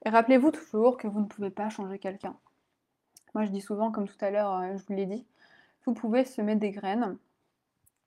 Et 0.04 0.10
rappelez-vous 0.10 0.50
toujours 0.50 0.96
que 0.96 1.08
vous 1.08 1.20
ne 1.20 1.26
pouvez 1.26 1.50
pas 1.50 1.68
changer 1.70 1.98
quelqu'un. 1.98 2.36
Moi, 3.34 3.44
je 3.44 3.50
dis 3.50 3.60
souvent, 3.60 3.90
comme 3.90 4.08
tout 4.08 4.22
à 4.22 4.30
l'heure, 4.30 4.52
euh, 4.56 4.76
je 4.76 4.84
vous 4.86 4.94
l'ai 4.94 5.06
dit, 5.06 5.26
vous 5.86 5.94
pouvez 5.94 6.24
semer 6.24 6.56
des 6.56 6.70
graines 6.70 7.16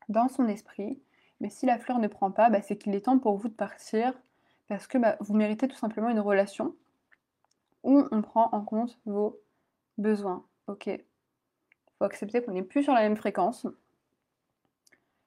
dans 0.10 0.28
son 0.28 0.48
esprit, 0.48 1.02
mais 1.40 1.50
si 1.50 1.66
la 1.66 1.80
fleur 1.80 2.00
ne 2.00 2.08
prend 2.08 2.32
pas, 2.32 2.50
bah, 2.50 2.62
c'est 2.62 2.78
qu'il 2.78 2.94
est 2.94 3.06
temps 3.06 3.20
pour 3.20 3.38
vous 3.38 3.48
de 3.48 3.54
partir 3.54 4.14
parce 4.68 4.88
que 4.88 4.98
bah, 4.98 5.18
vous 5.20 5.34
méritez 5.34 5.68
tout 5.68 5.78
simplement 5.78 6.10
une 6.10 6.20
relation 6.20 6.76
où 7.84 8.04
on 8.12 8.22
prend 8.22 8.50
en 8.54 8.62
compte 8.64 9.00
vos 9.06 9.40
besoins. 9.98 10.46
Ok, 10.68 10.88
il 10.88 11.04
faut 11.98 12.06
accepter 12.06 12.42
qu'on 12.42 12.54
n'est 12.54 12.64
plus 12.64 12.84
sur 12.84 12.94
la 12.94 13.02
même 13.02 13.18
fréquence. 13.18 13.68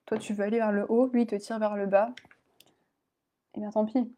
Toi, 0.07 0.17
tu 0.17 0.33
veux 0.33 0.43
aller 0.43 0.57
vers 0.57 0.71
le 0.71 0.89
haut, 0.89 1.07
lui, 1.07 1.23
il 1.23 1.27
te 1.27 1.35
tire 1.35 1.59
vers 1.59 1.75
le 1.75 1.85
bas. 1.85 2.13
Et 3.53 3.57
eh 3.57 3.59
bien, 3.59 3.71
tant 3.71 3.85
pis. 3.85 4.11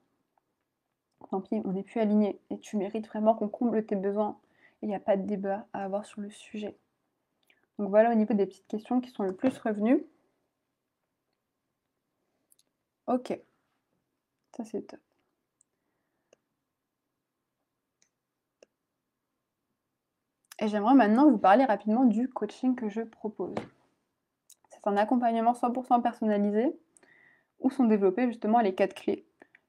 Tant 1.29 1.41
pis, 1.41 1.61
on 1.65 1.73
n'est 1.73 1.83
plus 1.83 1.99
aligné. 1.99 2.39
Et 2.51 2.59
tu 2.59 2.77
mérites 2.77 3.07
vraiment 3.07 3.35
qu'on 3.35 3.49
comble 3.49 3.85
tes 3.85 3.95
besoins. 3.95 4.39
Il 4.81 4.89
n'y 4.89 4.95
a 4.95 4.99
pas 4.99 5.17
de 5.17 5.25
débat 5.25 5.67
à 5.73 5.83
avoir 5.83 6.05
sur 6.05 6.21
le 6.21 6.29
sujet. 6.29 6.77
Donc 7.79 7.89
voilà 7.89 8.11
au 8.11 8.15
niveau 8.15 8.33
des 8.33 8.45
petites 8.45 8.67
questions 8.67 9.01
qui 9.01 9.09
sont 9.11 9.23
le 9.23 9.35
plus 9.35 9.57
revenues. 9.59 10.05
Ok, 13.07 13.39
ça 14.55 14.63
c'est 14.65 14.83
top. 14.83 14.99
Et 20.59 20.67
j'aimerais 20.67 20.93
maintenant 20.93 21.29
vous 21.29 21.37
parler 21.37 21.65
rapidement 21.65 22.05
du 22.05 22.29
coaching 22.29 22.75
que 22.75 22.89
je 22.89 23.01
propose. 23.01 23.55
C'est 24.81 24.89
un 24.89 24.97
accompagnement 24.97 25.53
100% 25.53 26.01
personnalisé 26.01 26.75
où 27.59 27.69
sont 27.69 27.85
développées 27.85 28.27
justement 28.27 28.59
les 28.59 28.73
quatre 28.73 28.93
clés 28.93 29.25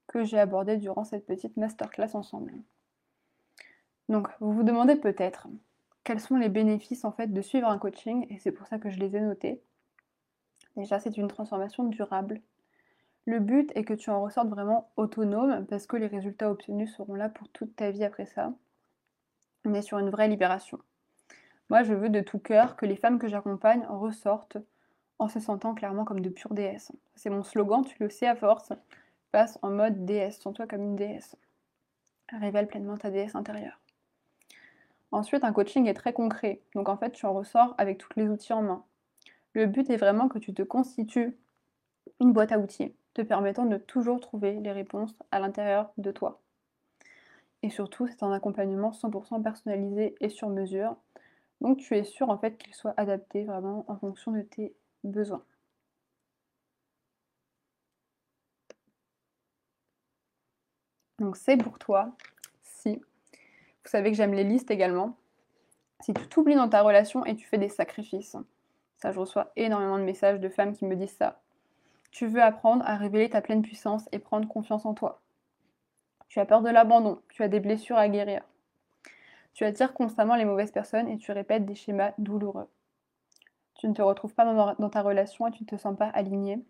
que 0.07 0.25
j'ai 0.25 0.39
abordées 0.39 0.77
durant 0.77 1.05
cette 1.05 1.27
petite 1.27 1.57
masterclass 1.57 2.15
ensemble. 2.15 2.55
Donc, 4.09 4.29
vous 4.41 4.53
vous 4.53 4.63
demandez 4.63 4.97
peut-être 4.97 5.49
quels 6.05 6.21
sont 6.21 6.37
les 6.37 6.49
bénéfices 6.49 7.05
en 7.05 7.13
fait 7.13 7.33
de 7.33 7.43
suivre 7.43 7.69
un 7.69 7.79
coaching 7.79 8.27
et 8.31 8.39
c'est 8.39 8.53
pour 8.53 8.67
ça 8.67 8.79
que 8.79 8.91
je 8.91 8.99
les 8.99 9.17
ai 9.17 9.21
notés. 9.21 9.61
Déjà, 10.77 10.99
c'est 10.99 11.17
une 11.17 11.29
transformation 11.29 11.85
durable. 11.85 12.41
Le 13.27 13.39
but 13.39 13.71
est 13.77 13.85
que 13.85 13.95
tu 13.95 14.11
en 14.11 14.23
ressortes 14.23 14.49
vraiment 14.49 14.91
autonome 14.97 15.67
parce 15.67 15.87
que 15.87 15.97
les 15.97 16.07
résultats 16.07 16.51
obtenus 16.51 16.95
seront 16.95 17.15
là 17.15 17.29
pour 17.29 17.49
toute 17.49 17.77
ta 17.77 17.91
vie 17.91 18.05
après 18.05 18.27
ça. 18.27 18.53
On 19.65 19.75
est 19.75 19.83
sur 19.83 19.99
une 19.99 20.11
vraie 20.11 20.29
libération. 20.29 20.79
Moi, 21.69 21.83
je 21.83 21.95
veux 21.95 22.09
de 22.09 22.21
tout 22.21 22.39
cœur 22.39 22.77
que 22.77 22.87
les 22.87 22.97
femmes 22.97 23.19
que 23.19 23.29
j'accompagne 23.29 23.85
en 23.89 24.01
ressortent 24.01 24.59
en 25.21 25.29
se 25.29 25.39
sentant 25.39 25.75
clairement 25.75 26.05
comme 26.05 26.21
de 26.21 26.31
pures 26.31 26.55
déesses. 26.55 26.93
C'est 27.15 27.31
mon 27.31 27.45
slogan, 27.45 27.85
tu 27.85 27.95
le 28.01 28.09
sais 28.09 28.27
à 28.27 28.35
force. 28.35 28.73
Passe 29.31 29.59
en 29.63 29.71
mode 29.71 30.05
déesse, 30.05 30.41
sens-toi 30.41 30.67
comme 30.67 30.83
une 30.83 30.97
déesse. 30.97 31.37
Révèle 32.33 32.67
pleinement 32.67 32.97
ta 32.97 33.11
déesse 33.11 33.35
intérieure. 33.35 33.79
Ensuite, 35.13 35.45
un 35.45 35.53
coaching 35.53 35.87
est 35.87 35.95
très 35.95 36.13
concret. 36.13 36.63
Donc 36.75 36.89
en 36.89 36.97
fait, 36.97 37.11
tu 37.11 37.27
en 37.27 37.35
ressors 37.35 37.75
avec 37.79 37.99
tous 37.99 38.11
les 38.17 38.29
outils 38.29 38.53
en 38.53 38.63
main. 38.63 38.85
Le 39.53 39.67
but 39.67 39.91
est 39.91 39.97
vraiment 39.97 40.29
que 40.29 40.39
tu 40.39 40.55
te 40.55 40.63
constitues 40.63 41.37
une 42.19 42.33
boîte 42.33 42.53
à 42.53 42.59
outils 42.59 42.95
te 43.13 43.23
permettant 43.23 43.67
de 43.67 43.77
toujours 43.77 44.21
trouver 44.21 44.55
les 44.61 44.73
réponses 44.73 45.15
à 45.31 45.41
l'intérieur 45.41 45.93
de 45.99 46.13
toi. 46.13 46.41
Et 47.63 47.69
surtout, 47.69 48.07
c'est 48.07 48.23
un 48.23 48.33
accompagnement 48.33 48.91
100% 48.91 49.43
personnalisé 49.43 50.15
et 50.21 50.29
sur 50.29 50.49
mesure. 50.49 50.97
Donc 51.61 51.79
tu 51.79 51.97
es 51.97 52.05
sûr 52.05 52.31
en 52.31 52.39
fait 52.39 52.57
qu'il 52.57 52.73
soit 52.75 52.95
adapté 52.97 53.45
vraiment 53.45 53.85
en 53.89 53.97
fonction 53.97 54.33
de 54.33 54.41
tes 54.41 54.73
besoins. 55.05 55.45
Donc 61.19 61.37
c'est 61.37 61.57
pour 61.57 61.79
toi 61.79 62.13
si 62.63 62.97
vous 62.97 63.91
savez 63.91 64.11
que 64.11 64.17
j'aime 64.17 64.35
les 64.35 64.45
listes 64.45 64.71
également. 64.71 65.17
Si 66.01 66.15
tu 66.15 66.27
t'oublies 66.29 66.55
dans 66.55 66.69
ta 66.69 66.83
relation 66.83 67.25
et 67.27 67.37
tu 67.37 67.47
fais 67.47 67.59
des 67.59 67.69
sacrifices, 67.69 68.37
ça 68.97 69.13
je 69.13 69.21
reçois 69.21 69.53
énormément 69.57 69.99
de 69.99 70.05
messages 70.05 70.41
de 70.41 70.49
femmes 70.49 70.75
qui 70.75 70.87
me 70.87 70.97
disent 70.97 71.17
ça. 71.17 71.41
Tu 72.11 72.27
veux 72.27 72.43
apprendre 72.43 72.85
à 72.87 72.97
révéler 72.97 73.31
ta 73.31 73.41
pleine 73.41 73.63
puissance 73.63 74.09
et 74.13 74.19
prendre 74.19 74.49
confiance 74.49 74.87
en 74.87 74.95
toi. 74.95 75.21
Tu 76.29 76.41
as 76.41 76.47
peur 76.47 76.63
de 76.63 76.71
l'abandon, 76.71 77.21
tu 77.29 77.43
as 77.43 77.49
des 77.49 77.61
blessures 77.61 77.99
à 77.99 78.09
guérir. 78.09 78.43
Tu 79.53 79.65
attires 79.65 79.93
constamment 79.93 80.37
les 80.37 80.45
mauvaises 80.45 80.73
personnes 80.73 81.09
et 81.09 81.19
tu 81.19 81.33
répètes 81.33 81.67
des 81.67 81.75
schémas 81.75 82.13
douloureux. 82.19 82.69
Tu 83.81 83.89
ne 83.89 83.95
te 83.95 84.03
retrouves 84.03 84.35
pas 84.35 84.45
dans, 84.45 84.91
ta 84.91 85.01
relation 85.01 85.47
et 85.47 85.51
tu 85.53 85.63
ne 85.63 85.67
te 85.67 85.79
sens 85.79 85.97
pas 85.97 86.09
aligné. 86.09 86.63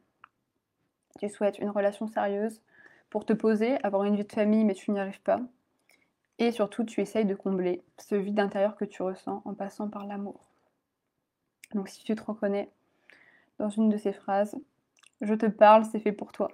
Tu 1.18 1.28
souhaites 1.28 1.58
une 1.58 1.70
relation 1.70 2.06
sérieuse 2.06 2.62
pour 3.10 3.24
te 3.26 3.32
poser, 3.32 3.82
avoir 3.82 4.04
une 4.04 4.14
vie 4.14 4.24
de 4.24 4.30
famille 4.30 4.64
mais 4.64 4.76
tu 4.76 4.92
n'y 4.92 5.00
arrives 5.00 5.20
pas. 5.20 5.40
Et 6.38 6.52
surtout, 6.52 6.84
tu 6.84 7.00
essayes 7.00 7.24
de 7.24 7.34
combler 7.34 7.82
ce 7.98 8.14
vide 8.14 8.38
intérieur 8.38 8.76
que 8.76 8.84
tu 8.84 9.02
ressens 9.02 9.42
en 9.44 9.54
passant 9.54 9.88
par 9.90 10.06
l'amour. 10.06 10.52
Donc 11.74 11.88
si 11.88 12.04
tu 12.04 12.14
te 12.14 12.22
reconnais 12.22 12.70
dans 13.58 13.70
une 13.70 13.88
de 13.88 13.96
ces 13.96 14.12
phrases, 14.12 14.54
je 15.20 15.34
te 15.34 15.46
parle, 15.46 15.84
c'est 15.86 15.98
fait 15.98 16.12
pour 16.12 16.30
toi. 16.30 16.52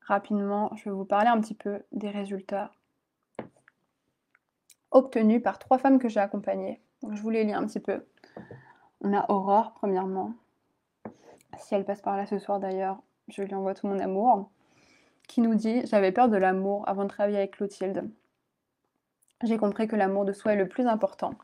Rapidement, 0.00 0.74
je 0.74 0.86
vais 0.86 0.90
vous 0.90 1.04
parler 1.04 1.28
un 1.28 1.40
petit 1.40 1.54
peu 1.54 1.84
des 1.92 2.10
résultats 2.10 2.72
obtenus 4.90 5.40
par 5.40 5.60
trois 5.60 5.78
femmes 5.78 6.00
que 6.00 6.08
j'ai 6.08 6.18
accompagnées. 6.18 6.80
Je 7.02 7.20
vous 7.22 7.30
les 7.30 7.44
lis 7.44 7.52
un 7.52 7.66
petit 7.66 7.80
peu. 7.80 8.04
On 9.00 9.12
a 9.12 9.30
Aurore, 9.30 9.72
premièrement. 9.74 10.34
Si 11.58 11.74
elle 11.74 11.84
passe 11.84 12.02
par 12.02 12.16
là 12.16 12.26
ce 12.26 12.38
soir 12.38 12.58
d'ailleurs, 12.58 12.98
je 13.28 13.42
lui 13.42 13.54
envoie 13.54 13.74
tout 13.74 13.86
mon 13.86 13.98
amour 13.98 14.50
qui 15.28 15.40
nous 15.40 15.54
dit 15.54 15.86
J'avais 15.86 16.12
peur 16.12 16.28
de 16.28 16.36
l'amour 16.36 16.88
avant 16.88 17.04
de 17.04 17.08
travailler 17.08 17.38
avec 17.38 17.52
Clotilde. 17.52 18.10
J'ai 19.44 19.58
compris 19.58 19.86
que 19.86 19.94
l'amour 19.94 20.24
de 20.24 20.32
soi 20.32 20.54
est 20.54 20.56
le 20.56 20.68
plus 20.68 20.86
important 20.86 21.34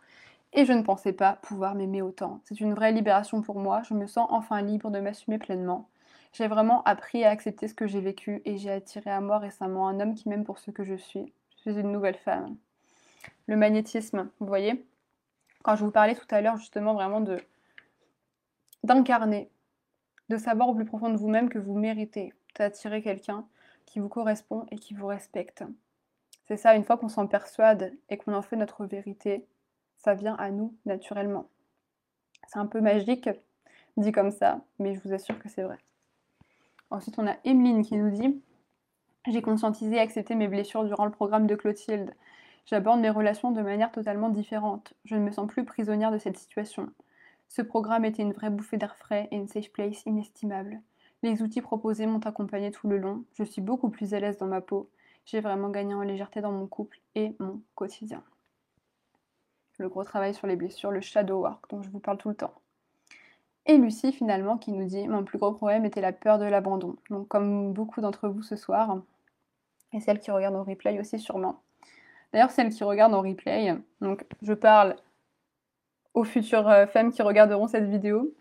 et 0.52 0.64
je 0.64 0.72
ne 0.72 0.82
pensais 0.82 1.12
pas 1.12 1.34
pouvoir 1.42 1.74
m'aimer 1.74 2.02
autant. 2.02 2.40
C'est 2.44 2.60
une 2.60 2.74
vraie 2.74 2.92
libération 2.92 3.40
pour 3.42 3.58
moi, 3.58 3.82
je 3.88 3.94
me 3.94 4.06
sens 4.06 4.26
enfin 4.30 4.60
libre 4.62 4.90
de 4.90 4.98
m'assumer 4.98 5.38
pleinement. 5.38 5.88
J'ai 6.32 6.48
vraiment 6.48 6.82
appris 6.82 7.24
à 7.24 7.30
accepter 7.30 7.68
ce 7.68 7.74
que 7.74 7.86
j'ai 7.86 8.00
vécu 8.00 8.42
et 8.44 8.56
j'ai 8.56 8.70
attiré 8.70 9.10
à 9.10 9.20
moi 9.20 9.38
récemment 9.38 9.86
un 9.86 10.00
homme 10.00 10.14
qui 10.14 10.28
m'aime 10.28 10.44
pour 10.44 10.58
ce 10.58 10.72
que 10.72 10.82
je 10.82 10.96
suis. 10.96 11.32
Je 11.56 11.70
suis 11.70 11.80
une 11.80 11.92
nouvelle 11.92 12.16
femme. 12.16 12.56
Le 13.46 13.56
magnétisme, 13.56 14.28
vous 14.40 14.46
voyez? 14.46 14.84
Quand 15.64 15.76
je 15.76 15.84
vous 15.84 15.90
parlais 15.90 16.14
tout 16.14 16.26
à 16.30 16.42
l'heure 16.42 16.58
justement 16.58 16.92
vraiment 16.92 17.24
d'incarner, 18.84 19.50
de 20.28 20.36
savoir 20.36 20.68
au 20.68 20.74
plus 20.74 20.84
profond 20.84 21.08
de 21.08 21.16
vous-même 21.16 21.48
que 21.48 21.58
vous 21.58 21.74
méritez 21.74 22.34
d'attirer 22.56 23.02
quelqu'un 23.02 23.46
qui 23.86 23.98
vous 23.98 24.10
correspond 24.10 24.66
et 24.70 24.76
qui 24.76 24.92
vous 24.92 25.06
respecte. 25.06 25.64
C'est 26.46 26.58
ça, 26.58 26.76
une 26.76 26.84
fois 26.84 26.98
qu'on 26.98 27.08
s'en 27.08 27.26
persuade 27.26 27.94
et 28.10 28.18
qu'on 28.18 28.34
en 28.34 28.42
fait 28.42 28.56
notre 28.56 28.84
vérité, 28.84 29.46
ça 29.96 30.12
vient 30.14 30.34
à 30.34 30.50
nous 30.50 30.74
naturellement. 30.84 31.48
C'est 32.46 32.58
un 32.58 32.66
peu 32.66 32.82
magique, 32.82 33.30
dit 33.96 34.12
comme 34.12 34.30
ça, 34.30 34.60
mais 34.78 34.94
je 34.94 35.00
vous 35.00 35.14
assure 35.14 35.38
que 35.38 35.48
c'est 35.48 35.62
vrai. 35.62 35.78
Ensuite, 36.90 37.18
on 37.18 37.26
a 37.26 37.36
Emeline 37.44 37.82
qui 37.82 37.96
nous 37.96 38.10
dit 38.10 38.42
J'ai 39.28 39.40
conscientisé 39.40 39.96
et 39.96 40.00
accepté 40.00 40.34
mes 40.34 40.46
blessures 40.46 40.84
durant 40.84 41.06
le 41.06 41.10
programme 41.10 41.46
de 41.46 41.54
Clotilde. 41.54 42.14
J'aborde 42.66 43.00
mes 43.00 43.10
relations 43.10 43.50
de 43.50 43.60
manière 43.60 43.92
totalement 43.92 44.30
différente. 44.30 44.94
Je 45.04 45.16
ne 45.16 45.20
me 45.20 45.30
sens 45.30 45.46
plus 45.46 45.64
prisonnière 45.64 46.10
de 46.10 46.18
cette 46.18 46.38
situation. 46.38 46.90
Ce 47.48 47.62
programme 47.62 48.04
était 48.04 48.22
une 48.22 48.32
vraie 48.32 48.50
bouffée 48.50 48.78
d'air 48.78 48.96
frais 48.96 49.28
et 49.30 49.36
une 49.36 49.48
safe 49.48 49.70
place 49.70 50.02
inestimable. 50.06 50.80
Les 51.22 51.42
outils 51.42 51.60
proposés 51.60 52.06
m'ont 52.06 52.20
accompagné 52.20 52.70
tout 52.70 52.88
le 52.88 52.98
long. 52.98 53.24
Je 53.34 53.44
suis 53.44 53.62
beaucoup 53.62 53.90
plus 53.90 54.14
à 54.14 54.20
l'aise 54.20 54.38
dans 54.38 54.46
ma 54.46 54.60
peau. 54.60 54.90
J'ai 55.26 55.40
vraiment 55.40 55.70
gagné 55.70 55.94
en 55.94 56.02
légèreté 56.02 56.40
dans 56.40 56.52
mon 56.52 56.66
couple 56.66 57.00
et 57.14 57.34
mon 57.38 57.60
quotidien. 57.74 58.22
Le 59.78 59.88
gros 59.88 60.04
travail 60.04 60.34
sur 60.34 60.46
les 60.46 60.56
blessures, 60.56 60.90
le 60.90 61.00
shadow 61.00 61.40
work 61.40 61.68
dont 61.70 61.82
je 61.82 61.90
vous 61.90 61.98
parle 61.98 62.18
tout 62.18 62.28
le 62.28 62.34
temps. 62.34 62.54
Et 63.66 63.78
Lucie 63.78 64.12
finalement 64.12 64.58
qui 64.58 64.72
nous 64.72 64.84
dit 64.84 65.08
mon 65.08 65.24
plus 65.24 65.38
gros 65.38 65.52
problème 65.52 65.84
était 65.84 66.02
la 66.02 66.12
peur 66.12 66.38
de 66.38 66.44
l'abandon. 66.44 66.96
Donc 67.10 67.28
comme 67.28 67.72
beaucoup 67.72 68.00
d'entre 68.00 68.28
vous 68.28 68.42
ce 68.42 68.56
soir, 68.56 68.98
et 69.92 70.00
celles 70.00 70.20
qui 70.20 70.30
regardent 70.30 70.56
en 70.56 70.64
replay 70.64 70.98
aussi 71.00 71.18
sûrement. 71.18 71.63
D'ailleurs 72.34 72.50
celles 72.50 72.70
qui 72.70 72.82
regardent 72.82 73.14
en 73.14 73.22
replay, 73.22 73.76
donc 74.00 74.26
je 74.42 74.54
parle 74.54 74.96
aux 76.14 76.24
futures 76.24 76.68
euh, 76.68 76.84
femmes 76.84 77.12
qui 77.12 77.22
regarderont 77.22 77.68
cette 77.68 77.88
vidéo. 77.88 78.34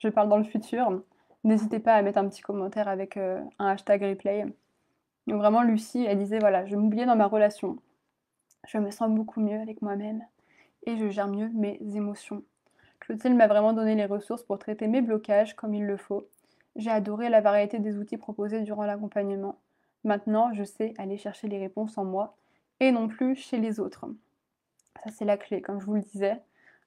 Je 0.00 0.08
parle 0.08 0.28
dans 0.28 0.36
le 0.36 0.42
futur. 0.42 1.00
N'hésitez 1.44 1.78
pas 1.78 1.94
à 1.94 2.02
mettre 2.02 2.18
un 2.18 2.28
petit 2.28 2.42
commentaire 2.42 2.88
avec 2.88 3.16
euh, 3.16 3.40
un 3.60 3.68
hashtag 3.68 4.02
replay. 4.02 4.46
Donc 5.28 5.38
vraiment, 5.38 5.62
Lucie, 5.62 6.04
elle 6.04 6.18
disait 6.18 6.40
voilà, 6.40 6.66
je 6.66 6.74
m'oubliais 6.74 7.06
dans 7.06 7.14
ma 7.14 7.28
relation. 7.28 7.76
Je 8.66 8.78
me 8.78 8.90
sens 8.90 9.08
beaucoup 9.12 9.40
mieux 9.40 9.60
avec 9.60 9.80
moi-même 9.80 10.24
et 10.86 10.96
je 10.96 11.08
gère 11.08 11.28
mieux 11.28 11.50
mes 11.54 11.78
émotions. 11.94 12.42
Clotilde 12.98 13.36
m'a 13.36 13.46
vraiment 13.46 13.74
donné 13.74 13.94
les 13.94 14.06
ressources 14.06 14.42
pour 14.42 14.58
traiter 14.58 14.88
mes 14.88 15.02
blocages 15.02 15.54
comme 15.54 15.72
il 15.72 15.86
le 15.86 15.96
faut. 15.96 16.26
J'ai 16.74 16.90
adoré 16.90 17.28
la 17.28 17.42
variété 17.42 17.78
des 17.78 17.96
outils 17.96 18.18
proposés 18.18 18.62
durant 18.62 18.86
l'accompagnement. 18.86 19.60
Maintenant, 20.02 20.52
je 20.52 20.64
sais 20.64 20.94
aller 20.98 21.16
chercher 21.16 21.46
les 21.46 21.60
réponses 21.60 21.96
en 21.96 22.04
moi 22.04 22.36
et 22.80 22.92
non 22.92 23.08
plus 23.08 23.36
chez 23.36 23.58
les 23.58 23.78
autres. 23.78 24.06
Ça, 25.04 25.10
c'est 25.10 25.24
la 25.24 25.36
clé, 25.36 25.62
comme 25.62 25.80
je 25.80 25.86
vous 25.86 25.94
le 25.94 26.00
disais. 26.00 26.42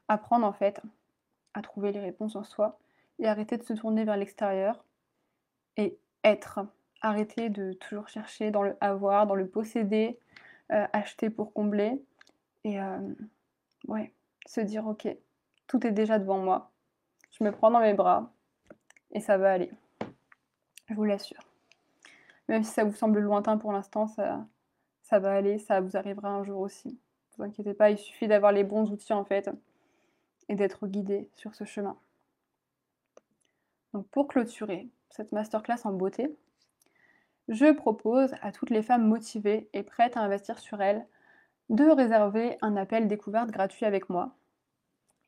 Apprendre 0.07 0.45
en 0.45 0.53
fait 0.53 0.81
à 1.53 1.61
trouver 1.61 1.91
les 1.91 1.99
réponses 1.99 2.35
en 2.35 2.43
soi 2.43 2.79
et 3.19 3.27
arrêter 3.27 3.57
de 3.57 3.63
se 3.63 3.73
tourner 3.73 4.03
vers 4.03 4.17
l'extérieur 4.17 4.83
et 5.77 5.97
être. 6.23 6.59
Arrêter 7.01 7.49
de 7.49 7.73
toujours 7.73 8.07
chercher 8.07 8.51
dans 8.51 8.63
le 8.63 8.75
avoir, 8.81 9.27
dans 9.27 9.35
le 9.35 9.47
posséder, 9.47 10.19
euh, 10.71 10.87
acheter 10.93 11.29
pour 11.29 11.53
combler. 11.53 12.01
Et 12.63 12.79
euh, 12.79 12.99
ouais, 13.87 14.13
se 14.45 14.61
dire 14.61 14.87
ok, 14.87 15.07
tout 15.67 15.85
est 15.85 15.91
déjà 15.91 16.19
devant 16.19 16.39
moi. 16.39 16.71
Je 17.31 17.43
me 17.43 17.51
prends 17.51 17.71
dans 17.71 17.81
mes 17.81 17.93
bras 17.93 18.31
et 19.11 19.19
ça 19.19 19.37
va 19.37 19.51
aller. 19.51 19.71
Je 20.89 20.93
vous 20.93 21.03
l'assure. 21.03 21.41
Même 22.47 22.63
si 22.63 22.71
ça 22.71 22.83
vous 22.83 22.93
semble 22.93 23.19
lointain 23.19 23.57
pour 23.57 23.71
l'instant, 23.71 24.07
ça, 24.07 24.45
ça 25.03 25.19
va 25.19 25.33
aller, 25.33 25.59
ça 25.59 25.81
vous 25.81 25.95
arrivera 25.95 26.29
un 26.29 26.43
jour 26.43 26.59
aussi 26.59 26.97
vous 27.37 27.43
inquiétez 27.43 27.73
pas, 27.73 27.89
il 27.89 27.97
suffit 27.97 28.27
d'avoir 28.27 28.51
les 28.51 28.63
bons 28.63 28.91
outils 28.91 29.13
en 29.13 29.25
fait 29.25 29.49
et 30.49 30.55
d'être 30.55 30.87
guidé 30.87 31.29
sur 31.35 31.55
ce 31.55 31.63
chemin. 31.63 31.97
Donc 33.93 34.07
pour 34.07 34.27
clôturer 34.27 34.89
cette 35.09 35.31
masterclass 35.31 35.85
en 35.85 35.93
beauté, 35.93 36.35
je 37.47 37.71
propose 37.71 38.33
à 38.41 38.51
toutes 38.51 38.69
les 38.69 38.83
femmes 38.83 39.07
motivées 39.07 39.69
et 39.73 39.83
prêtes 39.83 40.17
à 40.17 40.21
investir 40.21 40.59
sur 40.59 40.81
elles 40.81 41.05
de 41.69 41.85
réserver 41.85 42.57
un 42.61 42.75
appel 42.75 43.07
découverte 43.07 43.51
gratuit 43.51 43.85
avec 43.85 44.09
moi. 44.09 44.35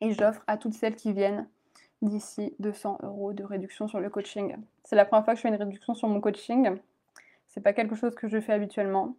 Et 0.00 0.12
j'offre 0.12 0.42
à 0.46 0.58
toutes 0.58 0.74
celles 0.74 0.96
qui 0.96 1.12
viennent 1.12 1.48
d'ici 2.02 2.54
200 2.58 2.98
euros 3.02 3.32
de 3.32 3.42
réduction 3.42 3.88
sur 3.88 4.00
le 4.00 4.10
coaching. 4.10 4.56
C'est 4.84 4.96
la 4.96 5.04
première 5.04 5.24
fois 5.24 5.34
que 5.34 5.38
je 5.38 5.42
fais 5.42 5.48
une 5.48 5.54
réduction 5.54 5.94
sur 5.94 6.08
mon 6.08 6.20
coaching. 6.20 6.76
C'est 7.48 7.62
pas 7.62 7.72
quelque 7.72 7.94
chose 7.94 8.14
que 8.14 8.28
je 8.28 8.40
fais 8.40 8.52
habituellement. 8.52 9.16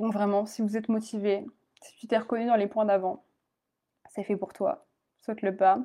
Donc 0.00 0.14
vraiment, 0.14 0.46
si 0.46 0.62
vous 0.62 0.78
êtes 0.78 0.88
motivé, 0.88 1.46
si 1.82 1.94
tu 1.96 2.06
t'es 2.06 2.16
reconnu 2.16 2.46
dans 2.46 2.56
les 2.56 2.66
points 2.66 2.86
d'avant, 2.86 3.22
c'est 4.08 4.24
fait 4.24 4.36
pour 4.36 4.54
toi. 4.54 4.86
Saute 5.20 5.42
le 5.42 5.54
pas. 5.54 5.78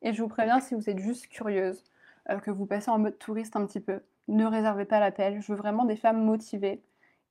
Et 0.00 0.14
je 0.14 0.22
vous 0.22 0.28
préviens, 0.28 0.60
si 0.60 0.74
vous 0.74 0.88
êtes 0.88 0.98
juste 0.98 1.28
curieuse, 1.28 1.84
euh, 2.30 2.38
que 2.40 2.50
vous 2.50 2.64
passez 2.64 2.90
en 2.90 2.98
mode 2.98 3.18
touriste 3.18 3.56
un 3.56 3.66
petit 3.66 3.80
peu, 3.80 4.00
ne 4.28 4.46
réservez 4.46 4.86
pas 4.86 4.98
l'appel. 4.98 5.42
Je 5.42 5.52
veux 5.52 5.58
vraiment 5.58 5.84
des 5.84 5.96
femmes 5.96 6.24
motivées 6.24 6.82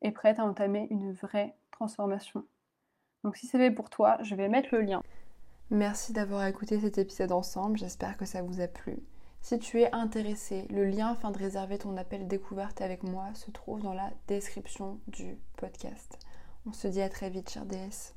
et 0.04 0.12
prêtes 0.12 0.38
à 0.38 0.46
entamer 0.46 0.88
une 0.92 1.14
vraie 1.14 1.56
transformation. 1.72 2.46
Donc 3.24 3.36
si 3.36 3.48
c'est 3.48 3.58
fait 3.58 3.72
pour 3.72 3.90
toi, 3.90 4.20
je 4.22 4.36
vais 4.36 4.50
mettre 4.50 4.70
le 4.72 4.82
lien. 4.82 5.02
Merci 5.72 6.14
d'avoir 6.14 6.46
écouté 6.46 6.80
cet 6.80 7.00
épisode 7.00 7.32
ensemble, 7.32 7.80
j'espère 7.80 8.18
que 8.18 8.26
ça 8.26 8.44
vous 8.44 8.62
a 8.62 8.68
plu. 8.68 9.00
Si 9.42 9.58
tu 9.58 9.82
es 9.82 9.92
intéressé, 9.94 10.68
le 10.70 10.86
lien 10.86 11.12
afin 11.12 11.32
de 11.32 11.38
réserver 11.38 11.78
ton 11.78 11.98
appel 11.98 12.28
découverte 12.28 12.82
avec 12.82 13.04
moi 13.04 13.34
se 13.34 13.52
trouve 13.52 13.82
dans 13.82 13.94
la 13.94 14.12
description 14.28 15.00
du 15.08 15.38
podcast. 15.58 16.20
On 16.66 16.74
se 16.74 16.88
dit 16.88 17.02
à 17.02 17.10
très 17.10 17.30
vite, 17.30 17.50
chère 17.50 17.66
déesse. 17.66 18.14